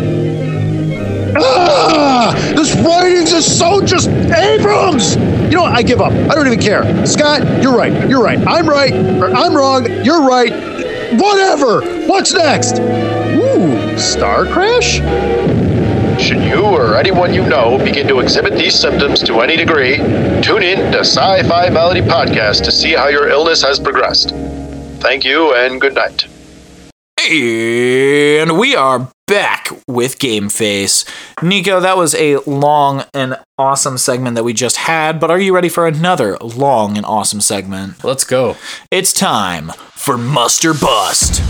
Ah! 1.37 2.35
This 2.55 2.73
writings 2.77 3.33
is 3.33 3.59
so 3.59 3.85
just 3.85 4.09
Abrams! 4.11 5.17
You 5.17 5.57
know 5.57 5.63
what? 5.63 5.73
I 5.73 5.83
give 5.83 6.01
up. 6.01 6.13
I 6.13 6.37
don't 6.37 6.47
even 6.47 6.61
care. 6.61 7.05
Scott, 7.05 7.43
you're 7.61 7.77
right. 7.77 8.09
You're 8.09 8.23
right. 8.23 8.39
I'm 8.47 8.69
right. 8.69 8.95
I'm 8.95 9.57
wrong. 9.57 9.91
You're 10.05 10.25
right. 10.25 10.53
Whatever. 11.19 11.81
What's 12.07 12.33
next? 12.33 12.79
Ooh, 12.79 13.99
Star 13.99 14.47
Crash? 14.47 15.01
Should 16.25 16.43
you 16.43 16.63
or 16.65 16.97
anyone 16.97 17.35
you 17.35 17.45
know 17.47 17.77
begin 17.77 18.09
to 18.09 18.21
exhibit 18.21 18.55
these 18.55 18.75
symptoms 18.75 19.23
to 19.25 19.41
any 19.41 19.59
degree, 19.59 19.99
tune 20.41 20.63
in 20.63 20.91
to 20.91 21.01
Sci 21.01 21.43
Fi 21.43 21.69
Malady 21.69 22.01
Podcast 22.01 22.65
to 22.65 22.73
see 22.73 22.95
how 22.95 23.09
your 23.09 23.29
illness 23.29 23.63
has 23.63 23.79
progressed. 23.79 24.31
Thank 25.01 25.27
you 25.27 25.55
and 25.55 25.79
good 25.79 25.93
night. 25.93 26.27
And 27.19 28.59
we 28.59 28.75
are 28.75 29.11
back 29.27 29.69
with 29.87 30.19
Game 30.19 30.49
Face. 30.49 31.05
Nico, 31.43 31.79
that 31.81 31.99
was 31.99 32.15
a 32.15 32.39
long 32.47 33.05
and 33.13 33.37
awesome 33.59 33.99
segment 33.99 34.35
that 34.37 34.45
we 34.45 34.55
just 34.55 34.79
had, 34.79 35.21
but 35.21 35.31
are 35.31 35.39
you 35.39 35.55
ready 35.55 35.69
for 35.69 35.87
another 35.87 36.39
long 36.39 36.97
and 36.97 37.05
awesome 37.05 37.43
segment? 37.43 38.03
Let's 38.03 38.25
go. 38.25 38.57
It's 38.91 39.13
time 39.13 39.73
for 39.93 40.17
Must 40.17 40.65
or 40.65 40.73
Bust. 40.73 41.43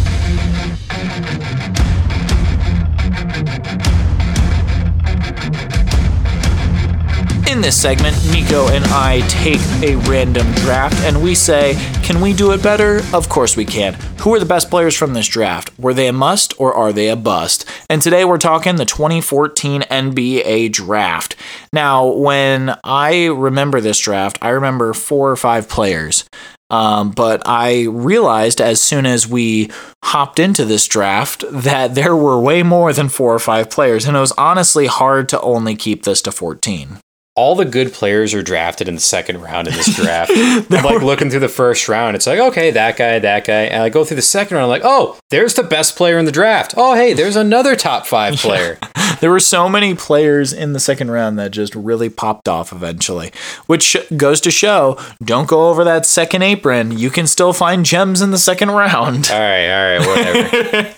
In 7.55 7.61
this 7.61 7.81
segment, 7.81 8.17
Nico 8.33 8.67
and 8.67 8.85
I 8.87 9.21
take 9.29 9.61
a 9.81 9.95
random 10.11 10.51
draft 10.55 10.97
and 11.05 11.23
we 11.23 11.37
say, 11.37 11.75
Can 12.03 12.21
we 12.21 12.33
do 12.33 12.51
it 12.51 12.65
better? 12.65 13.01
Of 13.15 13.29
course 13.29 13.57
we 13.57 13.65
can. 13.65 13.95
Who 14.23 14.35
are 14.35 14.41
the 14.41 14.45
best 14.45 14.71
players 14.71 14.97
from 14.97 15.15
this 15.15 15.29
draft? 15.29 15.71
Were 15.79 15.95
they 15.95 16.09
a 16.09 16.13
must 16.13 16.53
or 16.59 16.75
are 16.75 16.93
they 16.93 17.09
a 17.09 17.15
bust? 17.15 17.65
And 17.89 18.03
today 18.03 18.25
we're 18.25 18.39
talking 18.39 18.75
the 18.75 18.85
2014 18.85 19.83
NBA 19.83 20.73
draft. 20.73 21.37
Now, 21.73 22.09
when 22.09 22.77
I 22.83 23.27
remember 23.27 23.81
this 23.81 24.01
draft, 24.01 24.37
I 24.43 24.49
remember 24.49 24.93
four 24.93 25.31
or 25.31 25.37
five 25.37 25.69
players. 25.69 26.25
Um, 26.71 27.13
but 27.13 27.41
I 27.47 27.85
realized 27.85 28.61
as 28.61 28.81
soon 28.81 29.07
as 29.07 29.29
we 29.29 29.71
hopped 30.03 30.41
into 30.41 30.65
this 30.65 30.89
draft 30.89 31.45
that 31.53 31.95
there 31.95 32.17
were 32.17 32.41
way 32.41 32.65
more 32.65 32.93
than 32.93 33.09
four 33.09 33.33
or 33.33 33.39
five 33.39 33.71
players, 33.71 34.07
and 34.07 34.17
it 34.17 34.21
was 34.21 34.33
honestly 34.33 34.87
hard 34.87 35.29
to 35.29 35.41
only 35.41 35.77
keep 35.77 36.03
this 36.03 36.21
to 36.23 36.33
14 36.33 36.99
all 37.37 37.57
the 37.57 37.65
good 37.65 37.93
players 37.93 38.33
are 38.33 38.43
drafted 38.43 38.87
in 38.87 38.95
the 38.95 39.01
second 39.01 39.41
round 39.43 39.67
in 39.67 39.75
this 39.75 39.95
draft. 39.97 40.31
I'm 40.35 40.69
like 40.69 41.03
looking 41.03 41.31
through 41.31 41.41
the 41.41 41.49
first 41.49 41.89
round. 41.89 42.15
It's 42.15 42.27
like, 42.29 42.39
okay, 42.39 42.71
that 42.71 42.97
guy, 42.97 43.19
that 43.19 43.45
guy. 43.45 43.63
And 43.63 43.83
I 43.83 43.89
go 43.89 44.05
through 44.05 44.17
the 44.17 44.23
second 44.23 44.57
round. 44.57 44.65
I'm 44.65 44.71
like, 44.71 44.83
oh, 44.85 45.19
there's 45.31 45.55
the 45.55 45.65
best 45.65 45.97
player 45.97 46.17
in 46.19 46.27
the 46.27 46.33
draft. 46.33 46.75
Oh, 46.77 46.95
hey, 46.95 47.13
there's 47.13 47.35
another 47.35 47.75
top 47.75 48.07
five 48.07 48.37
player. 48.39 48.79
there 49.21 49.33
were 49.33 49.41
so 49.41 49.69
many 49.69 49.95
players 49.97 50.53
in 50.53 50.75
the 50.75 50.81
second 50.81 51.11
round 51.11 51.37
that 51.41 51.51
just 51.51 51.75
really 51.75 52.09
popped 52.09 52.49
off 52.49 52.73
eventually, 52.73 53.33
which 53.67 53.97
goes 54.17 54.41
to 54.43 54.51
show 54.53 54.97
don't 55.23 55.49
go 55.49 55.71
over 55.71 55.83
that 55.83 56.07
second 56.07 56.43
apron. 56.43 56.97
You 56.97 57.11
can 57.11 57.27
still 57.27 57.53
find 57.53 57.85
gems 57.85 58.23
in 58.23 58.31
the 58.31 58.39
second 58.39 58.71
round. 58.71 59.29
All 59.31 59.41
right, 59.41 59.69
all 59.71 59.99
right, 59.99 60.07
whatever. 60.07 60.95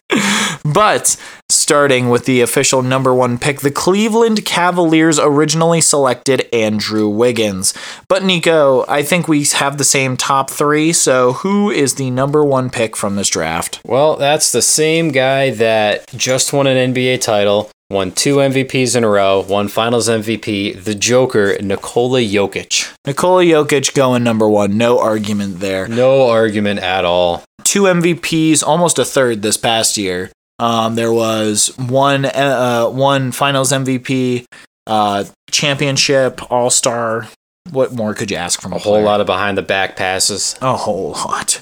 but 0.64 1.16
starting 1.48 2.08
with 2.08 2.24
the 2.24 2.40
official 2.40 2.82
number 2.82 3.14
one 3.14 3.38
pick, 3.38 3.60
the 3.60 3.70
Cleveland 3.70 4.44
Cavaliers 4.44 5.18
originally 5.18 5.80
selected 5.80 6.46
Andrew 6.52 7.08
Wiggins. 7.08 7.74
But 8.08 8.24
Nico, 8.24 8.84
I 8.88 9.02
think 9.02 9.28
we 9.28 9.44
have 9.44 9.78
the 9.78 9.84
same 9.84 10.16
top 10.16 10.50
three. 10.50 10.92
So 10.92 11.34
who 11.34 11.70
is 11.70 11.94
the 11.94 12.10
number 12.10 12.44
one 12.44 12.70
pick 12.70 12.96
from 12.96 13.16
this 13.16 13.28
draft? 13.28 13.80
Well, 13.84 14.16
that's 14.16 14.52
the 14.52 14.62
same 14.62 15.10
guy 15.10 15.50
that 15.50 16.06
just 16.16 16.52
won 16.52 16.66
an 16.66 16.94
NBA 16.94 17.20
title. 17.20 17.70
Won 17.88 18.10
two 18.10 18.36
MVPs 18.36 18.96
in 18.96 19.04
a 19.04 19.08
row, 19.08 19.44
one 19.44 19.68
finals 19.68 20.08
MVP, 20.08 20.82
the 20.82 20.96
Joker, 20.96 21.56
Nikola 21.62 22.20
Jokic. 22.20 22.92
Nikola 23.06 23.44
Jokic 23.44 23.94
going 23.94 24.24
number 24.24 24.48
one. 24.48 24.76
No 24.76 24.98
argument 24.98 25.60
there. 25.60 25.86
No 25.86 26.28
argument 26.28 26.80
at 26.80 27.04
all. 27.04 27.44
Two 27.62 27.82
MVPs, 27.82 28.64
almost 28.64 28.98
a 28.98 29.04
third 29.04 29.42
this 29.42 29.56
past 29.56 29.96
year. 29.96 30.32
Um, 30.58 30.94
there 30.94 31.12
was 31.12 31.68
one 31.76 32.24
uh, 32.24 32.86
one 32.86 33.32
Finals 33.32 33.72
MVP, 33.72 34.46
uh, 34.86 35.24
championship, 35.50 36.50
All 36.50 36.70
Star. 36.70 37.28
What 37.70 37.92
more 37.92 38.14
could 38.14 38.30
you 38.30 38.36
ask 38.36 38.60
from 38.60 38.72
a, 38.72 38.76
a 38.76 38.78
whole 38.78 39.02
lot 39.02 39.20
of 39.20 39.26
behind 39.26 39.58
the 39.58 39.62
back 39.62 39.96
passes? 39.96 40.56
A 40.62 40.76
whole 40.76 41.10
lot. 41.10 41.60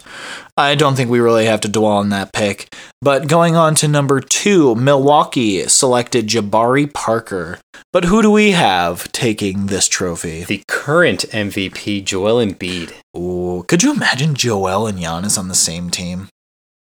I 0.57 0.77
don't 0.77 0.95
think 0.95 1.11
we 1.11 1.19
really 1.19 1.47
have 1.47 1.63
to 1.63 1.69
dwell 1.69 1.93
on 1.93 2.11
that 2.11 2.33
pick. 2.33 2.73
But 3.03 3.27
going 3.27 3.57
on 3.57 3.75
to 3.77 3.89
number 3.89 4.21
two, 4.21 4.77
Milwaukee 4.77 5.67
selected 5.67 6.29
Jabari 6.29 6.93
Parker. 6.93 7.59
But 7.93 8.05
who 8.05 8.23
do 8.23 8.31
we 8.31 8.53
have 8.53 9.11
taking 9.11 9.67
this 9.67 9.89
trophy? 9.89 10.45
The 10.45 10.63
current 10.69 11.25
MVP, 11.31 12.05
Joel 12.05 12.45
Embiid. 12.45 12.93
Ooh, 13.17 13.65
could 13.67 13.83
you 13.83 13.93
imagine 13.93 14.35
Joel 14.35 14.87
and 14.87 14.99
Giannis 14.99 15.39
on 15.39 15.49
the 15.49 15.55
same 15.55 15.91
team? 15.91 16.29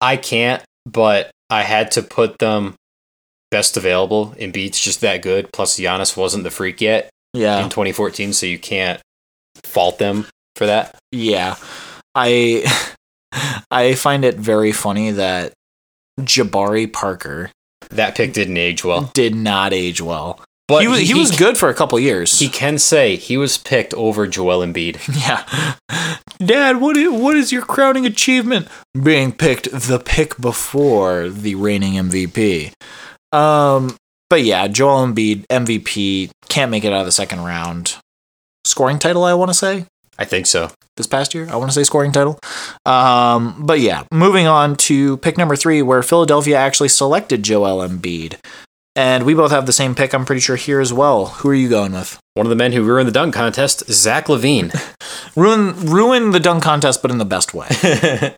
I 0.00 0.16
can't, 0.18 0.62
but 0.86 1.30
I 1.50 1.62
had 1.62 1.90
to 1.92 2.02
put 2.02 2.38
them 2.38 2.74
best 3.50 3.76
available. 3.76 4.34
Embiid's 4.38 4.80
just 4.80 5.00
that 5.00 5.22
good. 5.22 5.52
Plus, 5.52 5.78
Giannis 5.78 6.16
wasn't 6.16 6.44
the 6.44 6.50
freak 6.50 6.80
yet. 6.80 7.10
Yeah. 7.32 7.62
In 7.62 7.68
2014, 7.70 8.32
so 8.32 8.46
you 8.46 8.58
can't 8.58 9.00
fault 9.64 9.98
them 9.98 10.26
for 10.56 10.66
that. 10.66 10.96
Yeah, 11.12 11.56
I 12.14 12.64
I 13.70 13.94
find 13.94 14.24
it 14.24 14.36
very 14.36 14.72
funny 14.72 15.10
that 15.12 15.52
Jabari 16.20 16.92
Parker 16.92 17.50
that 17.90 18.16
pick 18.16 18.32
didn't 18.32 18.56
age 18.56 18.84
well. 18.84 19.10
Did 19.14 19.34
not 19.34 19.72
age 19.72 20.00
well. 20.00 20.40
But 20.66 20.80
he 20.82 20.88
was 20.88 21.00
he, 21.00 21.06
he 21.06 21.14
was 21.14 21.36
good 21.36 21.58
for 21.58 21.68
a 21.68 21.74
couple 21.74 21.98
years. 21.98 22.38
He 22.38 22.48
can 22.48 22.78
say 22.78 23.16
he 23.16 23.36
was 23.36 23.58
picked 23.58 23.92
over 23.94 24.26
Joel 24.26 24.60
Embiid. 24.60 24.98
Yeah, 25.14 25.74
Dad, 26.38 26.80
what 26.80 26.96
is, 26.96 27.10
what 27.10 27.36
is 27.36 27.52
your 27.52 27.62
crowning 27.62 28.06
achievement? 28.06 28.68
Being 29.00 29.32
picked 29.32 29.70
the 29.70 29.98
pick 29.98 30.38
before 30.38 31.28
the 31.28 31.54
reigning 31.54 31.94
MVP. 31.94 32.72
Um, 33.32 33.96
but 34.30 34.42
yeah, 34.42 34.66
Joel 34.68 35.06
Embiid 35.06 35.46
MVP 35.48 36.30
can't 36.48 36.70
make 36.70 36.84
it 36.84 36.92
out 36.92 37.00
of 37.00 37.06
the 37.06 37.12
second 37.12 37.44
round. 37.44 37.96
Scoring 38.64 38.98
title, 38.98 39.24
I 39.24 39.34
want 39.34 39.50
to 39.50 39.54
say. 39.54 39.86
I 40.18 40.24
think 40.24 40.46
so. 40.46 40.70
This 40.96 41.06
past 41.06 41.34
year, 41.34 41.48
I 41.50 41.56
want 41.56 41.70
to 41.70 41.74
say 41.74 41.82
scoring 41.84 42.12
title. 42.12 42.38
Um, 42.86 43.66
but 43.66 43.80
yeah, 43.80 44.04
moving 44.12 44.46
on 44.46 44.76
to 44.76 45.16
pick 45.18 45.36
number 45.36 45.56
three, 45.56 45.82
where 45.82 46.02
Philadelphia 46.02 46.56
actually 46.56 46.88
selected 46.88 47.42
Joel 47.42 47.86
Embiid. 47.86 48.36
And 48.96 49.24
we 49.24 49.34
both 49.34 49.50
have 49.50 49.66
the 49.66 49.72
same 49.72 49.94
pick, 49.94 50.14
I'm 50.14 50.24
pretty 50.24 50.40
sure, 50.40 50.54
here 50.54 50.80
as 50.80 50.92
well. 50.92 51.26
Who 51.26 51.48
are 51.48 51.54
you 51.54 51.68
going 51.68 51.92
with? 51.92 52.20
One 52.34 52.46
of 52.46 52.50
the 52.50 52.56
men 52.56 52.72
who 52.72 52.84
ruined 52.84 53.08
the 53.08 53.12
dunk 53.12 53.34
contest, 53.34 53.84
Zach 53.90 54.26
LaVine. 54.26 54.72
ruin 55.36 55.74
ruin 55.86 56.30
the 56.30 56.40
dunk 56.40 56.62
contest, 56.62 57.02
but 57.02 57.10
in 57.10 57.18
the 57.18 57.24
best 57.24 57.54
way. 57.54 57.66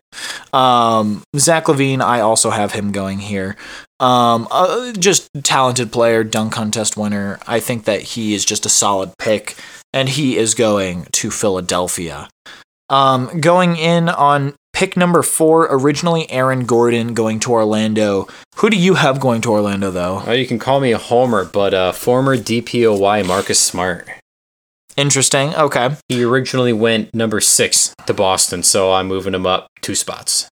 um, 0.53 1.21
Zach 1.35 1.65
LaVine, 1.65 2.01
I 2.01 2.21
also 2.21 2.49
have 2.49 2.71
him 2.71 2.91
going 2.91 3.19
here. 3.19 3.55
Um, 3.99 4.47
uh, 4.49 4.93
just 4.93 5.29
talented 5.43 5.91
player, 5.91 6.23
dunk 6.23 6.53
contest 6.53 6.97
winner. 6.97 7.39
I 7.47 7.59
think 7.59 7.85
that 7.85 8.01
he 8.01 8.33
is 8.33 8.43
just 8.43 8.65
a 8.65 8.69
solid 8.69 9.13
pick, 9.19 9.55
and 9.93 10.09
he 10.09 10.37
is 10.37 10.55
going 10.55 11.05
to 11.13 11.29
Philadelphia. 11.29 12.29
Um, 12.89 13.41
going 13.41 13.75
in 13.75 14.09
on 14.09 14.55
pick 14.77 14.95
number 14.95 15.23
four, 15.23 15.67
originally 15.71 16.29
Aaron 16.29 16.67
Gordon 16.67 17.15
going 17.15 17.39
to 17.39 17.51
Orlando. 17.51 18.27
Who 18.57 18.69
do 18.69 18.77
you 18.77 18.93
have 18.93 19.19
going 19.19 19.41
to 19.41 19.49
Orlando, 19.49 19.89
though? 19.89 20.21
Oh, 20.23 20.33
you 20.33 20.45
can 20.45 20.59
call 20.59 20.79
me 20.79 20.91
a 20.91 20.99
homer, 20.99 21.45
but 21.45 21.73
uh, 21.73 21.91
former 21.91 22.37
DPOY 22.37 23.25
Marcus 23.25 23.59
Smart. 23.59 24.07
Interesting. 24.95 25.55
Okay. 25.55 25.95
He 26.09 26.23
originally 26.23 26.73
went 26.73 27.11
number 27.15 27.41
six 27.41 27.95
to 28.05 28.13
Boston, 28.13 28.61
so 28.61 28.93
I'm 28.93 29.07
moving 29.07 29.33
him 29.33 29.47
up 29.47 29.67
two 29.81 29.95
spots. 29.95 30.47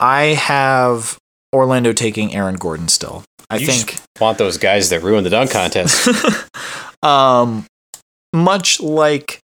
I 0.00 0.34
have 0.34 1.16
Orlando 1.54 1.92
taking 1.92 2.34
Aaron 2.34 2.56
Gordon 2.56 2.88
still. 2.88 3.22
I 3.48 3.58
you 3.58 3.68
think 3.68 4.00
want 4.20 4.38
those 4.38 4.58
guys 4.58 4.90
that 4.90 5.02
ruin 5.04 5.22
the 5.22 5.30
dunk 5.30 5.52
contest. 5.52 6.08
um, 7.04 7.66
much 8.32 8.80
like 8.80 9.38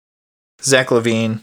Zach 0.62 0.88
LaVine, 0.88 1.40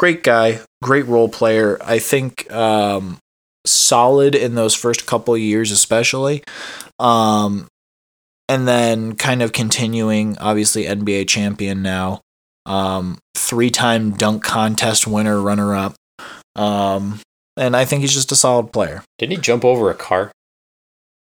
great 0.00 0.22
guy, 0.22 0.58
great 0.82 1.04
role 1.06 1.28
player. 1.28 1.76
I 1.84 1.98
think 1.98 2.50
um, 2.50 3.18
solid 3.66 4.34
in 4.34 4.54
those 4.54 4.74
first 4.74 5.06
couple 5.06 5.36
years, 5.36 5.70
especially. 5.70 6.42
Um, 6.98 7.68
and 8.48 8.66
then 8.66 9.14
kind 9.14 9.42
of 9.42 9.52
continuing, 9.52 10.38
obviously 10.38 10.84
NBA 10.84 11.28
champion 11.28 11.82
now, 11.82 12.22
um, 12.64 13.18
three-time 13.36 14.12
dunk 14.12 14.42
contest 14.42 15.06
winner, 15.06 15.38
runner-up. 15.38 15.94
Um, 16.56 17.20
and 17.58 17.76
I 17.76 17.84
think 17.84 18.00
he's 18.00 18.14
just 18.14 18.32
a 18.32 18.36
solid 18.36 18.72
player. 18.72 19.04
Didn't 19.18 19.32
he 19.32 19.36
jump 19.36 19.66
over 19.66 19.90
a 19.90 19.94
car? 19.94 20.32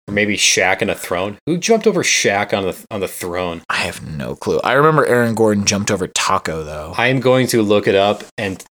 Or 0.08 0.14
maybe 0.14 0.36
Shaq 0.36 0.82
in 0.82 0.90
a 0.90 0.94
throne? 0.94 1.38
Who 1.46 1.58
jumped 1.58 1.86
over 1.86 2.02
Shaq 2.02 2.56
on 2.56 2.64
the 2.64 2.86
on 2.90 3.00
the 3.00 3.08
throne? 3.08 3.62
I 3.68 3.78
have 3.78 4.06
no 4.06 4.36
clue. 4.36 4.60
I 4.62 4.74
remember 4.74 5.04
Aaron 5.04 5.34
Gordon 5.34 5.64
jumped 5.64 5.90
over 5.90 6.06
Taco 6.06 6.62
though. 6.62 6.94
I 6.96 7.08
am 7.08 7.20
going 7.20 7.48
to 7.48 7.62
look 7.62 7.88
it 7.88 7.96
up 7.96 8.22
and 8.38 8.64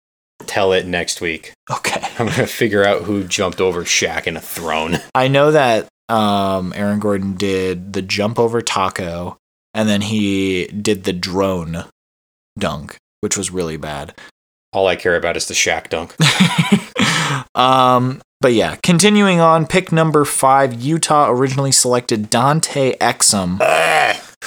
tell 0.47 0.73
it 0.73 0.87
next 0.87 1.21
week. 1.21 1.53
Okay. 1.71 2.01
I'm 2.19 2.27
going 2.27 2.39
to 2.39 2.47
figure 2.47 2.85
out 2.85 3.03
who 3.03 3.25
jumped 3.25 3.61
over 3.61 3.83
Shaq 3.83 4.27
in 4.27 4.37
a 4.37 4.41
throne. 4.41 4.99
I 5.15 5.29
know 5.29 5.51
that 5.51 5.89
um, 6.09 6.73
Aaron 6.77 7.01
Gordon 7.01 7.35
did 7.35 7.93
the 7.93 8.03
jump 8.03 8.39
over 8.39 8.61
Taco 8.63 9.39
and 9.75 9.89
then 9.89 10.01
he 10.01 10.67
did 10.67 11.05
the 11.05 11.13
drone 11.13 11.85
dunk, 12.59 12.97
which 13.21 13.37
was 13.37 13.51
really 13.51 13.77
bad. 13.77 14.15
All 14.73 14.87
I 14.87 14.97
care 14.97 15.17
about 15.17 15.37
is 15.37 15.47
the 15.47 15.55
Shaq 15.55 15.89
dunk. 15.89 16.15
um, 17.55 18.23
but 18.45 18.53
yeah, 18.53 18.77
continuing 18.83 19.41
on, 19.41 19.67
pick 19.67 19.91
number 19.91 20.27
five, 20.27 20.75
Utah 20.75 21.31
originally 21.31 21.73
selected 21.73 22.29
Dante 22.29 22.95
Exum, 22.99 23.59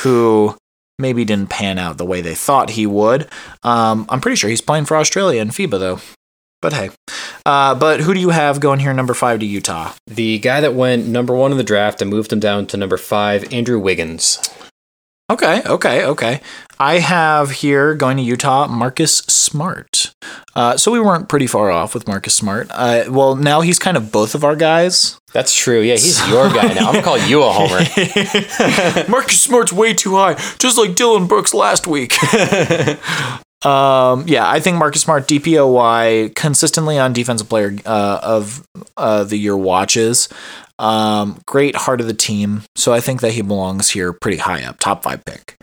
who 0.04 0.56
maybe 1.00 1.26
didn't 1.26 1.50
pan 1.50 1.80
out 1.80 1.98
the 1.98 2.06
way 2.06 2.22
they 2.22 2.36
thought 2.36 2.70
he 2.70 2.86
would. 2.86 3.28
Um, 3.64 4.06
I'm 4.08 4.22
pretty 4.22 4.36
sure 4.36 4.52
he's 4.52 4.62
playing 4.62 4.86
for 4.86 4.98
Australia 4.98 5.42
in 5.42 5.48
FIBA 5.48 5.80
though. 5.80 6.00
But 6.62 6.74
hey, 6.74 6.92
uh, 7.44 7.74
but 7.74 8.02
who 8.02 8.14
do 8.14 8.20
you 8.20 8.30
have 8.30 8.60
going 8.60 8.82
here 8.82 8.94
number 8.94 9.16
five 9.16 9.40
to 9.40 9.48
Utah? 9.48 9.94
The 10.06 10.38
guy 10.38 10.62
that 10.62 10.76
went 10.76 11.08
number 11.08 11.34
one 11.34 11.52
in 11.52 11.58
the 11.58 11.64
draft 11.64 12.00
and 12.00 12.12
moved 12.12 12.32
him 12.32 12.40
down 12.40 12.68
to 12.68 12.78
number 12.78 12.98
five, 12.98 13.52
Andrew 13.52 13.80
Wiggins. 13.80 14.38
Okay, 15.30 15.62
okay, 15.66 16.06
okay. 16.06 16.40
I 16.80 17.00
have 17.00 17.52
here 17.52 17.96
going 17.96 18.16
to 18.16 18.24
Utah, 18.24 18.66
Marcus 18.68 19.18
Smart. 19.18 20.14
Uh, 20.56 20.78
so 20.78 20.90
we 20.90 21.02
weren't 21.02 21.28
pretty 21.28 21.48
far 21.48 21.70
off 21.70 21.94
with 21.94 22.08
Marcus 22.08 22.34
Smart. 22.34 22.68
Uh, 22.72 23.04
well, 23.10 23.36
now 23.36 23.60
he's 23.60 23.78
kind 23.78 23.98
of 23.98 24.10
both 24.10 24.36
of 24.36 24.46
our 24.46 24.56
guys. 24.56 25.20
That's 25.34 25.54
true. 25.54 25.82
Yeah, 25.82 25.96
he's 25.96 26.26
your 26.30 26.48
guy 26.54 26.74
now. 26.74 26.88
I'm 26.88 26.94
gonna 26.94 27.04
call 27.04 27.18
you 27.18 27.44
a 27.44 27.52
homer. 27.52 29.10
Marcus 29.10 29.42
Smart's 29.42 29.74
way 29.74 29.94
too 29.94 30.16
high, 30.16 30.36
just 30.60 30.78
like 30.78 30.96
Dillon 30.96 31.28
Brooks 31.28 31.54
last 31.54 31.88
week. 31.88 32.14
um, 33.66 34.24
yeah, 34.28 34.50
I 34.50 34.62
think 34.62 34.78
Marcus 34.78 35.02
Smart, 35.02 35.28
DPOY, 35.28 36.36
consistently 36.36 36.98
on 36.98 37.12
defensive 37.12 37.50
player 37.50 37.76
uh, 37.86 38.22
of 38.24 38.66
uh, 38.96 39.26
the 39.26 39.36
year 39.36 39.58
watches. 39.58 40.30
Um, 40.80 41.40
great 41.46 41.76
heart 41.76 42.02
of 42.02 42.08
the 42.08 42.14
team. 42.14 42.64
So 42.76 42.94
I 42.94 43.00
think 43.00 43.22
that 43.22 43.32
he 43.32 43.42
belongs 43.42 43.90
here 43.90 44.14
pretty 44.14 44.38
high 44.38 44.64
up, 44.64 44.80
top 44.80 45.04
five 45.04 45.24
pick. 45.26 45.58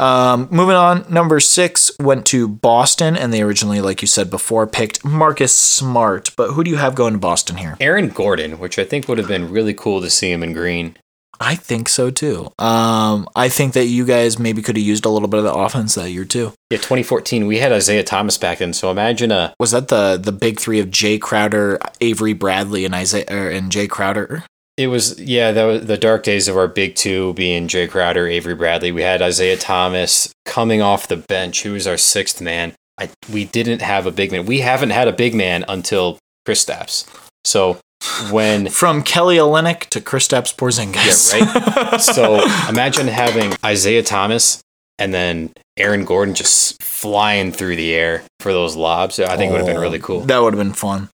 Um, 0.00 0.46
moving 0.52 0.76
on, 0.76 1.04
number 1.12 1.40
six 1.40 1.90
went 1.98 2.24
to 2.26 2.46
Boston, 2.46 3.16
and 3.16 3.32
they 3.32 3.42
originally, 3.42 3.80
like 3.80 4.00
you 4.00 4.06
said 4.06 4.30
before, 4.30 4.66
picked 4.66 5.04
Marcus 5.04 5.54
Smart. 5.54 6.30
But 6.36 6.52
who 6.52 6.62
do 6.62 6.70
you 6.70 6.76
have 6.76 6.94
going 6.94 7.14
to 7.14 7.18
Boston 7.18 7.56
here? 7.56 7.76
Aaron 7.80 8.08
Gordon, 8.08 8.60
which 8.60 8.78
I 8.78 8.84
think 8.84 9.08
would 9.08 9.18
have 9.18 9.26
been 9.26 9.50
really 9.50 9.74
cool 9.74 10.00
to 10.00 10.08
see 10.08 10.30
him 10.30 10.44
in 10.44 10.52
green. 10.52 10.96
I 11.40 11.54
think 11.54 11.88
so 11.88 12.10
too. 12.10 12.52
Um, 12.58 13.28
I 13.36 13.48
think 13.48 13.74
that 13.74 13.86
you 13.86 14.04
guys 14.04 14.38
maybe 14.38 14.62
could 14.62 14.76
have 14.76 14.84
used 14.84 15.04
a 15.04 15.08
little 15.08 15.28
bit 15.28 15.38
of 15.38 15.44
the 15.44 15.54
offense 15.54 15.94
that 15.94 16.10
year 16.10 16.24
too. 16.24 16.52
Yeah, 16.70 16.78
2014, 16.78 17.46
we 17.46 17.58
had 17.58 17.72
Isaiah 17.72 18.02
Thomas 18.02 18.36
back 18.38 18.58
then. 18.58 18.72
So 18.72 18.90
imagine 18.90 19.30
a 19.30 19.54
Was 19.60 19.70
that 19.70 19.88
the 19.88 20.16
the 20.16 20.32
big 20.32 20.58
three 20.58 20.80
of 20.80 20.90
Jay 20.90 21.18
Crowder, 21.18 21.78
Avery 22.00 22.32
Bradley, 22.32 22.84
and 22.84 22.94
Isaiah 22.94 23.26
er, 23.30 23.50
and 23.50 23.70
Jay 23.70 23.86
Crowder? 23.86 24.44
It 24.76 24.88
was 24.88 25.18
yeah, 25.20 25.52
that 25.52 25.64
was 25.64 25.86
the 25.86 25.98
dark 25.98 26.22
days 26.22 26.48
of 26.48 26.56
our 26.56 26.68
big 26.68 26.94
two 26.94 27.34
being 27.34 27.68
Jay 27.68 27.86
Crowder, 27.86 28.26
Avery 28.26 28.54
Bradley. 28.54 28.92
We 28.92 29.02
had 29.02 29.22
Isaiah 29.22 29.56
Thomas 29.56 30.32
coming 30.44 30.82
off 30.82 31.08
the 31.08 31.16
bench, 31.16 31.62
who 31.62 31.72
was 31.72 31.86
our 31.86 31.96
sixth 31.96 32.40
man. 32.40 32.74
I, 32.98 33.10
we 33.32 33.44
didn't 33.44 33.80
have 33.80 34.06
a 34.06 34.10
big 34.10 34.32
man. 34.32 34.46
We 34.46 34.60
haven't 34.60 34.90
had 34.90 35.06
a 35.06 35.12
big 35.12 35.34
man 35.34 35.64
until 35.68 36.18
Kristaps. 36.46 37.08
So 37.44 37.78
when 38.30 38.68
From 38.70 39.02
Kelly 39.02 39.36
Olynyk 39.36 39.88
to 39.90 40.00
Kristaps 40.00 40.54
Porzingis. 40.54 41.38
yeah, 41.38 41.90
right. 41.90 42.00
so 42.00 42.42
imagine 42.68 43.06
having 43.08 43.54
Isaiah 43.64 44.02
Thomas 44.02 44.62
and 44.98 45.14
then 45.14 45.52
Aaron 45.76 46.04
Gordon 46.04 46.34
just 46.34 46.82
flying 46.82 47.52
through 47.52 47.76
the 47.76 47.94
air 47.94 48.24
for 48.40 48.52
those 48.52 48.76
lobs. 48.76 49.20
I 49.20 49.36
think 49.36 49.50
it 49.50 49.52
would 49.52 49.60
have 49.60 49.66
been 49.68 49.80
really 49.80 50.00
cool. 50.00 50.20
That 50.20 50.40
would 50.40 50.54
have 50.54 50.62
been 50.62 50.72
fun. 50.72 51.08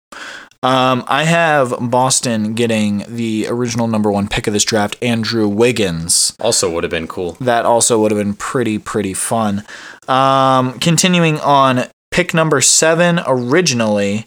Um, 0.62 1.04
I 1.08 1.24
have 1.24 1.74
Boston 1.78 2.54
getting 2.54 3.04
the 3.06 3.46
original 3.50 3.86
number 3.86 4.10
one 4.10 4.28
pick 4.28 4.46
of 4.46 4.54
this 4.54 4.64
draft, 4.64 4.96
Andrew 5.02 5.46
Wiggins. 5.46 6.34
Also 6.40 6.70
would 6.72 6.84
have 6.84 6.90
been 6.90 7.06
cool. 7.06 7.32
That 7.32 7.66
also 7.66 8.00
would 8.00 8.10
have 8.10 8.18
been 8.18 8.32
pretty, 8.32 8.78
pretty 8.78 9.12
fun. 9.12 9.62
Um, 10.08 10.78
continuing 10.78 11.38
on, 11.40 11.84
pick 12.10 12.32
number 12.32 12.62
seven, 12.62 13.20
originally, 13.26 14.24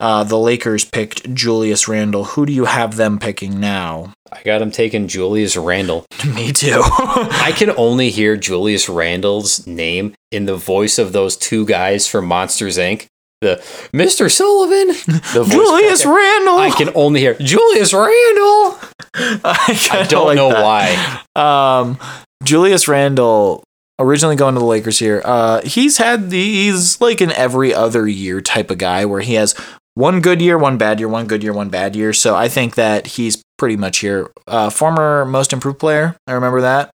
uh, 0.00 0.24
the 0.24 0.38
Lakers 0.38 0.84
picked 0.84 1.32
Julius 1.34 1.88
Randle. 1.88 2.24
Who 2.24 2.46
do 2.46 2.52
you 2.52 2.66
have 2.66 2.96
them 2.96 3.18
picking 3.18 3.58
now? 3.60 4.12
I 4.30 4.42
got 4.42 4.60
him 4.62 4.70
taking 4.70 5.08
Julius 5.08 5.56
Randle. 5.56 6.04
Me 6.34 6.52
too. 6.52 6.80
I 6.84 7.52
can 7.56 7.70
only 7.76 8.10
hear 8.10 8.36
Julius 8.36 8.88
Randle's 8.88 9.66
name 9.66 10.14
in 10.30 10.44
the 10.46 10.56
voice 10.56 10.98
of 10.98 11.12
those 11.12 11.36
two 11.36 11.64
guys 11.66 12.06
from 12.06 12.26
Monsters 12.26 12.76
Inc. 12.78 13.06
The 13.40 13.56
Mr. 13.92 14.28
Sullivan, 14.28 14.88
the 15.32 15.46
Julius 15.48 16.02
cracker. 16.02 16.16
Randle. 16.16 16.58
I 16.58 16.70
can 16.70 16.90
only 16.96 17.20
hear 17.20 17.34
Julius 17.34 17.92
Randle. 17.92 18.78
I, 19.44 19.88
I 19.92 20.06
don't 20.08 20.26
like 20.26 20.36
know 20.36 20.50
that. 20.50 21.22
why. 21.36 21.80
Um, 21.80 21.98
Julius 22.42 22.88
Randle, 22.88 23.62
originally 24.00 24.34
going 24.34 24.54
to 24.54 24.58
the 24.60 24.66
Lakers 24.66 24.98
here. 24.98 25.22
Uh, 25.24 25.62
he's 25.62 25.98
had 25.98 26.30
the 26.30 26.42
he's 26.42 27.00
like 27.00 27.20
an 27.20 27.30
every 27.30 27.72
other 27.72 28.08
year 28.08 28.40
type 28.40 28.72
of 28.72 28.78
guy 28.78 29.04
where 29.04 29.20
he 29.20 29.34
has 29.34 29.54
one 29.98 30.20
good 30.20 30.40
year, 30.40 30.56
one 30.56 30.78
bad 30.78 31.00
year, 31.00 31.08
one 31.08 31.26
good 31.26 31.42
year, 31.42 31.52
one 31.52 31.70
bad 31.70 31.96
year. 31.96 32.12
So 32.12 32.36
I 32.36 32.48
think 32.48 32.76
that 32.76 33.08
he's 33.08 33.42
pretty 33.56 33.76
much 33.76 33.98
here. 33.98 34.30
Uh, 34.46 34.70
former 34.70 35.24
most 35.24 35.52
improved 35.52 35.80
player, 35.80 36.14
I 36.28 36.32
remember 36.32 36.60
that. 36.60 36.90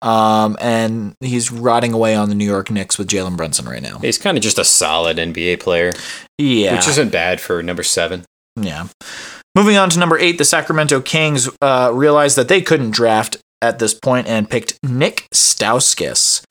Um, 0.00 0.56
and 0.58 1.14
he's 1.20 1.52
rotting 1.52 1.92
away 1.92 2.14
on 2.14 2.30
the 2.30 2.34
New 2.34 2.46
York 2.46 2.70
Knicks 2.70 2.96
with 2.96 3.08
Jalen 3.08 3.36
Brunson 3.36 3.66
right 3.66 3.82
now. 3.82 3.98
He's 3.98 4.16
kind 4.16 4.38
of 4.38 4.42
just 4.42 4.58
a 4.58 4.64
solid 4.64 5.18
NBA 5.18 5.60
player, 5.60 5.92
Yeah, 6.38 6.74
which 6.76 6.88
isn't 6.88 7.12
bad 7.12 7.42
for 7.42 7.62
number 7.62 7.82
seven. 7.82 8.24
Yeah. 8.56 8.86
Moving 9.54 9.76
on 9.76 9.90
to 9.90 9.98
number 9.98 10.18
eight, 10.18 10.38
the 10.38 10.46
Sacramento 10.46 11.02
Kings 11.02 11.50
uh, 11.60 11.90
realized 11.92 12.36
that 12.38 12.48
they 12.48 12.62
couldn't 12.62 12.92
draft 12.92 13.36
at 13.60 13.78
this 13.78 13.92
point 13.92 14.26
and 14.26 14.48
picked 14.48 14.78
Nick 14.82 15.28
Stauskas. 15.34 16.42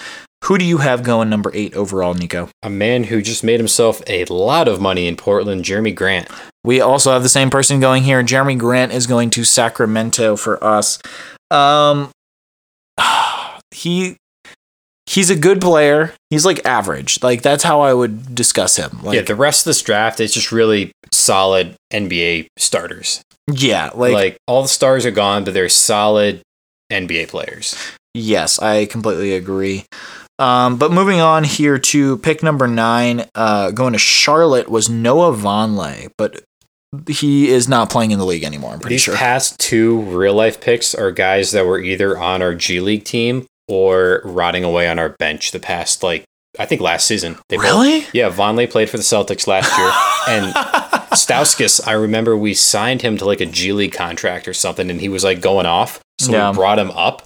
Who 0.46 0.58
do 0.58 0.66
you 0.66 0.78
have 0.78 1.04
going 1.04 1.30
number 1.30 1.52
eight 1.54 1.76
overall, 1.76 2.14
Nico? 2.14 2.50
A 2.64 2.70
man 2.70 3.06
who 3.06 3.22
just 3.22 3.44
made 3.44 3.60
himself 3.60 4.02
a 4.08 4.26
lot 4.26 4.68
of 4.68 4.80
money 4.82 5.08
in 5.08 5.16
Portland, 5.16 5.64
Jerami 5.64 5.94
Grant. 5.94 6.28
We 6.64 6.82
also 6.82 7.12
have 7.12 7.24
the 7.24 7.30
same 7.30 7.50
person 7.50 7.80
going 7.80 8.04
here. 8.04 8.24
Jerami 8.24 8.58
Grant 8.58 8.92
is 8.92 9.06
going 9.06 9.30
to 9.32 9.44
Sacramento 9.44 10.36
for 10.38 10.64
us. 10.64 11.00
Um, 11.52 12.12
he 13.72 14.18
he's 15.06 15.30
a 15.30 15.36
good 15.36 15.60
player. 15.60 16.14
He's 16.30 16.46
like 16.46 16.66
average. 16.66 17.22
Like 17.22 17.42
that's 17.42 17.64
how 17.64 17.82
I 17.82 17.94
would 17.94 18.34
discuss 18.34 18.76
him. 18.76 19.02
Like, 19.04 19.16
yeah, 19.16 19.22
the 19.22 19.36
rest 19.36 19.62
of 19.62 19.66
this 19.72 19.82
draft 19.82 20.20
is 20.20 20.34
just 20.34 20.52
really 20.52 20.92
solid 21.12 21.76
NBA 21.92 22.48
starters. 22.58 23.22
yeah, 23.52 23.90
like, 23.94 24.14
Like, 24.14 24.38
all 24.48 24.62
the 24.62 24.68
stars 24.68 25.06
are 25.06 25.12
gone, 25.12 25.44
but 25.44 25.54
they're 25.54 25.70
solid 25.70 26.42
NBA 26.92 27.28
players. 27.30 27.76
Yes, 28.14 28.60
I 28.60 28.86
completely 28.86 29.34
agree. 29.34 29.86
Um, 30.40 30.78
but 30.78 30.92
moving 30.92 31.20
on 31.20 31.44
here 31.44 31.78
to 31.78 32.18
pick 32.20 32.42
number 32.42 32.66
nine, 32.68 33.26
uh, 33.36 33.72
going 33.72 33.94
to 33.94 34.00
Charlotte 34.00 34.70
was 34.70 34.90
Noah 34.90 35.34
Vonleh, 35.36 36.10
but 36.18 36.42
he 37.08 37.50
is 37.50 37.68
not 37.68 37.90
playing 37.92 38.12
in 38.12 38.20
the 38.20 38.26
league 38.26 38.44
anymore. 38.44 38.72
I'm 38.74 38.80
pretty 38.80 38.98
sure. 38.98 39.12
These 39.14 39.20
sure. 39.20 39.28
past 39.28 39.60
two 39.60 40.00
real 40.02 40.34
life 40.34 40.60
picks 40.62 40.96
are 40.96 41.12
guys 41.12 41.52
that 41.52 41.66
were 41.66 41.80
either 41.80 42.18
on 42.18 42.42
our 42.42 42.56
G 42.56 42.80
League 42.80 43.04
team 43.04 43.46
or 43.68 44.22
rotting 44.24 44.64
away 44.64 44.88
on 44.90 44.98
our 44.98 45.10
bench 45.10 45.52
the 45.52 45.60
past, 45.60 46.02
like, 46.02 46.24
I 46.58 46.66
think 46.66 46.82
last 46.82 47.06
season. 47.06 47.38
They 47.50 47.58
really? 47.58 48.08
yeah, 48.14 48.30
Vonleh 48.32 48.70
played 48.72 48.90
for 48.90 48.98
the 48.98 49.04
Celtics 49.04 49.46
last 49.46 49.78
year. 49.78 49.92
and 50.28 50.54
Stauskas, 51.14 51.86
I 51.86 51.92
remember 51.92 52.36
we 52.36 52.54
signed 52.54 53.02
him 53.02 53.18
to 53.18 53.26
like 53.26 53.42
a 53.42 53.46
G 53.46 53.72
League 53.74 53.92
contract 53.94 54.48
or 54.48 54.54
something, 54.54 54.90
and 54.90 55.00
he 55.02 55.10
was 55.10 55.24
like 55.24 55.42
going 55.42 55.66
off. 55.66 56.00
So 56.20 56.32
Yeah. 56.32 56.50
we 56.50 56.56
brought 56.56 56.80
him 56.80 56.92
up, 56.92 57.22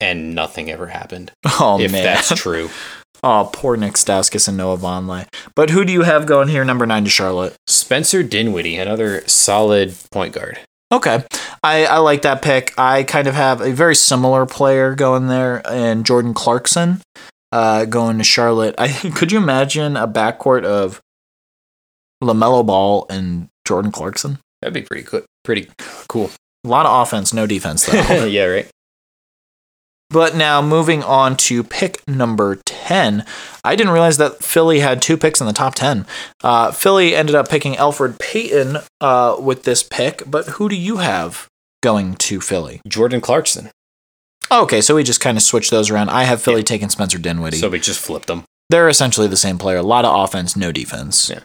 and 0.00 0.34
nothing 0.34 0.70
ever 0.70 0.88
happened. 0.88 1.32
Oh 1.58 1.80
if 1.80 1.92
man. 1.92 2.04
that's 2.04 2.34
true. 2.34 2.68
oh, 3.22 3.48
poor 3.52 3.76
Nick 3.76 3.94
Stauskas 3.94 4.48
and 4.48 4.56
Noah 4.56 4.76
Vonleh. 4.76 5.26
But 5.54 5.70
who 5.70 5.84
do 5.84 5.92
you 5.92 6.02
have 6.02 6.26
going 6.26 6.48
here, 6.48 6.64
number 6.64 6.86
nine 6.86 7.04
to 7.04 7.10
Charlotte? 7.10 7.54
Spencer 7.66 8.22
Dinwiddie, 8.22 8.76
another 8.76 9.26
solid 9.26 9.94
point 10.10 10.34
guard. 10.34 10.58
Okay. 10.92 11.24
I, 11.64 11.86
I 11.86 11.98
like 11.98 12.22
that 12.22 12.42
pick. 12.42 12.74
I 12.78 13.02
kind 13.02 13.26
of 13.26 13.34
have 13.34 13.60
a 13.60 13.72
very 13.72 13.96
similar 13.96 14.46
player 14.46 14.94
going 14.94 15.28
there 15.28 15.62
and 15.68 16.06
Jordan 16.06 16.34
Clarkson 16.34 17.00
uh, 17.52 17.84
going 17.86 18.18
to 18.18 18.24
Charlotte. 18.24 18.74
I 18.78 18.88
could 19.14 19.32
you 19.32 19.38
imagine 19.38 19.96
a 19.96 20.06
backcourt 20.06 20.64
of 20.64 21.00
LaMelo 22.22 22.64
Ball 22.64 23.06
and 23.10 23.48
Jordan 23.66 23.92
Clarkson? 23.92 24.38
That'd 24.60 24.74
be 24.74 24.82
pretty 24.82 25.02
good. 25.02 25.24
Pretty 25.44 25.68
cool. 26.08 26.30
A 26.64 26.68
lot 26.68 26.86
of 26.86 27.02
offense, 27.02 27.32
no 27.32 27.46
defense 27.46 27.86
though. 27.86 28.24
yeah, 28.24 28.44
right. 28.44 28.68
But 30.10 30.36
now 30.36 30.62
moving 30.62 31.02
on 31.02 31.36
to 31.38 31.64
pick 31.64 32.06
number 32.06 32.56
10. 32.64 33.24
I 33.64 33.74
didn't 33.74 33.92
realize 33.92 34.18
that 34.18 34.42
Philly 34.42 34.80
had 34.80 35.02
two 35.02 35.16
picks 35.16 35.40
in 35.40 35.46
the 35.46 35.52
top 35.52 35.74
10. 35.74 36.06
Uh, 36.44 36.70
Philly 36.70 37.14
ended 37.16 37.34
up 37.34 37.48
picking 37.48 37.74
Elfrid 37.74 38.18
Payton 38.20 38.78
uh, 39.00 39.36
with 39.40 39.64
this 39.64 39.82
pick, 39.82 40.22
but 40.26 40.46
who 40.46 40.68
do 40.68 40.76
you 40.76 40.98
have 40.98 41.48
going 41.82 42.14
to 42.14 42.40
Philly? 42.40 42.80
Jordan 42.86 43.20
Clarkson. 43.20 43.70
Okay, 44.50 44.80
so 44.80 44.94
we 44.94 45.02
just 45.02 45.20
kind 45.20 45.36
of 45.36 45.42
switched 45.42 45.72
those 45.72 45.90
around. 45.90 46.08
I 46.08 46.22
have 46.22 46.40
Philly 46.40 46.62
taking 46.62 46.88
Spencer 46.88 47.18
Dinwiddie. 47.18 47.56
So 47.56 47.68
we 47.68 47.80
just 47.80 48.00
flipped 48.00 48.28
them. 48.28 48.44
They're 48.70 48.88
essentially 48.88 49.28
the 49.28 49.36
same 49.36 49.58
player. 49.58 49.78
A 49.78 49.82
lot 49.82 50.04
of 50.04 50.14
offense, 50.14 50.56
no 50.56 50.72
defense. 50.72 51.30
Yeah. 51.30 51.40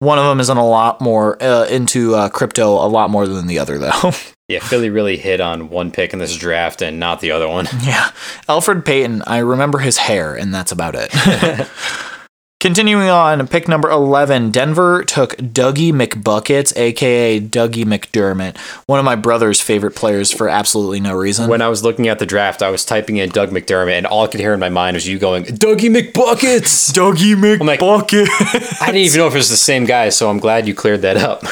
One 0.00 0.18
of 0.18 0.24
them 0.24 0.40
is 0.40 0.48
a 0.48 0.54
lot 0.54 1.00
more 1.00 1.40
uh, 1.42 1.66
into 1.66 2.14
uh, 2.14 2.28
crypto, 2.28 2.74
a 2.74 2.86
lot 2.86 3.10
more 3.10 3.26
than 3.26 3.46
the 3.46 3.58
other, 3.58 3.78
though. 3.78 4.12
Yeah, 4.46 4.58
Philly 4.58 4.90
really 4.90 5.16
hit 5.16 5.40
on 5.40 5.70
one 5.70 5.90
pick 5.90 6.12
in 6.12 6.18
this 6.18 6.36
draft 6.36 6.82
and 6.82 7.00
not 7.00 7.20
the 7.20 7.30
other 7.30 7.48
one. 7.48 7.64
yeah. 7.82 8.10
Elfrid 8.46 8.84
Payton, 8.84 9.22
I 9.26 9.38
remember 9.38 9.78
his 9.78 9.96
hair, 9.96 10.34
and 10.34 10.54
that's 10.54 10.70
about 10.70 10.94
it. 10.94 11.10
Continuing 12.64 13.10
on, 13.10 13.46
pick 13.46 13.68
number 13.68 13.90
11, 13.90 14.50
Denver 14.50 15.04
took 15.04 15.36
Dougie 15.36 15.92
McBuckets, 15.92 16.74
aka 16.78 17.38
Dougie 17.38 17.84
McDermott, 17.84 18.56
one 18.86 18.98
of 18.98 19.04
my 19.04 19.16
brother's 19.16 19.60
favorite 19.60 19.94
players 19.94 20.32
for 20.32 20.48
absolutely 20.48 20.98
no 20.98 21.12
reason. 21.12 21.50
When 21.50 21.60
I 21.60 21.68
was 21.68 21.84
looking 21.84 22.08
at 22.08 22.20
the 22.20 22.24
draft, 22.24 22.62
I 22.62 22.70
was 22.70 22.86
typing 22.86 23.18
in 23.18 23.28
Doug 23.28 23.50
McDermott, 23.50 23.98
and 23.98 24.06
all 24.06 24.24
I 24.24 24.28
could 24.28 24.40
hear 24.40 24.54
in 24.54 24.60
my 24.60 24.70
mind 24.70 24.94
was 24.94 25.06
you 25.06 25.18
going, 25.18 25.44
Dougie 25.44 25.94
McBuckets! 25.94 26.90
Dougie 26.90 27.38
like- 27.60 27.82
I 28.80 28.86
didn't 28.86 28.96
even 29.02 29.18
know 29.18 29.26
if 29.26 29.34
it 29.34 29.36
was 29.36 29.50
the 29.50 29.58
same 29.58 29.84
guy, 29.84 30.08
so 30.08 30.30
I'm 30.30 30.38
glad 30.38 30.66
you 30.66 30.74
cleared 30.74 31.02
that 31.02 31.18
up. 31.18 31.42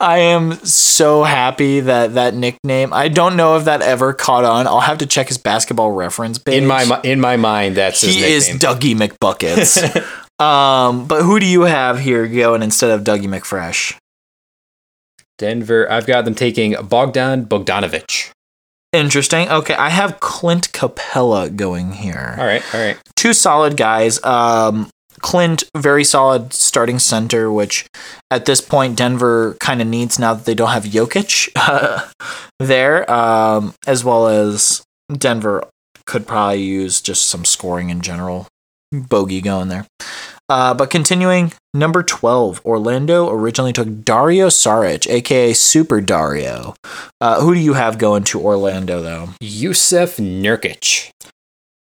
I 0.00 0.18
am 0.18 0.54
so 0.64 1.22
happy 1.22 1.78
that 1.78 2.14
that 2.14 2.34
nickname. 2.34 2.92
I 2.92 3.06
don't 3.06 3.36
know 3.36 3.56
if 3.56 3.66
that 3.66 3.82
ever 3.82 4.12
caught 4.12 4.42
on. 4.42 4.66
I'll 4.66 4.80
have 4.80 4.98
to 4.98 5.06
check 5.06 5.28
his 5.28 5.38
basketball 5.38 5.92
reference 5.92 6.38
page. 6.38 6.60
In 6.60 6.66
my 6.66 7.00
in 7.04 7.20
my 7.20 7.36
mind, 7.36 7.76
that's 7.76 8.00
his 8.00 8.16
he 8.16 8.24
is 8.24 8.48
Dougie 8.48 8.96
McBuckets. 8.96 10.22
um, 10.38 11.06
but 11.06 11.22
who 11.22 11.40
do 11.40 11.46
you 11.46 11.62
have 11.62 11.98
here 12.00 12.26
going 12.26 12.62
instead 12.62 12.90
of 12.90 13.04
Dougie 13.04 13.26
McFresh? 13.26 13.96
Denver. 15.38 15.90
I've 15.90 16.06
got 16.06 16.24
them 16.24 16.34
taking 16.34 16.74
Bogdan 16.82 17.46
Bogdanovich. 17.46 18.30
Interesting. 18.92 19.48
Okay, 19.48 19.74
I 19.74 19.90
have 19.90 20.20
Clint 20.20 20.72
Capela 20.72 21.54
going 21.54 21.92
here. 21.92 22.36
All 22.38 22.46
right, 22.46 22.62
all 22.74 22.80
right. 22.80 22.96
Two 23.16 23.34
solid 23.34 23.76
guys. 23.76 24.22
Um, 24.24 24.88
Clint, 25.20 25.64
very 25.76 26.04
solid 26.04 26.52
starting 26.52 26.98
center, 26.98 27.50
which 27.50 27.86
at 28.30 28.44
this 28.44 28.60
point 28.60 28.96
Denver 28.96 29.56
kind 29.60 29.80
of 29.82 29.88
needs 29.88 30.18
now 30.18 30.34
that 30.34 30.44
they 30.44 30.54
don't 30.54 30.70
have 30.70 30.84
Jokic 30.84 31.50
uh, 31.56 32.08
there, 32.58 33.10
um, 33.10 33.74
as 33.86 34.04
well 34.04 34.28
as 34.28 34.82
Denver 35.12 35.64
could 36.06 36.26
probably 36.26 36.62
use 36.62 37.00
just 37.00 37.26
some 37.26 37.44
scoring 37.44 37.90
in 37.90 38.00
general. 38.00 38.46
Bogey 38.92 39.40
going 39.40 39.68
there. 39.68 39.86
Uh, 40.48 40.72
but 40.74 40.90
continuing, 40.90 41.52
number 41.74 42.04
12, 42.04 42.64
Orlando 42.64 43.28
originally 43.30 43.72
took 43.72 44.04
Dario 44.04 44.46
Saric, 44.46 45.08
aka 45.10 45.52
Super 45.52 46.00
Dario. 46.00 46.74
Uh, 47.20 47.40
who 47.40 47.52
do 47.54 47.60
you 47.60 47.74
have 47.74 47.98
going 47.98 48.22
to 48.24 48.40
Orlando, 48.40 49.02
though? 49.02 49.30
Jusuf 49.42 50.18
Nurkic. 50.20 51.10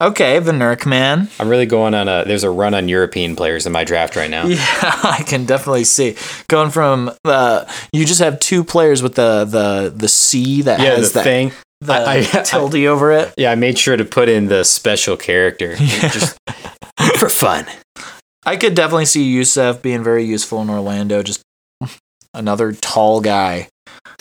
Okay, 0.01 0.39
the 0.41 0.51
Nurk 0.53 0.85
man. 0.87 1.29
I'm 1.39 1.49
really 1.49 1.67
going 1.67 1.95
on 1.95 2.09
a. 2.09 2.25
There's 2.25 2.43
a 2.45 2.51
run 2.51 2.75
on 2.75 2.89
European 2.89 3.37
players 3.37 3.67
in 3.67 3.73
my 3.73 3.85
draft 3.85 4.17
right 4.17 4.31
now. 4.31 4.47
Yeah, 4.47 4.57
I 4.61 5.23
can 5.27 5.45
definitely 5.45 5.85
see 5.85 6.17
going 6.49 6.71
from 6.71 7.13
uh, 7.25 7.67
you 7.93 8.05
just 8.05 8.21
have 8.21 8.41
two 8.41 8.65
players 8.65 9.01
with 9.03 9.15
the 9.15 9.45
the 9.45 9.93
the 9.95 10.09
C 10.09 10.63
that 10.63 10.81
Yeah, 10.81 10.97
has 10.97 11.13
the 11.13 11.21
that 11.21 11.25
thing. 11.25 11.53
the 11.81 11.93
I- 11.95 12.17
I- 12.33 12.43
tilde 12.43 12.75
over 12.77 13.13
it. 13.13 13.33
Yeah, 13.37 13.53
I 13.53 13.55
made 13.55 13.79
sure 13.79 13.97
to 13.97 14.05
put 14.05 14.29
in 14.29 14.47
the 14.49 14.65
special 14.65 15.17
character 15.17 15.77
just 15.77 16.37
for 17.23 17.29
fun. 17.29 17.67
I 18.45 18.57
could 18.57 18.75
definitely 18.75 19.05
see 19.05 19.33
Jusuf 19.33 19.81
being 19.81 20.03
very 20.03 20.25
useful 20.25 20.61
in 20.61 20.69
Orlando. 20.69 21.23
Just 21.23 21.41
another 22.35 22.73
tall 22.73 23.21
guy. 23.21 23.69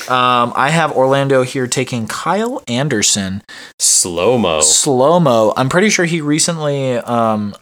Um, 0.07 0.53
I 0.55 0.69
have 0.69 0.91
Orlando 0.91 1.41
here 1.41 1.65
taking 1.65 2.07
Kyle 2.07 2.61
Anderson, 2.67 3.41
Slow 3.79 4.37
mo. 4.37 4.61
slow 4.61 5.19
mo. 5.19 5.51
I'm 5.57 5.67
pretty 5.69 5.89
sure 5.89 6.05
he 6.05 6.21
recently 6.21 6.97
um, 6.97 7.55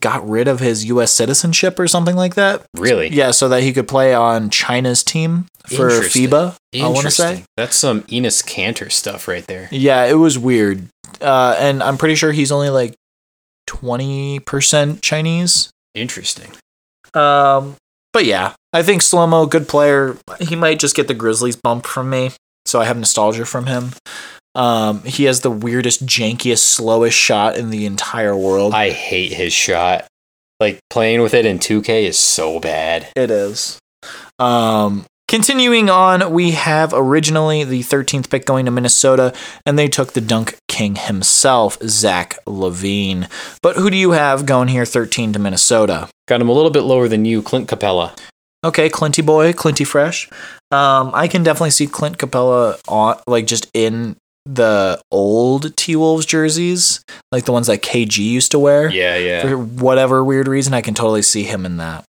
got 0.00 0.26
rid 0.26 0.48
of 0.48 0.60
his 0.60 0.86
U.S. 0.86 1.12
citizenship 1.12 1.78
or 1.78 1.86
something 1.86 2.16
like 2.16 2.34
that. 2.36 2.64
Really? 2.74 3.08
Yeah, 3.08 3.32
so 3.32 3.50
that 3.50 3.62
he 3.62 3.74
could 3.74 3.88
play 3.88 4.14
on 4.14 4.48
China's 4.48 5.04
team 5.04 5.46
for 5.66 5.90
Interesting. 5.90 6.28
FIBA. 6.28 6.56
I 6.80 6.88
want 6.88 7.02
to 7.06 7.10
say. 7.10 7.44
That's 7.58 7.76
some 7.76 8.02
Enes 8.04 8.42
Kanter 8.42 8.90
stuff 8.90 9.28
right 9.28 9.46
there. 9.46 9.68
Yeah, 9.70 10.04
it 10.04 10.14
was 10.14 10.38
weird. 10.38 10.88
Uh, 11.20 11.56
and 11.58 11.82
I'm 11.82 11.98
pretty 11.98 12.14
sure 12.14 12.32
he's 12.32 12.52
only 12.52 12.70
like 12.70 12.94
20% 13.66 15.02
Chinese. 15.02 15.70
Interesting. 15.94 16.52
Um, 17.14 17.76
but 18.12 18.24
yeah, 18.24 18.54
I 18.72 18.82
think 18.82 19.02
Slomo, 19.02 19.48
good 19.48 19.68
player. 19.68 20.16
He 20.40 20.56
might 20.56 20.78
just 20.78 20.96
get 20.96 21.08
the 21.08 21.14
Grizzlies 21.14 21.56
bump 21.56 21.86
from 21.86 22.10
me, 22.10 22.30
so 22.64 22.80
I 22.80 22.84
have 22.84 22.96
nostalgia 22.96 23.44
from 23.44 23.66
him. 23.66 23.92
Um, 24.54 25.02
he 25.02 25.24
has 25.24 25.42
the 25.42 25.50
weirdest, 25.50 26.06
jankiest, 26.06 26.60
slowest 26.60 27.16
shot 27.16 27.56
in 27.56 27.70
the 27.70 27.84
entire 27.84 28.36
world. 28.36 28.72
I 28.72 28.90
hate 28.90 29.32
his 29.32 29.52
shot. 29.52 30.06
Like 30.58 30.80
playing 30.88 31.20
with 31.20 31.34
it 31.34 31.44
in 31.44 31.58
2K 31.58 32.04
is 32.04 32.16
so 32.16 32.58
bad. 32.58 33.08
It 33.14 33.30
is. 33.30 33.78
Um, 34.38 35.04
continuing 35.28 35.90
on, 35.90 36.32
we 36.32 36.52
have 36.52 36.92
originally 36.94 37.64
the 37.64 37.80
13th 37.80 38.30
pick 38.30 38.44
going 38.44 38.64
to 38.66 38.70
Minnesota, 38.70 39.34
and 39.64 39.78
they 39.78 39.88
took 39.88 40.12
the 40.12 40.20
dunk 40.20 40.56
king 40.68 40.96
himself, 40.96 41.78
Zach 41.82 42.36
LaVine. 42.46 43.28
But 43.62 43.76
who 43.76 43.90
do 43.90 43.96
you 43.96 44.12
have 44.12 44.46
going 44.46 44.68
here, 44.68 44.84
13 44.84 45.32
to 45.32 45.38
Minnesota? 45.38 46.08
Got 46.28 46.40
him 46.40 46.48
a 46.48 46.52
little 46.52 46.70
bit 46.70 46.82
lower 46.82 47.08
than 47.08 47.24
you, 47.24 47.42
Clint 47.42 47.68
Capela. 47.68 48.18
Okay, 48.64 48.88
Clinty 48.88 49.24
boy, 49.24 49.52
Clinty 49.52 49.86
fresh. 49.86 50.28
Um, 50.70 51.10
I 51.14 51.28
can 51.28 51.42
definitely 51.42 51.70
see 51.70 51.86
Clint 51.86 52.18
Capela 52.18 52.80
on, 52.88 53.18
like 53.26 53.46
just 53.46 53.70
in 53.74 54.16
the 54.44 55.00
old 55.10 55.76
T 55.76 55.96
Wolves 55.96 56.26
jerseys, 56.26 57.04
like 57.30 57.44
the 57.44 57.52
ones 57.52 57.66
that 57.66 57.82
KG 57.82 58.18
used 58.18 58.52
to 58.52 58.58
wear. 58.58 58.90
Yeah, 58.90 59.16
yeah. 59.16 59.42
for 59.42 59.58
whatever 59.58 60.24
weird 60.24 60.48
reason, 60.48 60.74
I 60.74 60.80
can 60.80 60.94
totally 60.94 61.22
see 61.22 61.44
him 61.44 61.66
in 61.66 61.76
that. 61.76 62.04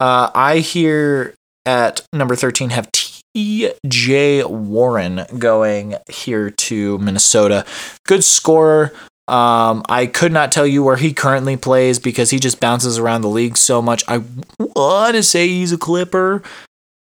Uh, 0.00 0.30
I 0.34 0.58
here 0.58 1.34
at 1.68 2.00
number 2.14 2.34
13 2.34 2.70
have 2.70 2.90
TJ 3.36 4.48
Warren 4.48 5.26
going 5.36 5.96
here 6.08 6.48
to 6.48 6.96
Minnesota. 6.98 7.66
Good 8.06 8.24
scorer. 8.24 8.92
Um, 9.28 9.82
I 9.90 10.06
could 10.06 10.32
not 10.32 10.50
tell 10.50 10.66
you 10.66 10.82
where 10.82 10.96
he 10.96 11.12
currently 11.12 11.58
plays 11.58 11.98
because 11.98 12.30
he 12.30 12.38
just 12.38 12.58
bounces 12.58 12.98
around 12.98 13.20
the 13.20 13.28
league 13.28 13.58
so 13.58 13.82
much. 13.82 14.02
I 14.08 14.22
want 14.58 15.16
to 15.16 15.22
say 15.22 15.46
he's 15.46 15.72
a 15.72 15.76
Clipper. 15.76 16.42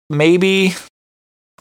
Maybe. 0.10 0.74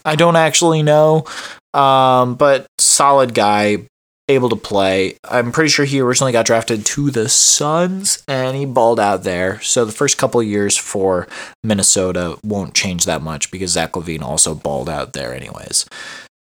I 0.06 0.16
don't 0.16 0.36
actually 0.36 0.82
know. 0.82 1.26
Um, 1.74 2.36
but 2.36 2.66
solid 2.78 3.34
guy, 3.34 3.86
able 4.28 4.48
to 4.48 4.56
play. 4.56 5.16
I'm 5.24 5.52
pretty 5.52 5.70
sure 5.70 5.84
he 5.84 6.00
originally 6.00 6.32
got 6.32 6.46
drafted 6.46 6.84
to 6.86 7.10
the 7.10 7.28
Suns 7.28 8.22
and 8.26 8.56
he 8.56 8.64
balled 8.64 8.98
out 8.98 9.22
there. 9.22 9.60
So 9.60 9.84
the 9.84 9.92
first 9.92 10.18
couple 10.18 10.42
years 10.42 10.76
for 10.76 11.28
Minnesota 11.62 12.38
won't 12.42 12.74
change 12.74 13.04
that 13.04 13.22
much 13.22 13.50
because 13.50 13.72
Zach 13.72 13.92
LaVine 13.92 14.22
also 14.22 14.54
balled 14.54 14.88
out 14.88 15.12
there, 15.12 15.34
anyways. 15.34 15.86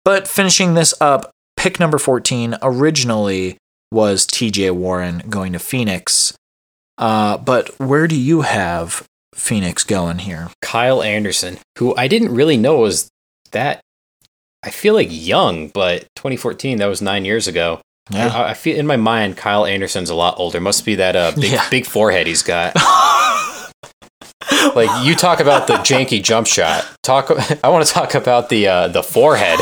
But 0.04 0.28
finishing 0.28 0.74
this 0.74 0.94
up, 1.00 1.30
pick 1.56 1.80
number 1.80 1.98
14 1.98 2.56
originally 2.62 3.58
was 3.90 4.26
TJ 4.26 4.72
Warren 4.72 5.22
going 5.28 5.52
to 5.52 5.58
Phoenix. 5.58 6.36
Uh, 6.98 7.36
but 7.36 7.78
where 7.80 8.06
do 8.06 8.18
you 8.18 8.42
have 8.42 9.04
Phoenix 9.34 9.84
going 9.84 10.18
here? 10.18 10.48
Kyle 10.62 11.02
Anderson, 11.02 11.58
who 11.78 11.94
I 11.96 12.08
didn't 12.08 12.34
really 12.34 12.56
know 12.56 12.78
was 12.78 13.08
that. 13.50 13.80
I 14.66 14.70
feel 14.70 14.94
like 14.94 15.08
young, 15.10 15.68
but 15.68 16.02
2014, 16.16 16.78
that 16.78 16.86
was 16.86 17.00
nine 17.00 17.24
years 17.24 17.46
ago. 17.46 17.80
Yeah. 18.10 18.26
I, 18.28 18.50
I 18.50 18.54
feel 18.54 18.76
in 18.76 18.86
my 18.86 18.96
mind, 18.96 19.36
Kyle 19.36 19.64
Anderson's 19.64 20.10
a 20.10 20.14
lot 20.14 20.34
older. 20.38 20.60
Must 20.60 20.84
be 20.84 20.96
that 20.96 21.14
uh, 21.16 21.32
big, 21.36 21.44
Yeah. 21.52 21.68
big 21.70 21.86
forehead 21.86 22.26
he's 22.26 22.42
got. 22.42 22.74
like 24.74 25.06
you 25.06 25.14
talk 25.14 25.38
about 25.40 25.66
the 25.68 25.74
janky 25.74 26.20
jump 26.22 26.46
shot. 26.48 26.84
Talk. 27.04 27.30
I 27.64 27.68
want 27.68 27.86
to 27.86 27.92
talk 27.92 28.14
about 28.14 28.48
the 28.48 28.66
uh, 28.66 28.88
the 28.88 29.02
forehead. 29.04 29.60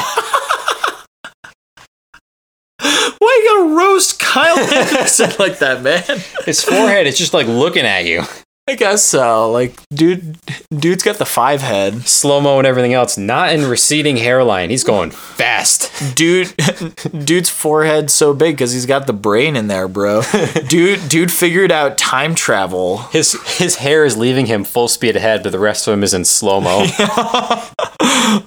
Why 3.18 3.40
you 3.42 3.48
gotta 3.48 3.74
roast 3.76 4.18
Kyle 4.20 4.59
Anderson 4.59 5.30
like 5.38 5.59
that, 5.61 5.82
man? 5.82 6.02
His 6.44 6.62
forehead 6.62 7.07
is 7.07 7.16
just 7.16 7.32
like 7.34 7.46
looking 7.46 7.84
at 7.86 8.05
you. 8.05 8.22
I 8.67 8.77
guess 8.77 9.05
so. 9.05 9.53
Like, 9.53 9.79
dude, 9.91 10.39
dude's 10.75 11.03
got 11.03 11.19
the 11.19 11.27
five 11.27 11.61
head. 11.61 12.07
Slow 12.07 12.41
mo 12.41 12.57
and 12.57 12.67
everything 12.67 12.95
else. 12.95 13.19
Not 13.19 13.53
in 13.53 13.67
receding 13.67 14.17
hairline. 14.17 14.71
He's 14.71 14.85
going 14.85 15.11
fast. 15.11 16.17
Dude, 16.17 16.55
dude's 17.25 17.51
forehead 17.51 18.11
so 18.11 18.33
big 18.33 18.55
because 18.57 18.73
he's 18.73 18.87
got 18.87 19.07
the 19.07 19.12
brain 19.12 19.55
in 19.55 19.69
there, 19.69 19.87
bro. 19.87 20.23
Dude, 20.69 21.09
dude 21.11 21.31
figured 21.31 21.71
out 21.73 21.99
time 21.99 22.35
travel. 22.35 22.99
His 23.12 23.33
his 23.59 23.77
hair 23.77 24.05
is 24.07 24.17
leaving 24.17 24.47
him 24.47 24.65
full 24.65 24.89
speed 24.89 25.15
ahead, 25.17 25.43
but 25.43 25.53
the 25.53 25.59
rest 25.59 25.87
of 25.87 25.93
him 25.93 26.03
is 26.03 26.15
in 26.15 26.25
slow 26.25 26.61
mo. 26.61 26.87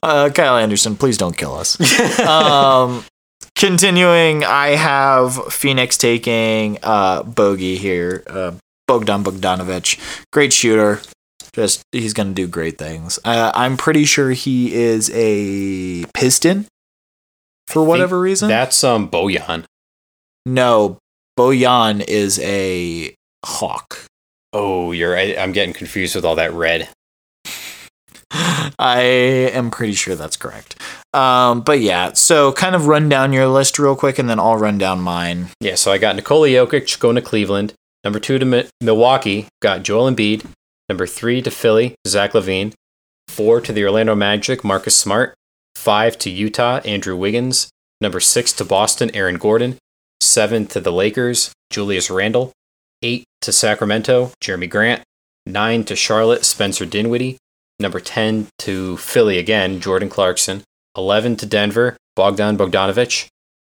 Uh, 0.04 0.30
Kyle 0.34 0.58
Anderson, 0.58 0.96
please 0.96 1.18
don't 1.18 1.38
kill 1.38 1.56
us. 1.56 1.80
um, 2.20 3.06
continuing, 3.56 4.44
I 4.44 4.70
have 4.70 5.36
Phoenix 5.54 5.98
taking 5.98 6.78
uh, 6.84 7.24
Bogey 7.24 7.78
here. 7.78 8.24
Uh, 8.28 8.52
Bogdan 8.88 9.24
Bogdanovich, 9.24 10.00
great 10.32 10.54
shooter. 10.54 11.02
Just 11.54 11.82
he's 11.92 12.14
gonna 12.14 12.34
do 12.34 12.48
great 12.48 12.78
things. 12.78 13.20
Uh, 13.26 13.52
I'm 13.56 13.78
pretty 13.78 14.06
sure 14.06 14.32
he 14.32 14.74
is 14.74 15.10
a 15.14 16.06
Piston 16.14 16.68
for 17.68 17.84
whatever 17.84 18.20
reason. 18.20 18.48
That's 18.48 18.84
um 18.84 19.10
Bojan. 19.10 19.66
no, 20.46 21.00
Bojan 21.38 22.04
is 22.08 22.40
a 22.40 23.14
Hawk. 23.46 24.06
Oh, 24.54 24.92
you're 24.92 25.12
right. 25.14 25.38
I'm 25.38 25.52
getting 25.52 25.74
confused 25.74 26.16
with 26.16 26.26
all 26.26 26.36
that 26.36 26.54
red. 26.54 26.90
I 28.80 29.00
am 29.54 29.72
pretty 29.72 29.94
sure 29.94 30.16
that's 30.16 30.38
correct. 30.38 30.76
Um, 31.14 31.62
but 31.62 31.80
yeah, 31.80 32.14
so 32.14 32.52
kind 32.52 32.76
of 32.76 32.88
run 32.88 33.10
down 33.10 33.34
your 33.34 33.48
list 33.48 33.80
real 33.80 33.96
quick, 33.96 34.20
and 34.20 34.30
then 34.30 34.40
I'll 34.40 34.58
run 34.58 34.78
down 34.78 35.00
mine. 35.00 35.48
Yeah, 35.60 35.76
so 35.76 35.92
I 35.92 35.98
got 35.98 36.16
Nikola 36.16 36.48
Jokic 36.50 37.00
going 37.00 37.16
to 37.16 37.22
Cleveland. 37.22 37.74
Number 38.08 38.22
two 38.22 38.40
to 38.40 38.46
Mi- 38.46 38.70
Milwaukee, 38.80 39.48
got 39.62 39.84
Joel 39.84 40.10
Embiid. 40.10 40.46
Number 40.88 41.06
three 41.06 41.42
to 41.42 41.52
Philly, 41.52 41.96
Zach 42.08 42.32
LaVine. 42.32 42.72
Four 43.28 43.60
to 43.60 43.74
the 43.74 43.84
Orlando 43.84 44.16
Magic, 44.16 44.64
Marcus 44.64 44.96
Smart. 44.96 45.34
Five 45.76 46.18
to 46.20 46.30
Utah, 46.30 46.80
Andrew 46.86 47.18
Wiggins. 47.18 47.68
Number 48.00 48.22
six 48.22 48.54
to 48.54 48.64
Boston, 48.64 49.14
Aaron 49.14 49.36
Gordon. 49.36 49.76
Seven 50.22 50.68
to 50.68 50.80
the 50.80 50.94
Lakers, 50.94 51.52
Julius 51.70 52.10
Randle. 52.10 52.54
Eight 53.04 53.26
to 53.42 53.52
Sacramento, 53.52 54.32
Jerami 54.42 54.70
Grant. 54.70 55.04
Nine 55.46 55.84
to 55.84 55.94
Charlotte, 55.98 56.46
Spencer 56.46 56.86
Dinwiddie. 56.86 57.36
Number 57.78 58.00
10 58.00 58.48
to 58.60 58.96
Philly 58.96 59.38
again, 59.38 59.82
Jordan 59.82 60.08
Clarkson. 60.08 60.64
11 60.96 61.36
to 61.36 61.46
Denver, 61.46 61.98
Bogdan 62.16 62.58
Bogdanovich. 62.58 63.28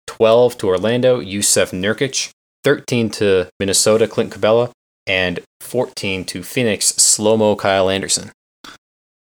12 0.06 0.56
to 0.60 0.68
Orlando, 0.68 1.20
Jusuf 1.20 1.72
Nurkic. 1.72 2.30
13 2.64 3.10
to 3.12 3.50
Minnesota, 3.60 4.08
Clint 4.08 4.34
Capela. 4.34 4.72
And 5.08 5.40
14 5.62 6.24
to 6.26 6.44
Phoenix, 6.44 6.88
Slow-Mo 6.88 7.56
Kyle 7.56 7.90
Anderson. 7.90 8.32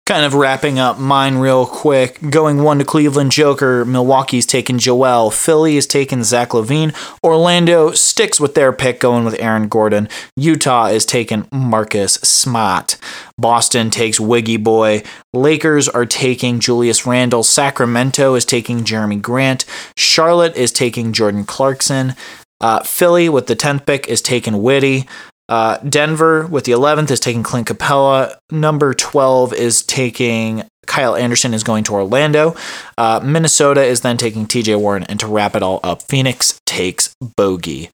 Kind 0.09 0.25
of 0.25 0.33
wrapping 0.33 0.79
up 0.79 0.97
mine 0.97 1.35
real 1.35 1.67
quick. 1.67 2.19
Going 2.31 2.63
one 2.63 2.79
to 2.79 2.83
Cleveland 2.83 3.31
Joker. 3.31 3.85
Milwaukee's 3.85 4.47
taken 4.47 4.79
Joel. 4.79 5.29
Philly 5.29 5.77
is 5.77 5.85
taking 5.85 6.23
Zach 6.23 6.49
LaVine. 6.49 6.95
Orlando 7.23 7.91
sticks 7.91 8.39
with 8.39 8.55
their 8.55 8.73
pick, 8.73 8.99
going 8.99 9.23
with 9.23 9.39
Aaron 9.39 9.67
Gordon. 9.67 10.09
Utah 10.35 10.87
is 10.87 11.05
taking 11.05 11.47
Marcus 11.53 12.15
Smart. 12.15 12.97
Boston 13.37 13.91
takes 13.91 14.19
Wiggy 14.19 14.57
Boy. 14.57 15.03
Lakers 15.31 15.87
are 15.87 16.07
taking 16.07 16.59
Julius 16.59 17.05
Randle. 17.05 17.43
Sacramento 17.43 18.33
is 18.33 18.45
taking 18.45 18.79
Jerami 18.79 19.21
Grant. 19.21 19.63
Charlotte 19.95 20.57
is 20.57 20.71
taking 20.71 21.13
Jordan 21.13 21.43
Clarkson. 21.45 22.15
Uh, 22.61 22.83
Philly 22.83 23.29
with 23.29 23.47
the 23.47 23.55
10th 23.55 23.85
pick 23.85 24.07
is 24.07 24.21
taking 24.21 24.61
Whitty. 24.61 25.07
Uh, 25.47 25.77
Denver 25.77 26.45
with 26.45 26.65
the 26.65 26.73
11th 26.73 27.09
is 27.09 27.19
taking 27.19 27.41
Clint 27.43 27.67
Capela. 27.67 28.37
Number 28.51 28.93
12 28.93 29.53
is 29.53 29.81
taking 29.81 30.63
Kyle 30.85 31.15
Anderson 31.15 31.53
is 31.53 31.63
going 31.63 31.83
to 31.85 31.93
Orlando. 31.93 32.55
Uh, 32.97 33.19
Minnesota 33.23 33.83
is 33.83 34.01
then 34.01 34.17
taking 34.17 34.45
TJ 34.45 34.79
Warren. 34.79 35.03
And 35.03 35.19
to 35.19 35.27
wrap 35.27 35.55
it 35.55 35.63
all 35.63 35.79
up, 35.83 36.03
Phoenix 36.03 36.59
takes 36.65 37.15
Bogey. 37.37 37.89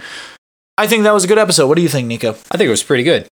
I 0.78 0.88
think 0.88 1.04
that 1.04 1.14
was 1.14 1.24
a 1.24 1.28
good 1.28 1.38
episode. 1.38 1.68
What 1.68 1.76
do 1.76 1.82
you 1.82 1.90
think, 1.90 2.08
Nico? 2.08 2.32
I 2.52 2.58
think 2.58 2.68
it 2.68 2.70
was 2.70 2.84
pretty 2.84 3.04
good. 3.04 3.28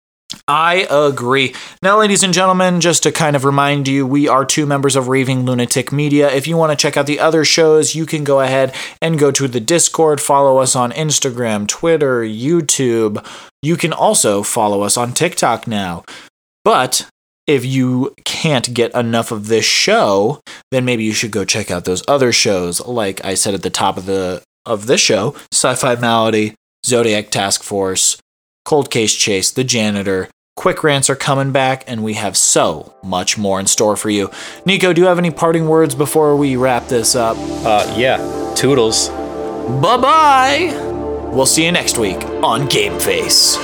I 0.51 0.87
agree. 0.91 1.55
Now, 1.83 1.99
ladies 1.99 2.23
and 2.23 2.33
gentlemen, 2.33 2.81
just 2.81 3.03
to 3.03 3.13
kind 3.13 3.37
of 3.37 3.45
remind 3.45 3.87
you, 3.87 4.07
we 4.07 4.29
are 4.29 4.47
two 4.47 4.65
members 4.65 4.97
of 4.97 5.09
Raving 5.09 5.45
Lunatic 5.45 5.93
Media. 5.93 6.33
If 6.33 6.47
you 6.47 6.57
want 6.57 6.73
to 6.73 6.77
check 6.77 6.97
out 6.97 7.07
the 7.07 7.21
other 7.21 7.45
shows, 7.45 7.95
you 7.95 8.07
can 8.07 8.25
go 8.25 8.41
ahead 8.41 8.75
and 9.03 9.19
go 9.19 9.31
to 9.31 9.47
the 9.47 9.61
Discord, 9.61 10.23
follow 10.23 10.57
us 10.57 10.75
on 10.75 10.91
Instagram, 10.93 11.69
Twitter, 11.69 12.23
YouTube. 12.23 13.23
You 13.61 13.77
can 13.77 13.93
also 13.93 14.43
follow 14.43 14.81
us 14.81 14.97
on 14.97 15.13
TikTok 15.13 15.67
now. 15.67 16.03
But 16.65 17.07
if 17.47 17.67
you 17.67 18.15
can't 18.25 18.73
get 18.73 18.95
enough 18.95 19.31
of 19.31 19.49
this 19.49 19.67
show, 19.67 20.41
then 20.71 20.87
maybe 20.87 21.05
you 21.05 21.13
should 21.13 21.31
go 21.31 21.45
check 21.45 21.71
out 21.71 21.85
those 21.85 22.03
other 22.09 22.33
shows. 22.33 22.81
Like 22.87 23.23
I 23.23 23.35
said 23.35 23.53
at 23.53 23.63
the 23.63 23.69
top 23.69 23.99
of 23.99 24.07
the 24.07 24.43
of 24.65 24.87
this 24.87 25.03
show, 25.03 25.35
Sci-Fi 25.53 25.97
Malady, 25.97 26.55
Zodiac 26.87 27.31
Task 27.31 27.63
Force, 27.63 28.17
Cold 28.65 28.91
Case 28.91 29.15
Chase, 29.15 29.51
The 29.51 29.65
Janitor. 29.65 30.31
Quick 30.59 30.83
rants 30.83 31.09
are 31.09 31.15
coming 31.15 31.53
back, 31.53 31.85
and 31.87 32.03
we 32.03 32.15
have 32.15 32.37
so 32.37 32.93
much 33.05 33.39
more 33.39 33.61
in 33.61 33.67
store 33.67 33.95
for 33.95 34.11
you. 34.11 34.29
Nico, 34.67 34.93
do 34.93 35.01
you 35.01 35.07
have 35.07 35.17
any 35.17 35.31
parting 35.31 35.69
words 35.69 35.95
before 35.95 36.35
we 36.35 36.57
wrap 36.57 36.89
this 36.89 37.15
up? 37.15 37.37
Uh, 37.65 37.95
yeah. 37.97 38.17
Toodles. 38.57 39.09
Bye 39.09 39.97
bye! 39.99 41.31
We'll 41.33 41.47
see 41.47 41.65
you 41.65 41.71
next 41.71 41.97
week 41.97 42.25
on 42.43 42.67
Game 42.67 42.99
Face. 42.99 43.57